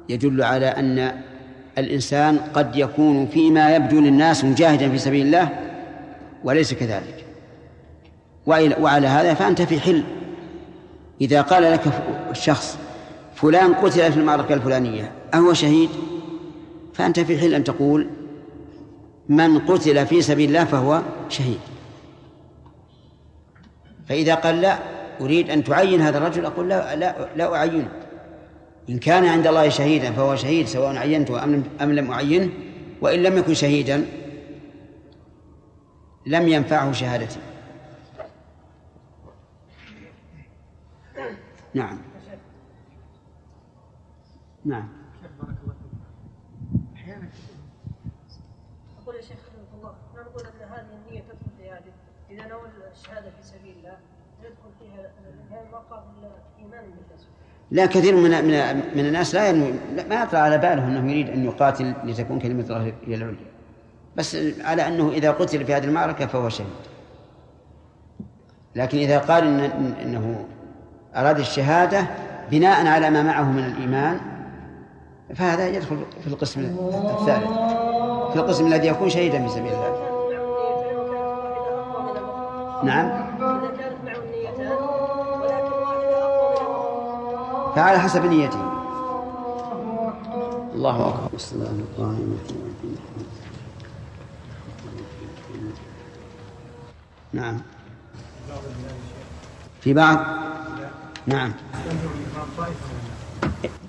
[0.08, 1.12] يدل على أن
[1.78, 5.48] الإنسان قد يكون فيما يبدو للناس مجاهدا في سبيل الله
[6.44, 7.24] وليس كذلك.
[8.46, 10.02] وعلى هذا فأنت في حل.
[11.20, 11.82] إذا قال لك
[12.30, 12.78] الشخص
[13.34, 15.90] فلان قتل في المعركة الفلانية أهو شهيد؟
[16.94, 18.10] فأنت في حل أن تقول
[19.28, 21.58] من قتل في سبيل الله فهو شهيد.
[24.08, 24.78] فإذا قال لا
[25.20, 27.88] أريد أن تعين هذا الرجل أقول لا لا, لا أعينه.
[28.90, 31.44] إن كان عند الله شهيدا فهو شهيد سواء عينته
[31.80, 32.50] أم لم أعينه
[33.00, 34.06] وإن لم يكن شهيدا
[36.26, 37.38] لم ينفعه شهادتي
[41.76, 41.98] نعم.
[44.64, 44.88] نعم.
[46.94, 47.28] أحيانا
[49.02, 51.92] أقول يا شيخ رحمه الله نقول ان هذه النية تدخل في هذه؟
[52.30, 52.60] إذا نوى
[52.92, 53.96] الشهادة في سبيل الله
[54.40, 55.10] يدخل فيها
[55.50, 56.02] هذا مقام
[56.58, 57.24] الإيمان بالله
[57.70, 59.72] لا كثير من من من الناس لا ينوي
[60.08, 63.50] ما يطلع على باله أنه يريد أن يقاتل لتكون كلمة الله هي العليا.
[64.16, 66.68] بس على أنه إذا قتل في هذه المعركة فهو شهيد.
[68.76, 69.60] لكن إذا قال إن
[69.92, 70.46] إنه
[71.16, 72.06] أراد الشهادة
[72.50, 74.20] بناء على ما معه من الإيمان
[75.34, 77.48] فهذا يدخل في القسم الثالث.
[78.32, 80.06] في القسم الذي يكون شهيدا في سبيل الله.
[82.84, 83.26] نعم.
[87.76, 88.72] فعلى حسب نيته.
[90.74, 91.28] الله أكبر.
[91.34, 92.36] الصلاة القائمة
[97.32, 97.60] نعم.
[99.80, 100.18] في بعض
[101.26, 101.52] نعم.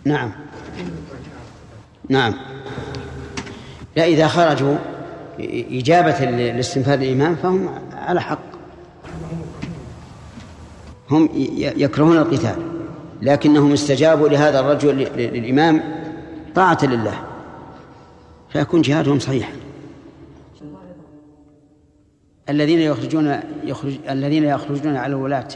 [0.06, 0.32] نعم.
[2.10, 2.34] نعم.
[3.96, 4.76] لا إذا خرجوا
[5.72, 8.40] إجابة لاستنفاذ الإمام فهم على حق.
[11.10, 12.56] هم يكرهون القتال.
[13.22, 15.82] لكنهم استجابوا لهذا الرجل للإمام
[16.56, 17.24] طاعة لله.
[18.50, 19.52] فيكون جهادهم صحيح.
[22.50, 25.48] الذين يخرجون يخرج الذين يخرجون على الولاة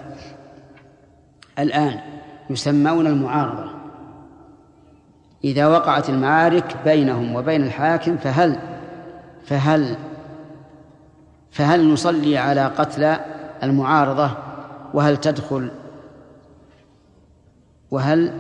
[1.62, 2.00] الآن
[2.50, 3.70] يسمون المعارضة.
[5.44, 8.60] إذا وقعت المعارك بينهم وبين الحاكم فهل
[9.46, 9.96] فهل
[11.52, 13.16] فهل نصلي على قتل
[13.64, 14.32] المعارضة؟
[14.94, 15.72] وهل تدخل؟
[17.92, 18.34] وهل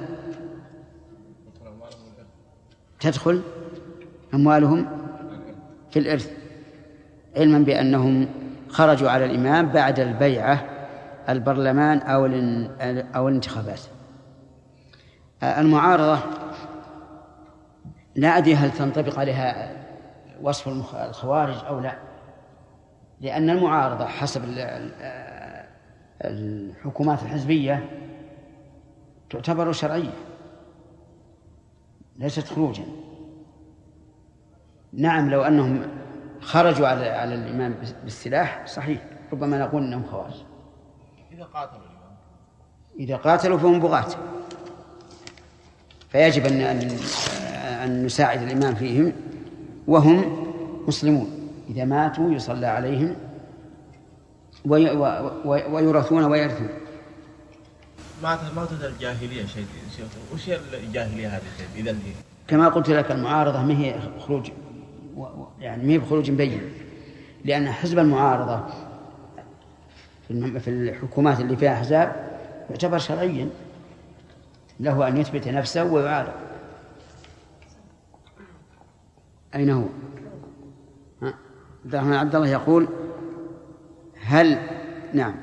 [2.99, 3.41] تدخل
[4.33, 4.85] أموالهم
[5.91, 6.31] في الإرث؟
[7.35, 8.27] علما بأنهم
[8.69, 10.70] خرجوا على الإمام بعد البيعة
[11.31, 12.25] البرلمان أو
[13.15, 13.81] أو الانتخابات.
[15.43, 16.19] المعارضة
[18.15, 19.71] لا أدري هل تنطبق عليها
[20.41, 21.97] وصف الخوارج أو لا.
[23.21, 24.41] لأن المعارضة حسب
[26.21, 27.89] الحكومات الحزبية
[29.29, 30.13] تعتبر شرعية
[32.15, 32.83] ليست خروجا.
[34.93, 35.81] نعم لو أنهم
[36.41, 39.01] خرجوا على على الإمام بالسلاح صحيح.
[39.33, 40.33] ربما نقول أنهم خوارج.
[41.41, 42.15] إذا قاتلوا الإمام
[42.99, 44.07] إذا قاتلوا فهم بغاة.
[46.09, 46.61] فيجب أن
[47.83, 49.13] أن نساعد الإمام فيهم
[49.87, 50.45] وهم
[50.87, 51.49] مسلمون.
[51.69, 53.15] إذا ماتوا يصلى عليهم
[54.65, 56.69] ويورثون ويرثون.
[58.23, 59.65] ما ما الجاهلية شيء
[60.33, 61.41] وش الجاهلية هذه
[61.75, 61.95] إذا
[62.47, 64.51] كما قلت لك المعارضة ما هي خروج
[65.59, 66.61] يعني ما هي بخروج مبين
[67.45, 68.90] لأن حزب المعارضة
[70.59, 72.31] في الحكومات اللي فيها أحزاب
[72.69, 73.49] يعتبر شرعيا
[74.79, 76.33] له أن يثبت نفسه ويعارض.
[79.55, 79.85] أين هو؟
[81.85, 82.87] عبد الرحمن عبد الله يقول
[84.21, 84.57] هل
[85.13, 85.35] نعم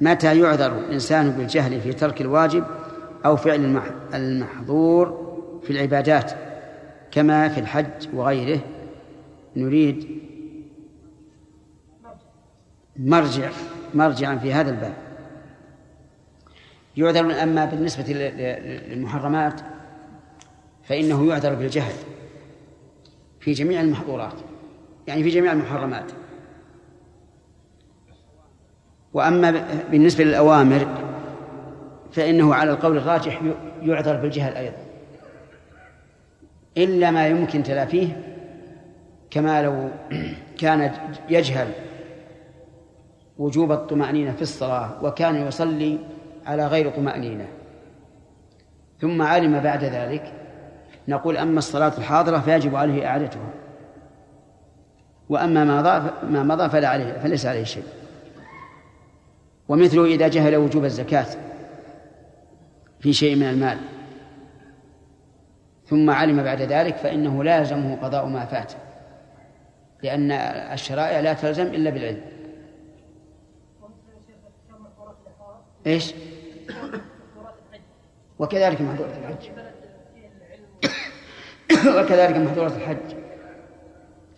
[0.00, 2.64] متى يعذر الإنسان بالجهل في ترك الواجب
[3.24, 3.80] أو فعل
[4.14, 5.24] المحظور
[5.62, 6.32] في العبادات
[7.10, 8.60] كما في الحج وغيره؟
[9.56, 10.23] نريد
[12.96, 13.50] مرجع
[13.94, 14.94] مرجعا في هذا الباب.
[16.96, 19.60] يعذر أما بالنسبة للمحرمات
[20.84, 21.94] فإنه يعذر بالجهل
[23.40, 24.34] في جميع المحظورات
[25.06, 26.12] يعني في جميع المحرمات.
[29.12, 30.86] وأما بالنسبة للأوامر
[32.12, 33.42] فإنه على القول الراجح
[33.82, 34.84] يعذر بالجهل أيضا.
[36.76, 38.22] إلا ما يمكن تلافيه
[39.30, 39.90] كما لو
[40.58, 40.92] كان
[41.28, 41.68] يجهل
[43.38, 45.98] وجوب الطمأنينة في الصلاة وكان يصلي
[46.46, 47.46] على غير طمأنينة.
[49.00, 50.32] ثم علم بعد ذلك
[51.08, 53.50] نقول أما الصلاة الحاضرة فيجب عليه إعادتها.
[55.28, 57.84] وأما ما ما مضى فلا عليه فليس عليه شيء.
[59.68, 61.26] ومثله إذا جهل وجوب الزكاة
[63.00, 63.78] في شيء من المال.
[65.86, 68.72] ثم علم بعد ذلك فإنه لا يلزمه قضاء ما فات
[70.02, 70.32] لأن
[70.72, 72.33] الشرائع لا تلزم إلا بالعلم.
[75.86, 76.14] إيش؟
[78.38, 79.50] وكذلك محظورة الحج.
[81.98, 83.16] وكذلك محظورة الحج.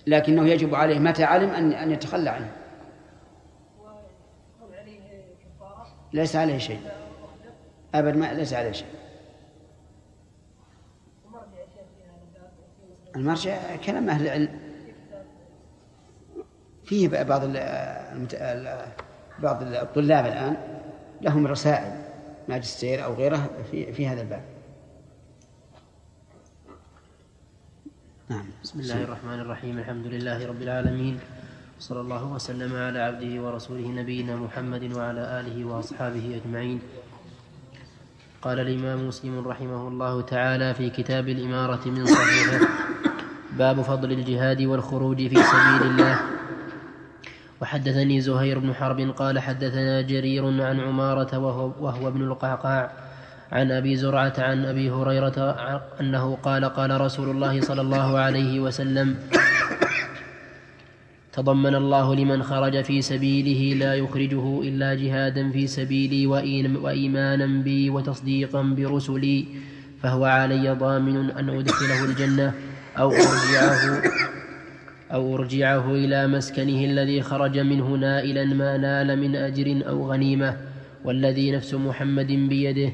[0.07, 2.53] لكنه يجب عليه متى علم أن أن يتخلى عنه.
[6.13, 6.81] ليس عليه شيء.
[7.95, 8.89] أبد ما ليس عليه شيء.
[13.17, 14.61] المرجع كلام أهل العلم.
[16.85, 17.43] فيه بعض
[19.39, 20.76] بعض الطلاب الآن.
[21.23, 21.93] لهم رسائل
[22.49, 24.45] ماجستير أو غيره في في هذا الباب.
[28.29, 28.45] نعم.
[28.63, 29.79] بسم الله الرحمن الرحيم.
[29.79, 31.19] الحمد لله رب العالمين.
[31.79, 36.81] صلى الله وسلم على عبده ورسوله نبينا محمد وعلى آله وأصحابه أجمعين.
[38.43, 42.61] قال الإمام مسلم رحمه الله تعالى في كتاب الإمارة من صحيحه
[43.59, 46.36] باب فضل الجهاد والخروج في سبيل الله.
[47.61, 52.93] وحدثني زهير بن حرب قال حدثنا جرير عن عمارة وهو, وهو ابن القعقاع
[53.53, 55.39] عن أبي زرعة عن أبي هريرة
[56.01, 59.17] أنه قال قال رسول الله صلى الله عليه وسلم
[61.33, 66.27] تضمن الله لمن خرج في سبيله لا يخرجه إلا جهادا في سبيلي
[66.83, 69.47] وإيمانا بي وتصديقا برسلي
[70.03, 72.55] فهو علي ضامن أن أدخله الجنة
[72.99, 74.03] أو أرجعه
[75.13, 80.57] أو أرجعه إلى مسكنه الذي خرج منه نائلا ما نال من أجر أو غنيمة
[81.05, 82.93] والذي نفس محمد بيده.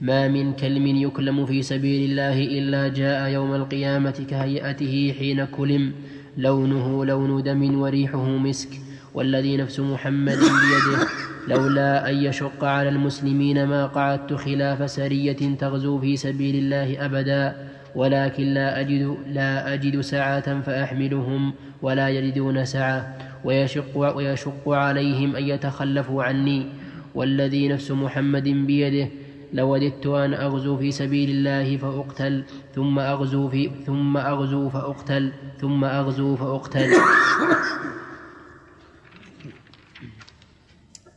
[0.00, 5.92] ما من كلم يكلم في سبيل الله إلا جاء يوم القيامة كهيئته حين كلم.
[6.36, 8.68] لونه لون دم وريحه مسك
[9.14, 11.08] والذي نفس محمد بيده.
[11.48, 17.56] لولا أن يشق على المسلمين ما قعدت خلاف سرية تغزو في سبيل الله أبدا.
[17.96, 23.16] ولكن لا أجد لا أجد سعة فأحملهم ولا يجدون سعة.
[23.44, 26.66] ويشق ويشق عليهم أن يتخلفوا عني.
[27.14, 29.08] والذي نفس محمد بيده
[29.52, 32.44] لوددت أن أغزو في سبيل الله فأقتل
[32.74, 36.90] ثم أغزو في ثم أغزو فأقتل ثم أغزو فأقتل.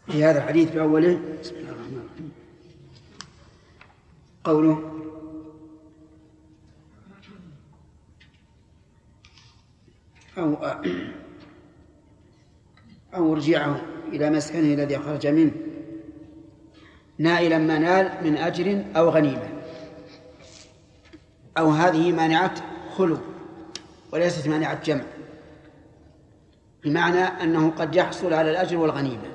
[0.07, 2.31] في هذا الحديث بأوله بسم الله الرحمن الرحيم
[4.43, 4.98] قوله
[10.39, 10.57] أو
[13.15, 15.51] أو ارجعه إلى مسكنه الذي خرج منه
[17.17, 19.49] نائلا ما نال من أجر أو غنيمة.
[21.57, 22.53] أو هذه مانعة
[22.97, 23.17] خلو
[24.13, 25.03] وليست مانعة جمع
[26.83, 29.29] بمعنى أنه قد يحصل على الأجر والغنيمة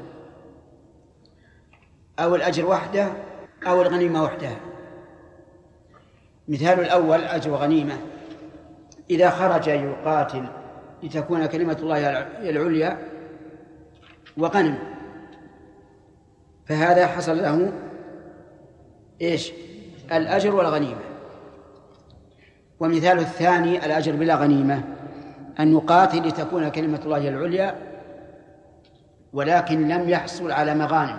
[2.18, 3.12] أو الأجر وحده
[3.66, 4.60] أو الغنيمة وحدها.
[6.48, 7.98] مثال الأول أجر وغنيمة.
[9.10, 10.46] إذا خرج يقاتل
[11.04, 12.08] لتكون كلمة الله
[12.50, 12.98] العليا
[14.36, 14.78] وغنم
[16.66, 17.72] فهذا حصل له
[19.20, 19.52] إيش؟
[20.12, 21.00] الأجر والغنيمة.
[22.80, 24.82] ومثال الثاني الأجر بلا غنيمة
[25.60, 27.74] أن يقاتل لتكون كلمة الله العليا
[29.32, 31.18] ولكن لم يحصل على مغانم.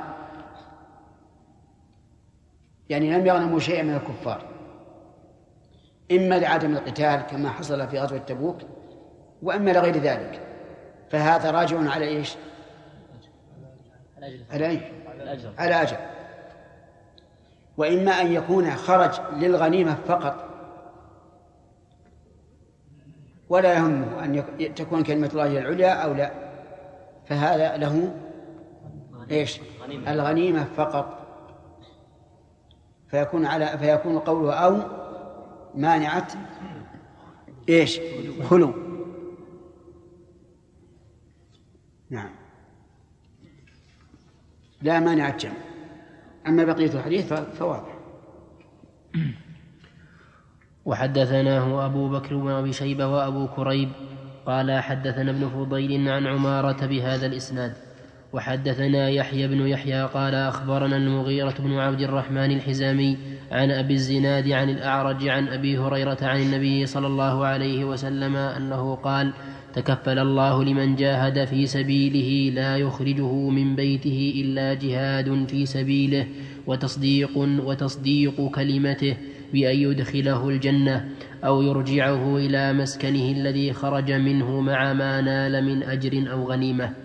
[2.90, 4.46] يعني لم يغنموا شيئا من الكفار.
[6.12, 8.58] إما لعدم القتال كما حصل في غزوة تبوك
[9.46, 10.42] وإما لغير ذلك
[11.10, 12.36] فهذا راجع على إيش
[14.52, 14.92] على إيه؟
[15.58, 15.98] على أجل
[17.78, 20.50] وإما أن يكون خرج للغنيمة فقط
[23.50, 24.44] ولا يهمه أن
[24.76, 26.32] تكون كلمة الله العليا أو لا
[27.26, 28.14] فهذا له
[29.32, 29.60] إيش؟
[30.08, 31.26] الغنيمة فقط
[33.08, 34.78] فيكون على فيكون قوله أو
[35.76, 36.28] مانعة
[37.70, 38.00] إيش؟
[38.50, 38.74] خلو
[42.10, 42.30] نعم
[44.82, 45.54] لا مانع الجمع.
[46.48, 47.96] أما بقية الحديث فواضح.
[50.86, 53.90] وحدثناه أبو بكر بن أبي شيبة وأبو كريب
[54.46, 57.74] قال حدثنا ابن فضيل عن عمارة بهذا الإسناد.
[58.34, 63.18] وحدثنا يحيى بن يحيى قال أخبرنا المغيرة بن عبد الرحمن الحزامي
[63.52, 68.96] عن أبي الزناد عن الأعرج عن أبي هريرة عن النبي صلى الله عليه وسلم أنه
[68.96, 69.34] قال
[69.76, 76.28] تكفل الله لمن جاهد في سبيله لا يخرجه من بيته إلا جهاد في سبيله
[76.68, 79.18] وتصديق وتصديق كلمته
[79.54, 81.10] بأن يدخله الجنة
[81.46, 87.05] أو يرجعه إلى مسكنه الذي خرج منه مع ما نال من أجر أو غنيمة.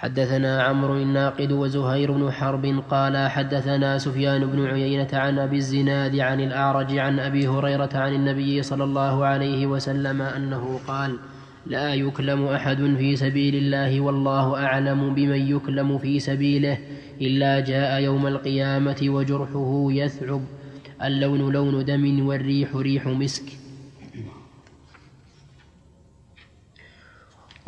[0.00, 6.40] حدثنا عمرو الناقد وزهير بن حرب قال حدثنا سفيان بن عيينة عن أبي الزناد عن
[6.40, 11.16] الأعرج عن أبي هريرة عن النبي صلى الله عليه وسلم أنه قال
[11.66, 16.78] لا يكلم أحد في سبيل الله والله أعلم بمن يكلم في سبيله
[17.20, 20.42] إلا جاء يوم القيامة وجرحه يثعب
[21.04, 23.59] اللون لون دم والريح ريح مسك.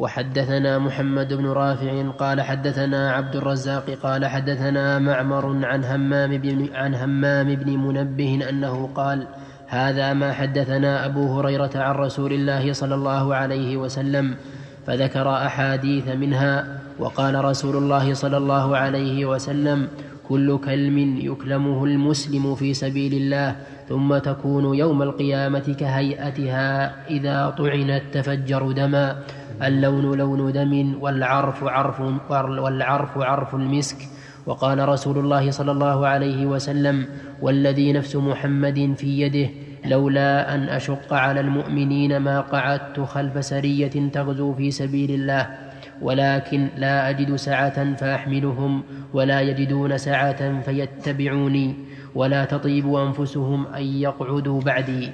[0.03, 6.94] وحدثنا محمد بن رافع قال حدثنا عبد الرزاق قال حدثنا معمر عن همام بن عن
[6.94, 9.26] همام بن منبه أنه قال
[9.66, 14.34] هذا ما حدثنا أبو هريرة عن رسول الله صلى الله عليه وسلم
[14.86, 19.88] فذكر أحاديث منها وقال رسول الله صلى الله عليه وسلم
[20.28, 23.57] كل كلم يكلمه المسلم في سبيل الله
[23.88, 29.16] ثم تكون يوم القيامة كهيئتها إذا طعنت تفجر دما
[29.63, 32.01] اللون لون دم والعرف عرف
[32.31, 33.97] والعرف عرف المسك.
[34.47, 37.07] وقال رسول الله صلى الله عليه وسلم
[37.43, 39.51] والذي نفس محمد في يده
[39.85, 45.51] لولا أن أشق على المؤمنين ما قعدت خلف سرية تغزو في سبيل الله.
[46.03, 48.83] ولكن لا أجد سعة فأحملهم
[49.13, 51.75] ولا يجدون سعة فيتبعوني.
[52.15, 55.11] ولا تطيب أنفسهم أن يقعدوا بعدي.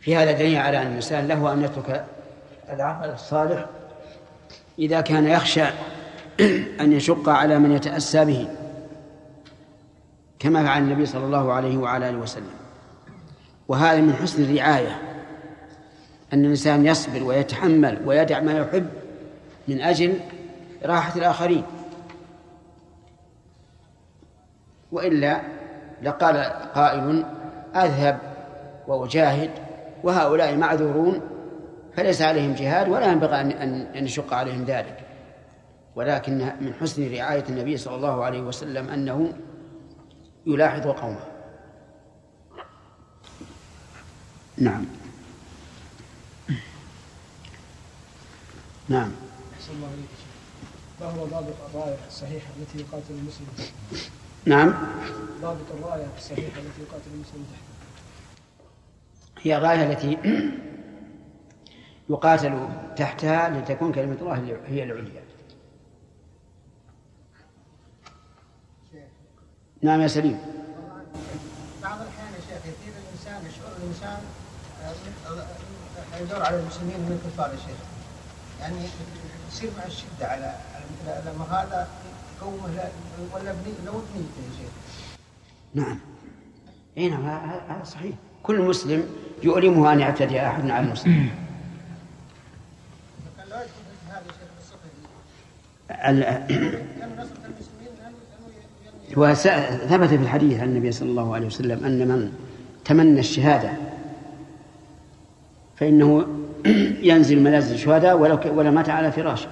[0.00, 2.04] في هذا دليل على أن الإنسان له أن يترك
[2.72, 3.66] العمل الصالح
[4.78, 5.64] إذا كان يخشى
[6.80, 8.48] أن يشق على من يتأسى به
[10.38, 12.50] كما فعل النبي صلى الله عليه وعلى آله وسلم.
[13.68, 14.98] وهذا من حسن الرعاية
[16.32, 18.86] أن الإنسان يصبر ويتحمل ويدع ما يحب
[19.68, 20.14] من أجل
[20.84, 21.64] راحة الآخرين.
[24.92, 25.40] وإلا
[26.02, 26.36] لقال
[26.74, 27.24] قائل
[27.76, 28.18] أذهب
[28.88, 29.50] وأجاهد
[30.04, 31.20] وهؤلاء معذورون
[31.96, 35.06] فليس عليهم جهاد ولا ينبغي أن يشق عليهم ذلك.
[35.96, 39.32] ولكن من حسن رعاية النبي صلى الله عليه وسلم أنه
[40.46, 41.24] يلاحظ قومه.
[44.58, 44.84] نعم.
[48.88, 49.12] نعم.
[49.54, 50.10] أحسن الله عليك
[51.00, 53.46] ما هو ضابط الراية الصحيحة التي يقاتل المسلم؟
[54.44, 54.74] نعم.
[55.42, 57.79] ضابط الراية الصحيحة التي يقاتل المسلم تحتها
[59.42, 60.18] هي الراية التي
[62.10, 65.22] يقاتل تحتها لتكون كلمة الله هي العليا.
[69.82, 70.38] نعم يا سليم.
[71.82, 74.18] بعض الأحيان يا شيخ يصير الإنسان يشعر الإنسان
[76.20, 77.76] يدور على المسلمين من الكفار يا شيخ.
[78.60, 78.76] يعني
[79.52, 81.34] يصير مع الشدة على على مثل هذا.
[81.38, 81.88] ما هذا
[82.40, 82.90] قومه
[83.34, 84.72] ولا بني لو بنيته يا شيخ.
[85.74, 85.98] نعم.
[86.98, 88.14] أي نعم هذا صحيح.
[88.42, 89.08] كل مسلم
[89.42, 91.28] يؤلمه أن يعتدي أحد على المسلم.
[99.84, 102.32] يدخل في الحديث عن النبي صلى الله عليه وسلم أن من
[102.84, 103.72] تمنى الشهادة
[105.76, 106.26] فإنه
[107.10, 109.48] ينزل منازل الشهداء ولو ك- ولا مات على فراشه.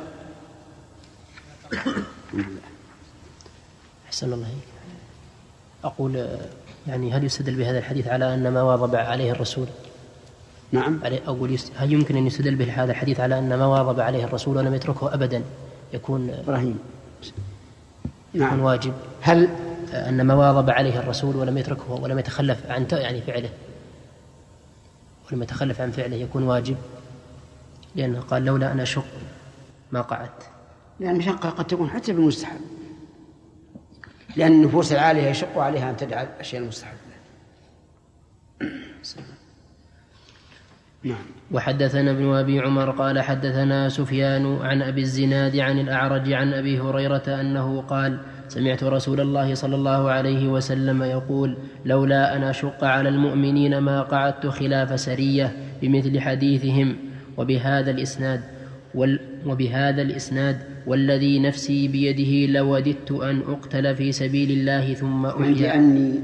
[4.06, 4.48] أحسن الله.
[5.84, 6.38] أقول آه،
[6.88, 9.66] يعني هل يستدل بهذا الحديث على أن ما واظب عليه الرسول؟
[10.72, 11.00] نعم.
[11.04, 11.72] أقول يست...
[11.76, 15.42] هل يمكن أن يستدل بهذا الحديث على أن ما واظب عليه الرسول ولم يتركه أبدا؟
[15.94, 16.78] يكون إبراهيم.
[18.34, 18.60] يكون نعم.
[18.60, 18.92] واجب.
[19.20, 19.48] هل
[19.92, 23.50] أن ما واظب عليه الرسول ولم يتركه ولم يتخلف عن ت- يعني فعله.
[25.32, 26.76] ولم يتخلف عن فعله يكون واجب.
[27.96, 29.04] لأنه قال لولا أن أشق
[29.92, 30.42] ما قعدت.
[31.00, 32.60] لأن المشقة قد تكون حتى بالمستحب
[34.36, 36.98] لأن النفوس العالية يشق عليها أن تدع الأشياء المستحبة.
[41.04, 41.24] نعم.
[41.52, 47.40] وحدثنا ابن أبي عمر قال حدثنا سفيان عن أبي الزناد عن الأعرج عن أبي هريرة
[47.40, 53.78] أنه قال سمعت رسول الله صلى الله عليه وسلم يقول لولا أن أشق على المؤمنين
[53.78, 56.96] ما قعدت خلاف سرية بمثل حديثهم
[57.36, 58.40] وبهذا الإسناد.
[58.40, 58.57] وال
[59.46, 65.74] وبهذا الإسناد والذي نفسي بيده لوددت أن أقتل في سبيل الله ثم أحيا.
[65.74, 66.14] أني.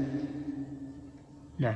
[1.59, 1.75] نعم.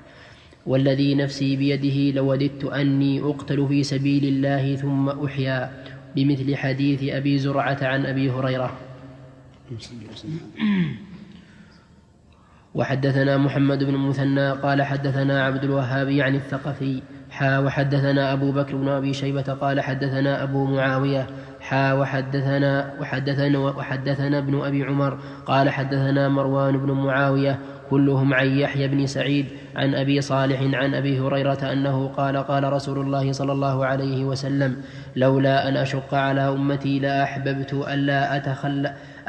[0.66, 5.72] والذي نفسي بيده لوددت أني أقتل في سبيل الله ثم أحيا
[6.16, 8.72] بمثل حديث أبي زرعة عن أبي هريرة.
[12.76, 17.02] وحدثنا محمد بن المثنى قال حدثنا عبد الوهاب عن الثقفي
[17.40, 21.28] حا وحدثنا أبو بكر بن أبي شيبة قال حدثنا أبو معاوية
[21.60, 27.60] حا وحدثنا وحدثنا وحدثنا ابن أبي عمر قال حدثنا مروان بن معاوية
[27.90, 33.00] كلهم عن يحيى بن سعيد عن أبي صالح عن أبي هريرة أنه قال قال رسول
[33.00, 34.76] الله صلى الله عليه وسلم
[35.16, 38.38] لولا أن أشق على أمتي لأحببت ألا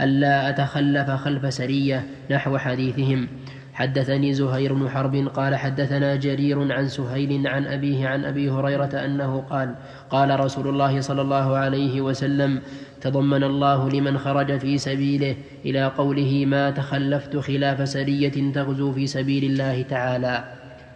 [0.00, 3.28] ألا أتخلف خلف سرية نحو حديثهم
[3.74, 9.44] حدثني زهير بن حرب قال حدثنا جرير عن سهيل عن أبيه عن أبي هريرة أنه
[9.50, 9.74] قال
[10.10, 12.60] قال رسول الله صلى الله عليه وسلم
[13.00, 19.44] تضمن الله لمن خرج في سبيله إلى قوله ما تخلفت خلاف سرية تغزو في سبيل
[19.44, 20.44] الله تعالى.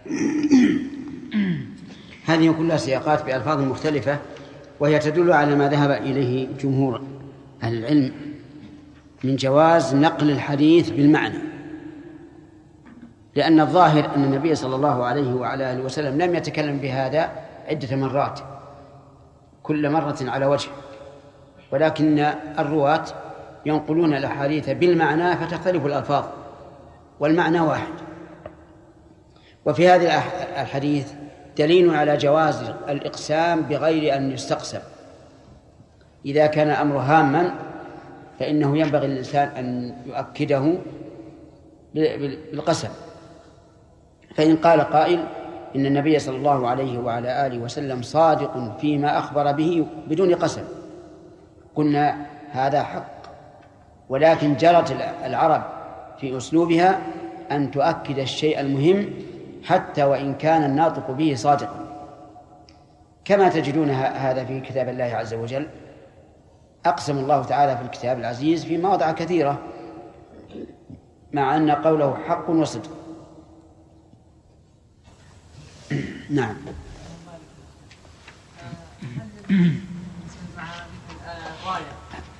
[2.25, 4.19] هذه كلها سياقات بألفاظ مختلفة
[4.79, 7.01] وهي تدل على ما ذهب إليه جمهور
[7.63, 8.11] أهل العلم
[9.23, 11.54] من جواز نقل الحديث بالمعنى.
[13.35, 17.29] لأن الظاهر أن النبي صلى الله عليه وعلى آله وسلم لم يتكلم بهذا
[17.67, 18.39] عدة مرات
[19.63, 20.69] كل مرة على وجه.
[21.71, 22.19] ولكن
[22.59, 23.03] الرواة
[23.65, 26.25] ينقلون الأحاديث بالمعنى فتختلف الألفاظ
[27.19, 27.93] والمعنى واحد.
[29.65, 31.11] وفي الأح- الحديث
[31.57, 34.79] دليل على جواز الإقسام بغير أن يستقسم.
[36.25, 37.53] إذا كان الأمر هاما
[38.39, 40.73] فإنه ينبغي للإنسان أن يؤكده
[41.95, 42.89] بال- بالقسم.
[44.35, 45.25] فإن قال قائل
[45.75, 50.63] إن النبي صلى الله عليه وعلى آله وسلم صادق فيما أخبر به بدون قسم.
[51.75, 53.15] قلنا هذا حق
[54.09, 54.95] ولكن جرت
[55.25, 55.63] العرب
[56.17, 57.01] في أسلوبها
[57.51, 59.09] أن تؤكد الشيء المهم
[59.63, 61.85] حتى وإن كان الناطق به صادقا
[63.25, 65.67] كما تجدون هذا في كتاب الله عز وجل.
[66.85, 69.59] أقسم الله تعالى في الكتاب العزيز في مواضع كثيرة
[71.33, 73.04] مع أن قوله حق وصدق.
[76.29, 76.55] نعم.
[81.65, 81.83] رايه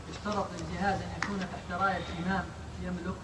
[0.10, 2.44] يشترط الجهاد أن يكون تحت راية امام
[2.84, 3.16] يملك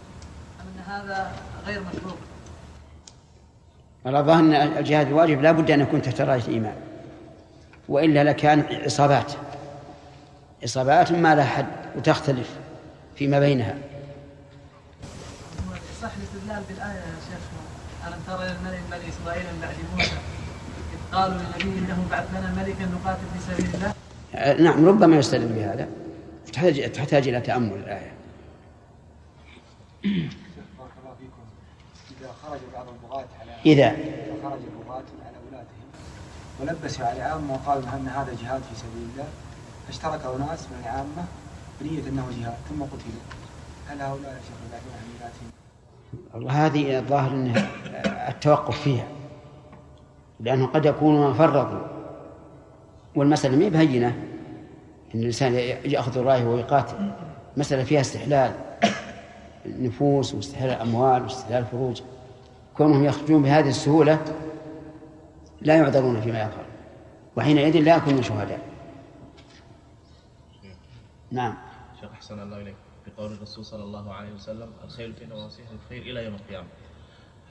[0.62, 1.32] أم أن هذا
[1.66, 2.18] غير مشروط؟
[4.06, 6.76] ظهر أن الجهاد الواجب لا بد أن يكون تحت راية الإمام
[7.90, 9.34] وإلا لكان عصابات
[10.64, 11.66] عصابات ما لها حد
[11.96, 12.50] وتختلف
[13.16, 13.76] فيما بينها.
[16.02, 17.04] صح الاستدلال بالآية
[18.36, 20.12] الملك بني إسرائيل من بعد موسى.
[20.94, 23.94] إذ قالوا للنبي إنه بعث لنا ملكا نقاتل في سبيل الله.
[24.36, 25.88] آه، نعم ربما يستدل بهذا.
[26.54, 28.14] تحتاج تحتاج إلى تأمل الآية.
[30.04, 31.44] بارك الله فيكم.
[32.22, 35.88] إذا خرج بعض البغاة على إذا؟ إذا خرج البغاة على ولاتهم
[36.60, 39.28] ولبسوا على العامة وقالوا أن هذا جهاد في سبيل الله
[39.88, 41.26] فاشترك أناس من العامة
[41.82, 43.26] بنية أنه جهاد ثم قتلوا.
[43.90, 45.61] هل هؤلاء شيخ يبعدون عن
[46.50, 47.68] هذه الظاهر أنه
[48.30, 49.08] التوقف فيها
[50.40, 51.88] لأنه قد يكونون فرطوا
[53.16, 54.08] والمسألة ما بهينة
[55.16, 55.54] أن الإنسان
[55.86, 57.12] يأخذ الراية ويقاتل.
[57.58, 58.52] مسألة فيها استحلال
[59.66, 62.02] النفوس واستحلال الأموال واستحلال الفروج.
[62.78, 64.20] كونهم يخرجون بهذه السهولة
[65.62, 66.66] لا يعذرون فيما يفعل
[67.36, 68.60] وحينئذ لا يكونون شهداء.
[71.32, 71.54] نعم.
[72.02, 72.76] شيخ أحسن الله إليك.
[73.18, 76.68] بقول الرسول صلى الله عليه وسلم الخير في نواصيها الخير إلى يوم القيامة.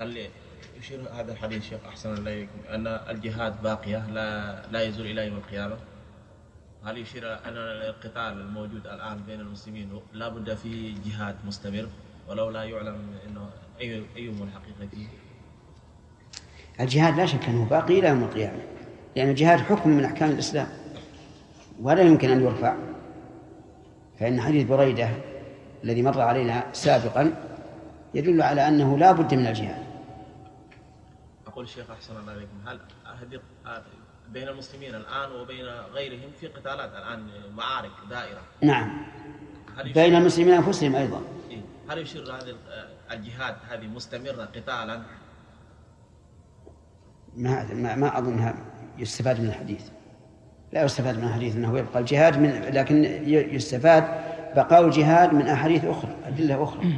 [0.00, 0.28] هل
[0.78, 5.76] يشير هذا الحديث شيخ أحسن إليكم أن الجهاد باقية لا لا يزول إلى يوم القيامة؟
[6.84, 11.88] هل يشير أن القتال الموجود الآن بين المسلمين لا بد فيه جهاد مستمر؟
[12.28, 13.50] ولو لا يعلم إنه
[13.80, 15.06] أي ايهم الحقيقة فيه؟
[16.80, 18.62] الجهاد لا شك أنه باقي إلى يوم القيامة
[19.16, 20.68] لأن الجهاد حكم من أحكام الإسلام
[21.80, 22.76] ولا يمكن أن يرفع.
[24.18, 25.10] فإن حديث بريدة
[25.84, 27.34] الذي مر علينا سابقا
[28.14, 29.82] يدل على أنه لا بد من الجهاد.
[31.46, 32.80] أقول الشيخ أحسن الله عليكم هل
[33.20, 33.40] هذه
[34.32, 37.26] بين المسلمين الآن وبين غيرهم في قتالات الآن
[37.56, 39.06] معارك دائرة؟ نعم.
[39.94, 41.20] بين المسلمين أنفسهم أيضا.
[41.90, 42.54] هل يشير هذه
[43.10, 45.02] الجهاد هذه مستمرة قتالا؟
[47.36, 48.54] ما ما, ما أظنها
[48.98, 49.82] يستفاد من الحديث.
[50.72, 56.16] لا يستفاد من الحديث أنه يبقى الجهاد من لكن يستفاد بقاء الجهاد من أحاديث أخرى
[56.26, 56.92] أدلة أخرى.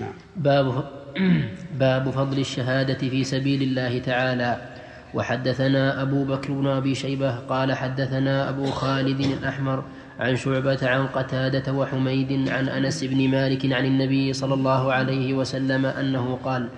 [0.00, 0.12] نعم.
[0.36, 0.84] باب
[1.78, 4.76] باب فضل الشهادة في سبيل الله تعالى.
[5.14, 9.84] وحدثنا أبو بكر بن أبي شيبة قال حدثنا أبو خالد الأحمر
[10.20, 15.86] عن شعبة عن قتادة وحميد عن أنس بن مالك عن النبي صلى الله عليه وسلم
[15.86, 16.68] أنه قال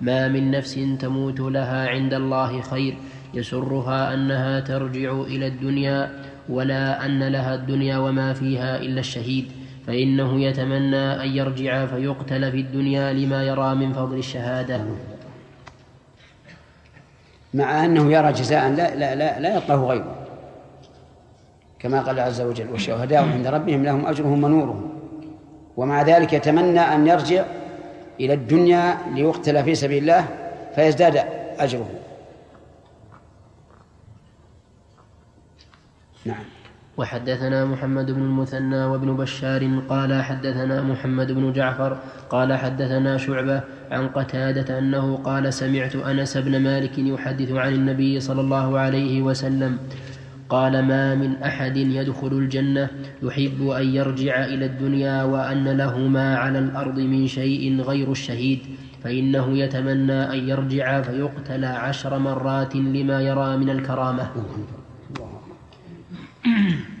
[0.00, 2.96] ما من نفس تموت لها عند الله خير
[3.34, 9.52] يسرها أنها ترجع إلى الدنيا ولا أن لها الدنيا وما فيها إلا الشهيد
[9.86, 14.80] فإنه يتمنى أن يرجع فيقتل في الدنيا لما يرى من فضل الشهادة.
[17.54, 20.16] مع أنه يرى جزاء لا لا لا, لا يطلب غيره.
[21.78, 24.90] كما قال عز وجل والشهداء عند ربهم لهم أجرهم ونورهم.
[25.76, 27.44] ومع ذلك يتمنى أن يرجع
[28.20, 30.26] إلى الدنيا ليقتل في سبيل الله
[30.74, 31.16] فيزداد
[31.58, 32.05] أجره.
[36.26, 36.44] نعم.
[36.96, 41.98] وحدثنا محمد بن المثنى وابن بشار قال حدثنا محمد بن جعفر
[42.30, 48.40] قال حدثنا شعبة عن قتادة أنه قال سمعت أنس بن مالك يحدث عن النبي صلى
[48.40, 49.78] الله عليه وسلم
[50.48, 52.90] قال ما من أحد يدخل الجنة
[53.22, 58.58] يحب أن يرجع إلى الدنيا وأن له ما على الأرض من شيء غير الشهيد
[59.04, 64.30] فإنه يتمنى أن يرجع فيقتل عشر مرات لما يرى من الكرامة.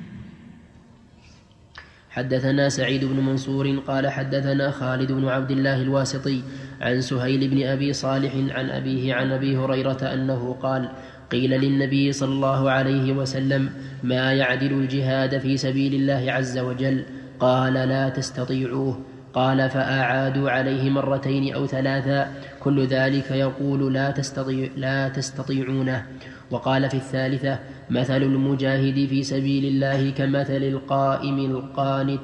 [2.10, 6.42] حدثنا سعيد بن منصور قال حدثنا خالد بن عبد الله الواسطي
[6.80, 10.88] عن سهيل بن أبي صالح عن أبيه عن أبي هريرة أنه قال
[11.30, 13.70] قيل للنبي صلى الله عليه وسلم
[14.02, 17.04] ما يعدل الجهاد في سبيل الله عز وجل؟
[17.40, 19.00] قال لا تستطيعوه.
[19.34, 26.06] قال فأعادوا عليه مرتين أو ثلاثا كل ذلك يقول لا تستطيع لا تستطيعونه.
[26.50, 27.58] وقال في الثالثة
[27.90, 32.20] مثل المجاهد في سبيل الله كمثل القائم القانت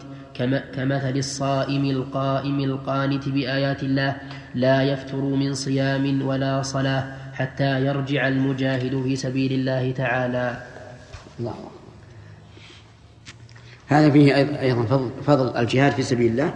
[0.74, 4.16] كمثل الصائم القائم القانت بآيات الله
[4.54, 10.62] لا يفتر من صيام ولا صلاة حتى يرجع المجاهد في سبيل الله تعالى.
[11.40, 11.54] الله.
[13.86, 16.54] هذا فيه أيضا فضل, فضل الجهاد في سبيل الله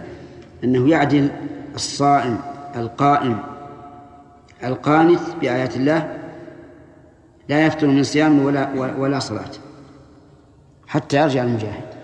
[0.63, 1.29] أنه يعدل
[1.75, 2.37] الصائم
[2.75, 3.39] القائم
[4.63, 6.16] القانت بآيات الله
[7.49, 9.51] لا يفتر من صيام ولا ولا صلاة.
[10.87, 11.97] حتى يرجع المجاهد.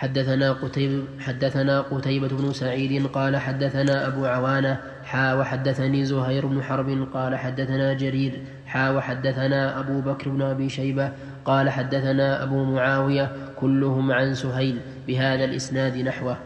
[0.00, 7.08] حدثنا قتيبة حدثنا قتيبة بن سعيد قال حدثنا أبو عوانة حا وحدثني زهير بن حرب
[7.14, 11.12] قال حدثنا جرير حا وحدثنا أبو بكر بن أبي شيبة
[11.44, 16.36] قال حدثنا أبو معاوية كلهم عن سهيل بهذا الإسناد نحوه.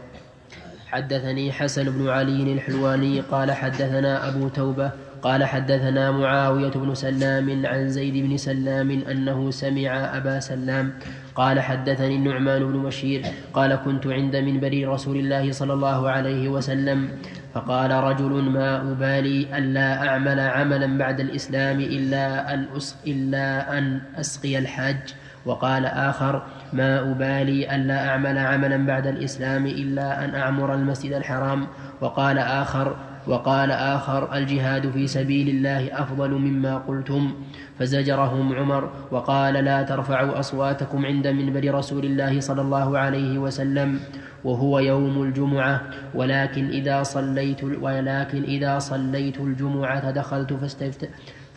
[0.95, 4.91] حدثني حسن بن علي الحلواني قال حدثنا أبو توبة
[5.21, 10.93] قال حدثنا معاوية بن سلام عن زيد بن سلام أنه سمع أبا سلام
[11.35, 17.09] قال حدثني النعمان بن بشير قال كنت عند منبر رسول الله صلى الله عليه وسلم
[17.53, 22.67] فقال رجل ما أبالي ألا أعمل عملا بعد الإسلام إلا أن,
[23.07, 25.15] إلا أن أسقي الحاج.
[25.45, 26.43] وقال آخر
[26.75, 31.67] ما أبالي ألا أعمل عملا بعد الإسلام إلا أن أعمر المسجد الحرام.
[32.01, 32.95] وقال آخر
[33.27, 37.33] وقال آخر الجهاد في سبيل الله أفضل مما قلتم.
[37.79, 43.99] فزجرهم عمر وقال لا ترفعوا أصواتكم عند منبر رسول الله صلى الله عليه وسلم
[44.43, 45.81] وهو يوم الجمعة.
[46.13, 50.53] ولكن إذا صليت ولكن إذا صليت الجمعة دخلت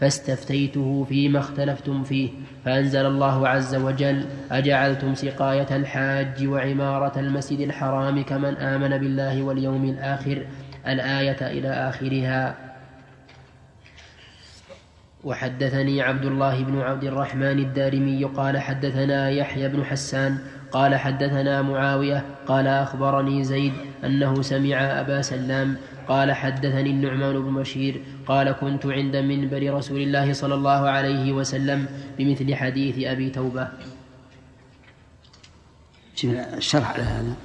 [0.01, 2.31] فاستفتيته فيما اختلفتم فيه
[2.65, 10.47] فأنزل الله عز وجل أجعلتم سقاية الحاج وعمارة المسجد الحرام كمن آمن بالله واليوم الآخر؟
[10.87, 12.69] الآية إلى آخرها.
[15.25, 20.39] وحدثني عبد الله بن عبد الرحمن الدارمي قال حدثنا يحيى بن حسان
[20.73, 23.73] قال حدثنا معاوية قال أخبرني زيد
[24.05, 25.77] أنه سمع أبا سلام
[26.09, 31.87] قال حدثني النعمان بن بشير قال كنت عند منبر رسول الله صلى الله عليه وسلم
[32.19, 33.69] بمثل حديث أبي توبة.
[36.25, 37.37] الشرح على هذا؟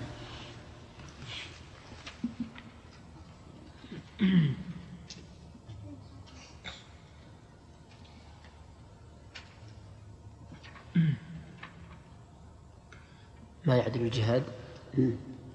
[13.65, 14.44] ما يعدل الجهاد؟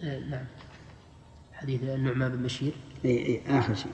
[0.02, 0.44] آه نعم.
[1.52, 2.72] حديث النعمان بن بشير.
[3.04, 3.92] اي اي آخر شيء.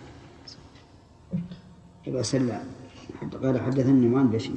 [2.06, 2.66] ابا سلام
[3.42, 4.56] قال حدثني النعمان بشير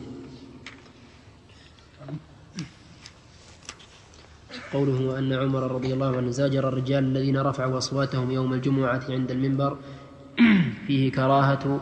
[4.74, 9.78] قوله أن عمر رضي الله عنه زاجر الرجال الذين رفعوا أصواتهم يوم الجمعة عند المنبر.
[10.88, 11.82] فيه كراهة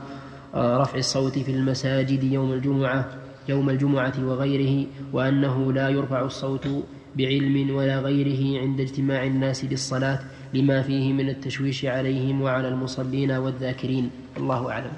[0.54, 3.10] آه، رفع الصوت في المساجد يوم الجمعة
[3.50, 6.68] يوم الجمعة وغيره وأنه لا يرفع الصوت
[7.16, 10.20] بعلم ولا غيره عند اجتماع الناس للصلاة.
[10.56, 14.12] لما فيه من التشويش عليهم وعلى المصلين والذاكرين.
[14.38, 14.94] الله أعلم.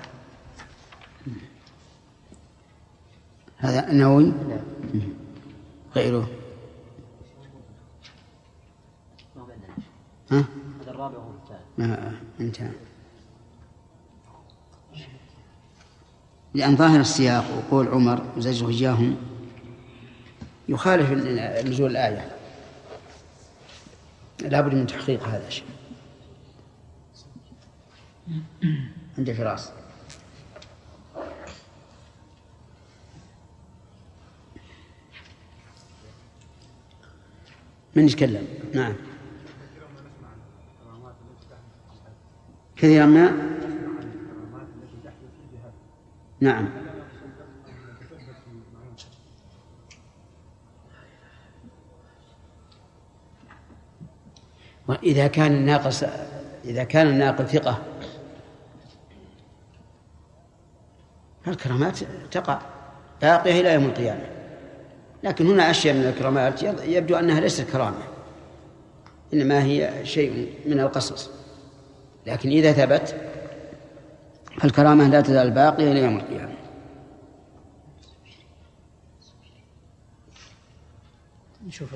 [3.57, 5.09] هذا النووي نعم.
[5.95, 6.29] غيره.
[10.31, 10.45] ها؟
[10.81, 11.31] هذا الرابع هو
[11.79, 12.15] الثالث.
[12.39, 12.71] انتهى.
[16.53, 19.15] لأن ظاهر السياق وقول عمر وزجره إياهم
[20.69, 21.11] يخالف
[21.67, 22.36] نزول الآية.
[24.41, 25.65] لابد من تحقيق هذا الشيء.
[29.18, 29.72] عند فراس
[37.95, 38.93] من يتكلم؟ نعم.
[42.76, 43.31] كثيرا ما
[46.39, 46.86] نعم.
[54.88, 56.03] وإذا كان الناقص
[56.65, 57.81] إذا كان الناقل ثقة.
[61.45, 61.99] فالكرامات
[62.31, 62.61] تقع.
[63.22, 64.30] باقية إلى يوم القيامة.
[65.23, 68.03] لكن هنا أشياء من الكرامات يبدو أنها ليست كرامة.
[69.34, 71.30] إنما هي شيء من القصص.
[72.27, 73.15] لكن إذا ثبت
[74.59, 76.55] فالكرامة لا تزال باقية إلى يوم القيامة.
[81.68, 81.95] نشوف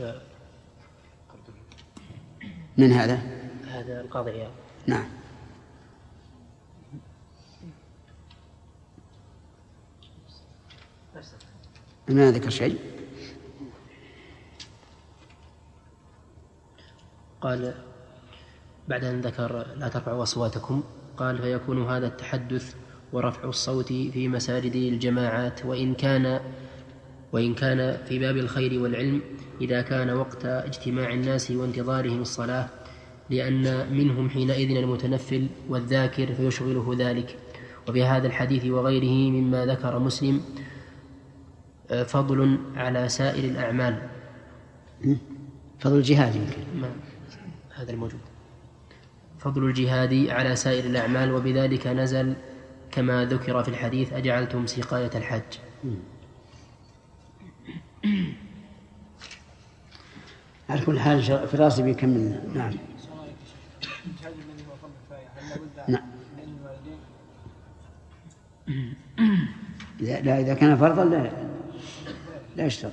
[2.78, 3.22] من هذا؟
[3.68, 4.52] هذا القاضي عياض.
[4.88, 5.06] نعم.
[12.10, 12.80] ما ذكر شيء؟
[17.42, 17.74] قال
[18.88, 20.84] بعد أن ذكر لا ترفعوا أصواتكم
[21.18, 22.76] قال فيكون هذا التحدث
[23.14, 26.42] ورفع الصوت في مساجد الجماعات وإن كان
[27.34, 29.22] وإن كان في باب الخير والعلم
[29.62, 32.70] إذا كان وقت اجتماع الناس وانتظارهم الصلاة
[33.30, 37.38] لأن منهم حينئذ المتنفل والذاكر فيشغله ذلك.
[37.88, 40.42] وفي هذا الحديث وغيره مما ذكر مسلم
[42.06, 44.02] فضل على سائر الأعمال.
[45.80, 46.88] فضل الجهاد يمكن.
[47.76, 48.20] هذا الموجود.
[49.40, 52.34] فضل الجهاد على سائر الأعمال وبذلك نزل
[52.92, 55.42] كما ذكر في الحديث أجعلتم سقاية الحج
[60.70, 62.42] على كل حال في راسي بيكمل.
[62.56, 62.74] نعم.
[65.88, 66.04] نعم.
[70.00, 71.32] لا إذا كان فرضا لا
[72.56, 72.92] لا يشترط.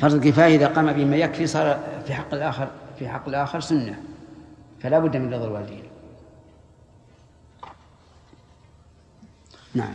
[0.00, 4.02] فرض الكفاية إذا قام بما يكفي صار في حق الآخر في حق الآخر سنة.
[4.80, 5.82] فلا بد من رضا الوالدين.
[9.74, 9.94] نعم.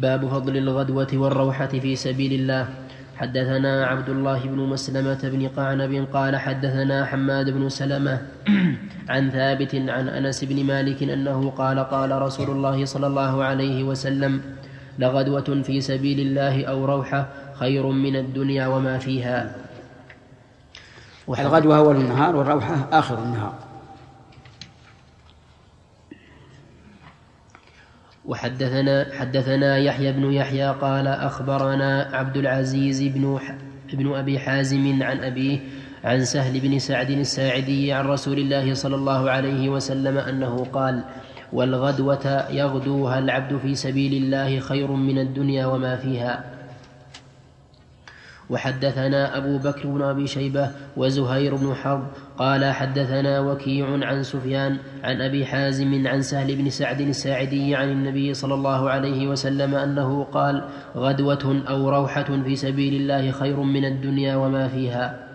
[0.00, 2.68] باب فضل الغدوة والروحة في سبيل الله.
[3.16, 8.18] حدثنا عبد الله بن مسلمة بن قعنب قال حدثنا حماد بن سلمة
[9.12, 14.40] عن ثابت عن أنس بن مالك أنه قال قال رسول الله صلى الله عليه وسلم
[14.98, 19.54] لغدوة في سبيل الله أو روحة خير من الدنيا وما فيها.
[21.28, 23.54] الغدوة أول النهار والروحة آخر النهار.
[28.24, 33.38] وحدثنا حدثنا يحيى بن يحيى قال أخبرنا عبد العزيز بن
[33.92, 35.58] ابن أبي حازم عن أبيه
[36.04, 41.04] عن سهل بن سعد الساعدي عن رسول الله صلى الله عليه وسلم أنه قال
[41.52, 46.53] والغدوة يغدوها العبد في سبيل الله خير من الدنيا وما فيها.
[48.50, 52.06] وحدثنا أبو بكر بن أبي شيبة وزهير بن حرب
[52.38, 58.34] قال حدثنا وكيع عن سفيان عن أبي حازم عن سهل بن سعد الساعدي عن النبي
[58.34, 60.64] صلى الله عليه وسلم أنه قال
[60.96, 65.28] غدوة أو روحة في سبيل الله خير من الدنيا وما فيها.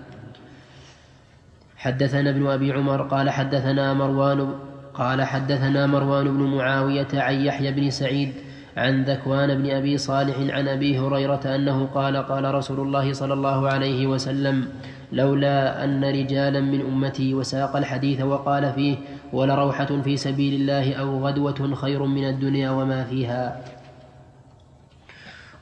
[1.78, 4.54] حدثنا ابن أبي عمر قال حدثنا مروان
[4.94, 8.34] قال حدثنا مروان بن معاوية عن يحيى بن سعيد
[8.78, 13.70] عن ذكوان بن أبي صالح عن أبي هريرة أنه قال قال رسول الله صلى الله
[13.70, 14.68] عليه وسلم
[15.12, 18.96] لولا أن رجالا من أمتي وساق الحديث وقال فيه
[19.34, 23.62] ولروحه في سبيل الله أو غدوة خير من الدنيا وما فيها.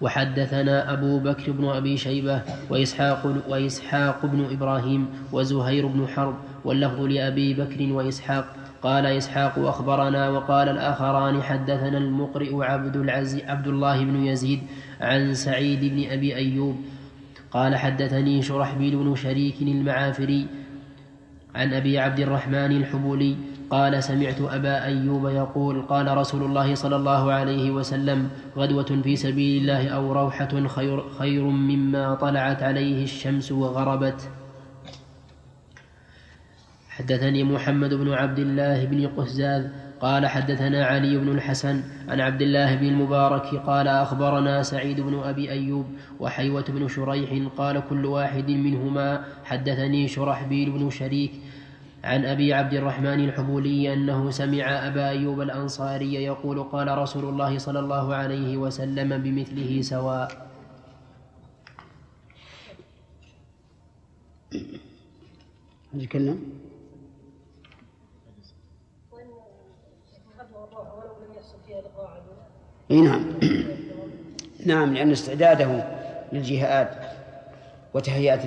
[0.01, 6.35] وحدثنا أبو بكر بن أبي شيبة وإسحاق, وإسحاق بن إبراهيم وزهير بن حرب
[6.65, 14.03] واللفظ لأبي بكر وإسحاق قال إسحاق أخبرنا وقال الآخران حدثنا المقرئ عبد, العزي عبد الله
[14.05, 14.59] بن يزيد
[15.01, 16.75] عن سعيد بن أبي أيوب
[17.51, 20.47] قال حدثني شرحبيل بن شريك المعافري
[21.55, 23.35] عن أبي عبد الرحمن الحبولي
[23.69, 29.61] قال سمعت أبا أيوب يقول قال رسول الله صلى الله عليه وسلم غدوة في سبيل
[29.61, 34.29] الله أو روحة خير, خير مما طلعت عليه الشمس وغربت.
[36.97, 39.67] حدثني محمد بن عبد الله بن قهزاز
[40.01, 45.51] قال حدثنا علي بن الحسن عن عبد الله بن المبارك قال أخبرنا سعيد بن أبي
[45.51, 45.85] أيوب
[46.19, 51.31] وحيوة بن شريح قال كل واحد منهما حدثني شرحبيل بن شريك
[52.03, 57.79] عن أبي عبد الرحمن الحبولي أنه سمع أبا أيوب الأنصاري يقول قال رسول الله صلى
[57.79, 60.47] الله عليه وسلم بمثله سواء.
[65.93, 66.66] يتكلم
[72.91, 73.25] إي نعم.
[74.65, 75.83] نعم لأن استعداده
[76.31, 76.89] للجهاد
[77.93, 78.39] وتهيئة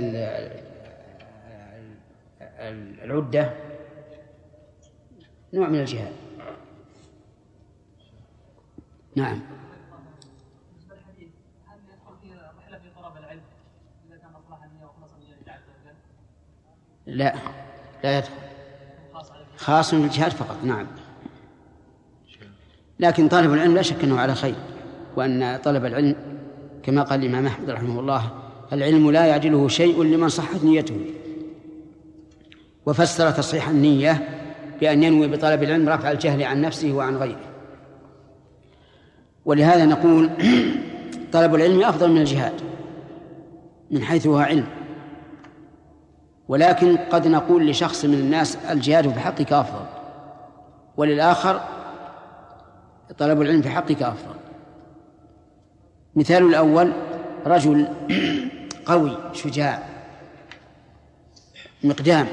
[3.05, 3.51] العدة
[5.53, 6.13] نوع من الجهاد.
[9.17, 9.41] نعم.
[17.07, 17.35] لا
[18.05, 18.33] لا يدخل.
[19.57, 20.65] خاص بالجهاد فقط.
[20.65, 20.87] نعم.
[23.01, 24.55] لكن طالب العلم لا شك أنه على خير
[25.17, 26.15] وأن طلب العلم
[26.83, 28.31] كما قال الإمام أحمد رحمه الله
[28.73, 31.01] العلم لا يعجله شيء لمن صحت نيته.
[32.87, 34.29] وفسر تصحيح النية
[34.81, 37.51] بأن ينوي بطلب العلم رفع الجهل عن نفسه وعن غيره.
[39.45, 40.31] ولهذا نقول
[41.33, 42.55] طلب العلم أفضل من الجهاد
[43.91, 44.67] من حيث هو علم.
[46.49, 49.85] ولكن قد نقول لشخص من الناس الجهاد في حقك أفضل
[50.97, 51.61] وللآخر
[53.19, 54.35] طلب العلم في حقك أفضل.
[56.17, 56.93] مثال الأول
[57.47, 57.89] رجل
[58.87, 59.83] قوي شجاع
[61.85, 62.27] مقدام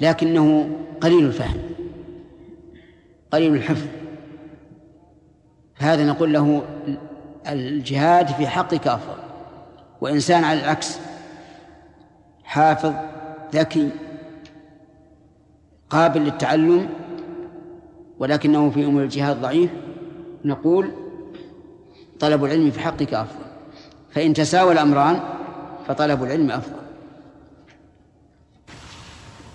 [0.00, 0.70] لكنه
[1.00, 1.62] قليل الفهم
[3.30, 3.86] قليل الحفظ.
[5.76, 6.62] هذا نقول له
[7.48, 9.22] الجهاد في حقك أفضل.
[10.00, 10.98] وإنسان على العكس
[12.44, 12.94] حافظ
[13.54, 13.90] ذكي
[15.90, 16.88] قابل للتعلم
[18.18, 19.70] ولكنه في أمور الجهاد ضعيف.
[20.44, 20.92] نقول
[22.20, 23.44] طلب العلم في حقك أفضل.
[24.14, 25.20] فإن تساوى الأمران
[25.88, 26.78] فطلب العلم أفضل.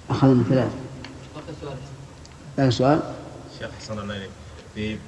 [0.10, 0.76] أخذنا ثلاثة
[2.58, 3.00] هذا سؤال.
[3.60, 4.28] شيخ حسن الله
[4.78, 5.00] إليك.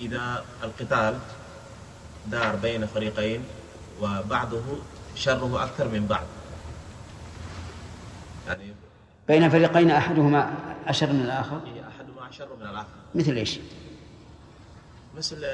[0.00, 1.18] إذا القتال
[2.26, 3.40] دار بين فريقين
[4.02, 4.62] وبعضه
[5.14, 6.26] شره أكثر من بعض.
[8.46, 8.72] يعني
[9.28, 10.54] بين فريقين أحدهما
[10.86, 12.97] أشر من الآخر؟ أحدهما أشر من الآخر.
[13.14, 13.60] مثل إيش؟
[15.16, 15.44] مثل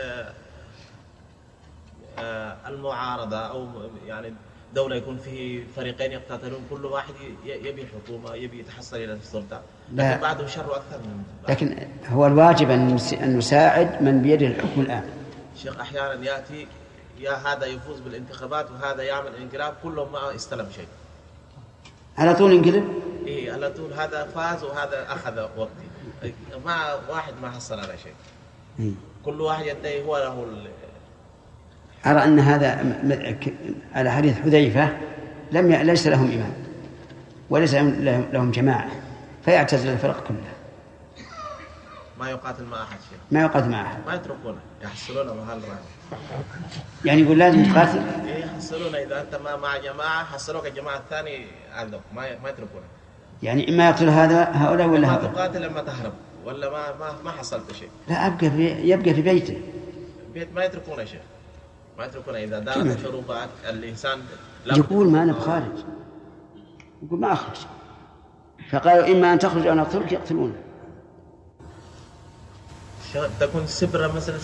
[2.18, 3.68] آه، المعارضة أو
[4.06, 4.34] يعني
[4.74, 7.14] دولة يكون فيه فريقين يقتتلون كل واحد
[7.44, 9.62] يبي حكومة يبي يتحصل إلى السلطة.
[9.92, 12.96] لكن بعده شر أكثر من لكن هو الواجب أن
[13.36, 15.10] نساعد من بيده الحكم الآن.
[15.56, 16.66] شيخ أحيانا يأتي
[17.18, 20.88] يا هذا يفوز بالانتخابات وهذا يعمل انقلاب كلهم ما استلم شيء.
[22.18, 25.93] على طول انقلب؟ اي على طول هذا فاز وهذا أخذ وقتي.
[26.64, 28.94] ما واحد ما حصل على شيء؟
[29.24, 30.46] كل واحد يدعي هو له
[32.06, 32.96] أرى أن هذا
[33.94, 34.88] على حديث حذيفة
[35.52, 35.84] لم ي...
[35.84, 36.52] ليس لهم إمام
[37.50, 38.90] وليس لهم جماعة
[39.44, 40.54] فيعتزل الفرق كلها
[42.18, 43.18] ما يقاتل مع أحد شيء.
[43.30, 44.06] ما يقاتل مع أحد.
[44.06, 45.60] ما يتركونه يحصلونه محل
[47.04, 52.00] يعني يقول لازم تقاتل؟ إيه يحصلونه إذا أنت ما مع جماعة حصلوك الجماعة الثاني عندهم
[52.14, 52.84] ما ما يتركونه.
[53.44, 56.12] يعني إما يقتل هذا هؤلاء ولا هؤلاء ما تقاتل إما تهرب
[56.44, 57.88] ولا ما ما ما حصلت شيء.
[58.08, 59.60] لا أبقى في يبقى في بيته.
[60.34, 61.20] بيت ما يتركونه شيء
[61.98, 63.24] ما يتركون إذا دارت الحروب
[63.68, 64.18] الإنسان
[64.66, 65.84] يقول ما أنا بخارج.
[67.02, 67.56] يقول ما أخرج.
[68.70, 70.54] فقالوا إما أن تخرج أو نقتلك يقتلونه
[73.40, 74.36] تكون سبرة مثلا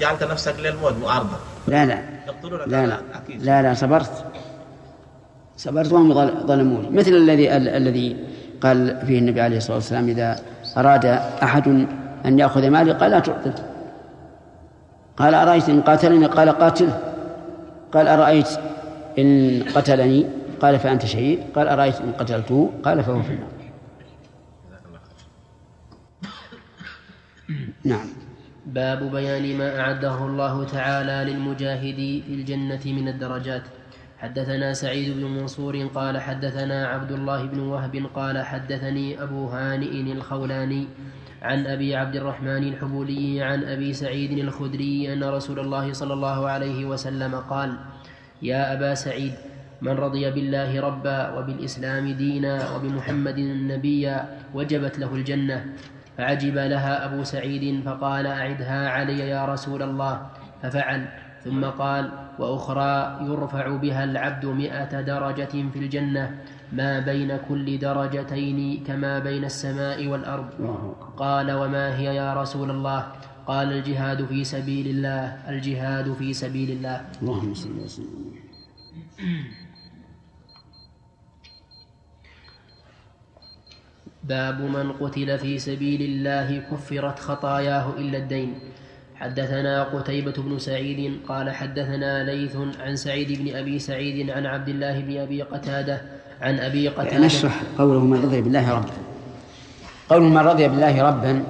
[0.00, 1.36] جعلت نفسك للموت معارضة
[1.68, 2.02] لا لا.
[2.66, 3.00] لا لا.
[3.14, 3.42] أكيد.
[3.42, 4.24] لا لا صبرت.
[5.56, 6.14] صبرت وهم
[6.46, 8.16] ظلموني مثل الذي الذي
[8.60, 10.36] قال فيه النبي عليه الصلاة والسلام إذا
[10.76, 11.04] أراد
[11.42, 11.86] أحد
[12.26, 13.54] أن يأخذ مالي قال لا تعطه.
[15.16, 17.00] قال أرأيت إن قاتلني؟ قال قاتله.
[17.92, 18.48] قال أرأيت
[19.18, 20.26] إن قتلني؟
[20.60, 21.38] قال فأنت شهيد.
[21.54, 23.48] قال أرأيت إن قتلته؟ قال فهو في النار.
[27.84, 28.06] نعم.
[28.66, 33.62] باب بيان ما أعده الله تعالى للمجاهد في الجنة من الدرجات.
[34.18, 40.86] حدثنا سعيد بن منصور قال حدثنا عبد الله بن وهب قال حدثني أبو هانئ الخولاني
[41.42, 46.84] عن أبي عبد الرحمن الحبولي عن أبي سعيد الخدري أن رسول الله صلى الله عليه
[46.84, 47.78] وسلم قال
[48.42, 49.32] يا أبا سعيد
[49.82, 53.38] من رضي بالله ربا وبالإسلام دينا وبمحمد
[53.70, 55.66] نبيا وجبت له الجنة
[56.18, 60.26] فعجب لها أبو سعيد فقال أعدها علي يا رسول الله.
[60.62, 61.27] ففعل.
[61.44, 66.24] ثم قال وأخرى يرفع بها العبد مائه درجة في الجنة
[66.72, 70.48] ما بين كل درجتين كما بين السماء والأرض.
[71.16, 73.12] قال وما هي يا رسول الله؟
[73.46, 76.96] قال الجهاد في سبيل الله الجهاد في سبيل الله.
[77.22, 78.34] اللهم صل وسلم
[84.28, 88.67] باب من قتل في سبيل الله كفرت خطاياه إلا الدين.
[89.20, 95.00] حدثنا قتيبة بن سعيد قال حدثنا ليث عن سعيد بن أبي سعيد عن عبد الله
[95.00, 96.00] بن أبي قتادة
[96.42, 98.92] عن أبي قتادة نشرح قوله من رضي بالله ربا.
[100.10, 101.44] قوله من رضي بالله ربا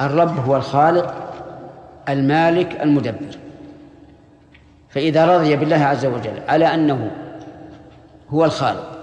[0.00, 1.32] الرب هو الخالق
[2.08, 3.38] المالك المدبر.
[4.90, 7.10] فإذا رضي بالله عز وجل على أنه
[8.30, 8.96] هو الخالق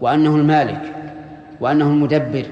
[0.00, 0.94] وأنه المالك
[1.60, 2.46] وأنه المدبر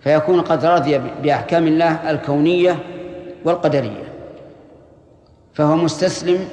[0.00, 2.78] فيكون قد رضي بأحكام الله الكونية
[3.44, 4.04] والقدرية.
[5.54, 6.48] فهو مستسلم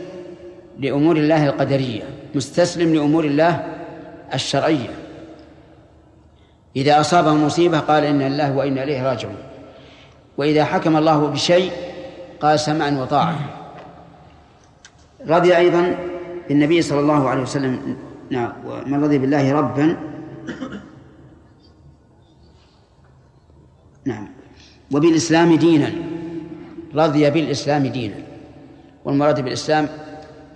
[0.79, 2.03] لأمور الله القدرية
[2.35, 3.65] مستسلم لأمور الله
[4.33, 4.89] الشرعية.
[6.75, 9.37] إذا أصابه مصيبة قال إن الله وإنا إليه راجعون.
[10.37, 11.71] وإذا حكم الله بشيء
[12.41, 13.39] قال سمعا وطاعة.
[15.27, 15.95] رضي أيضا
[16.49, 17.97] بالنبي صلى الله عليه وسلم
[18.29, 19.97] نعم ومن رضي بالله ربا
[24.07, 24.27] نعم.
[24.91, 25.91] وبالإسلام دينا.
[26.95, 28.15] رضي بالإسلام دينا.
[29.05, 29.88] والمراد بالإسلام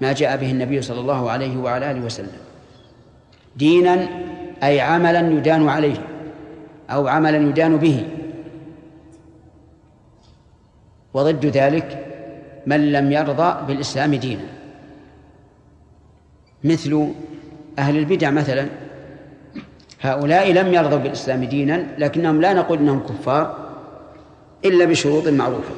[0.02, 2.42] ما جاء به النبي صلى الله عليه وعلى آله وسلم.
[3.56, 4.10] دينا
[4.64, 6.00] أي عملا يدان عليه
[6.90, 8.08] أو عملا يدان به.
[11.14, 12.08] وضد ذلك
[12.68, 14.48] من لم يرضى بالإسلام دينا.
[16.64, 17.08] مثل
[17.80, 18.81] أهل البدع مثلا.
[20.02, 23.56] هؤلاء لم يرضوا بالإسلام دينا لكنهم لا نقول إنهم كفار
[24.66, 25.74] إلا بشروط معروفة.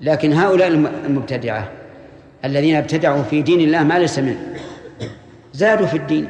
[0.00, 0.68] لكن هؤلاء
[1.06, 1.68] المبتدعة
[2.44, 4.54] الذين ابتدعوا في دين الله ما ليس منه
[5.52, 6.28] زادوا في الدين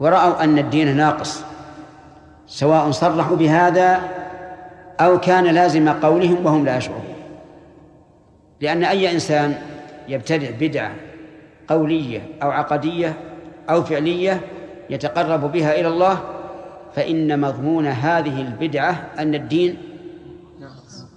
[0.00, 1.44] ورأوا أن الدين ناقص
[2.46, 4.00] سواء صرحوا بهذا
[5.00, 7.04] أو كان لازم قولهم وهم لا يشعرون.
[8.60, 9.54] لأن أي إنسان
[10.08, 10.92] يبتدع بدعة
[11.68, 13.14] قولية أو عقدية
[13.70, 14.40] أو فعلية
[14.90, 16.22] يتقرب بها إلى الله
[16.94, 19.76] فإن مضمون هذه البدعة أن الدين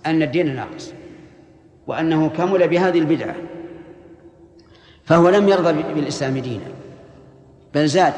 [0.05, 0.93] أن الدين ناقص
[1.87, 3.35] وأنه كمل بهذه البدعة
[5.05, 6.65] فهو لم يرضى بالإسلام دينا
[7.73, 8.13] بل زاد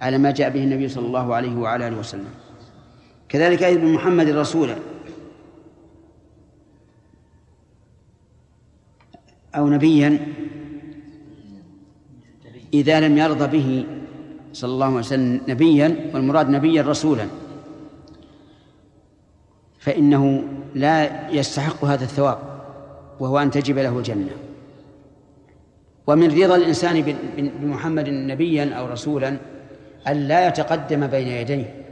[0.00, 2.28] على ما جاء به النبي صلى الله عليه وعلى آله وسلم.
[3.28, 4.76] كذلك أيضا محمد رسولا
[9.54, 10.26] أو نبيا
[12.74, 13.86] إذا لم يرضى به
[14.52, 17.26] صلى الله عليه وسلم نبيا والمراد نبيا رسولا.
[19.78, 22.38] فإنه لا يستحق هذا الثواب
[23.20, 24.30] وهو أن تجب له الجنة.
[26.06, 29.36] ومن رضا الإنسان بمحمد نبيا أو رسولا
[30.08, 31.84] أن لا يتقدم بين يديه.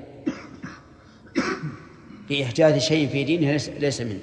[2.29, 4.21] في إحداث شيء في دينه ليس منه.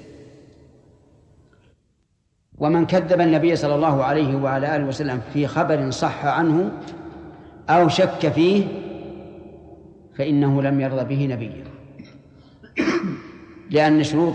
[2.58, 6.72] ومن كذب النبي صلى الله عليه وعلى آله وسلم في خبر صح عنه
[7.70, 8.64] أو شك فيه
[10.14, 11.64] فإنه لم يرضى به نبيا
[13.70, 14.34] لأن شروط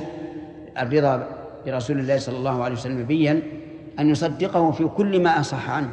[0.77, 1.27] الرضا
[1.65, 3.41] برسول الله صلى الله عليه وسلم نبيا
[3.99, 5.89] أن يصدقه في كل ما أصح عنه.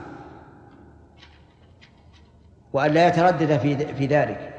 [2.73, 3.59] وأن لا يتردد
[3.99, 4.50] في ذلك.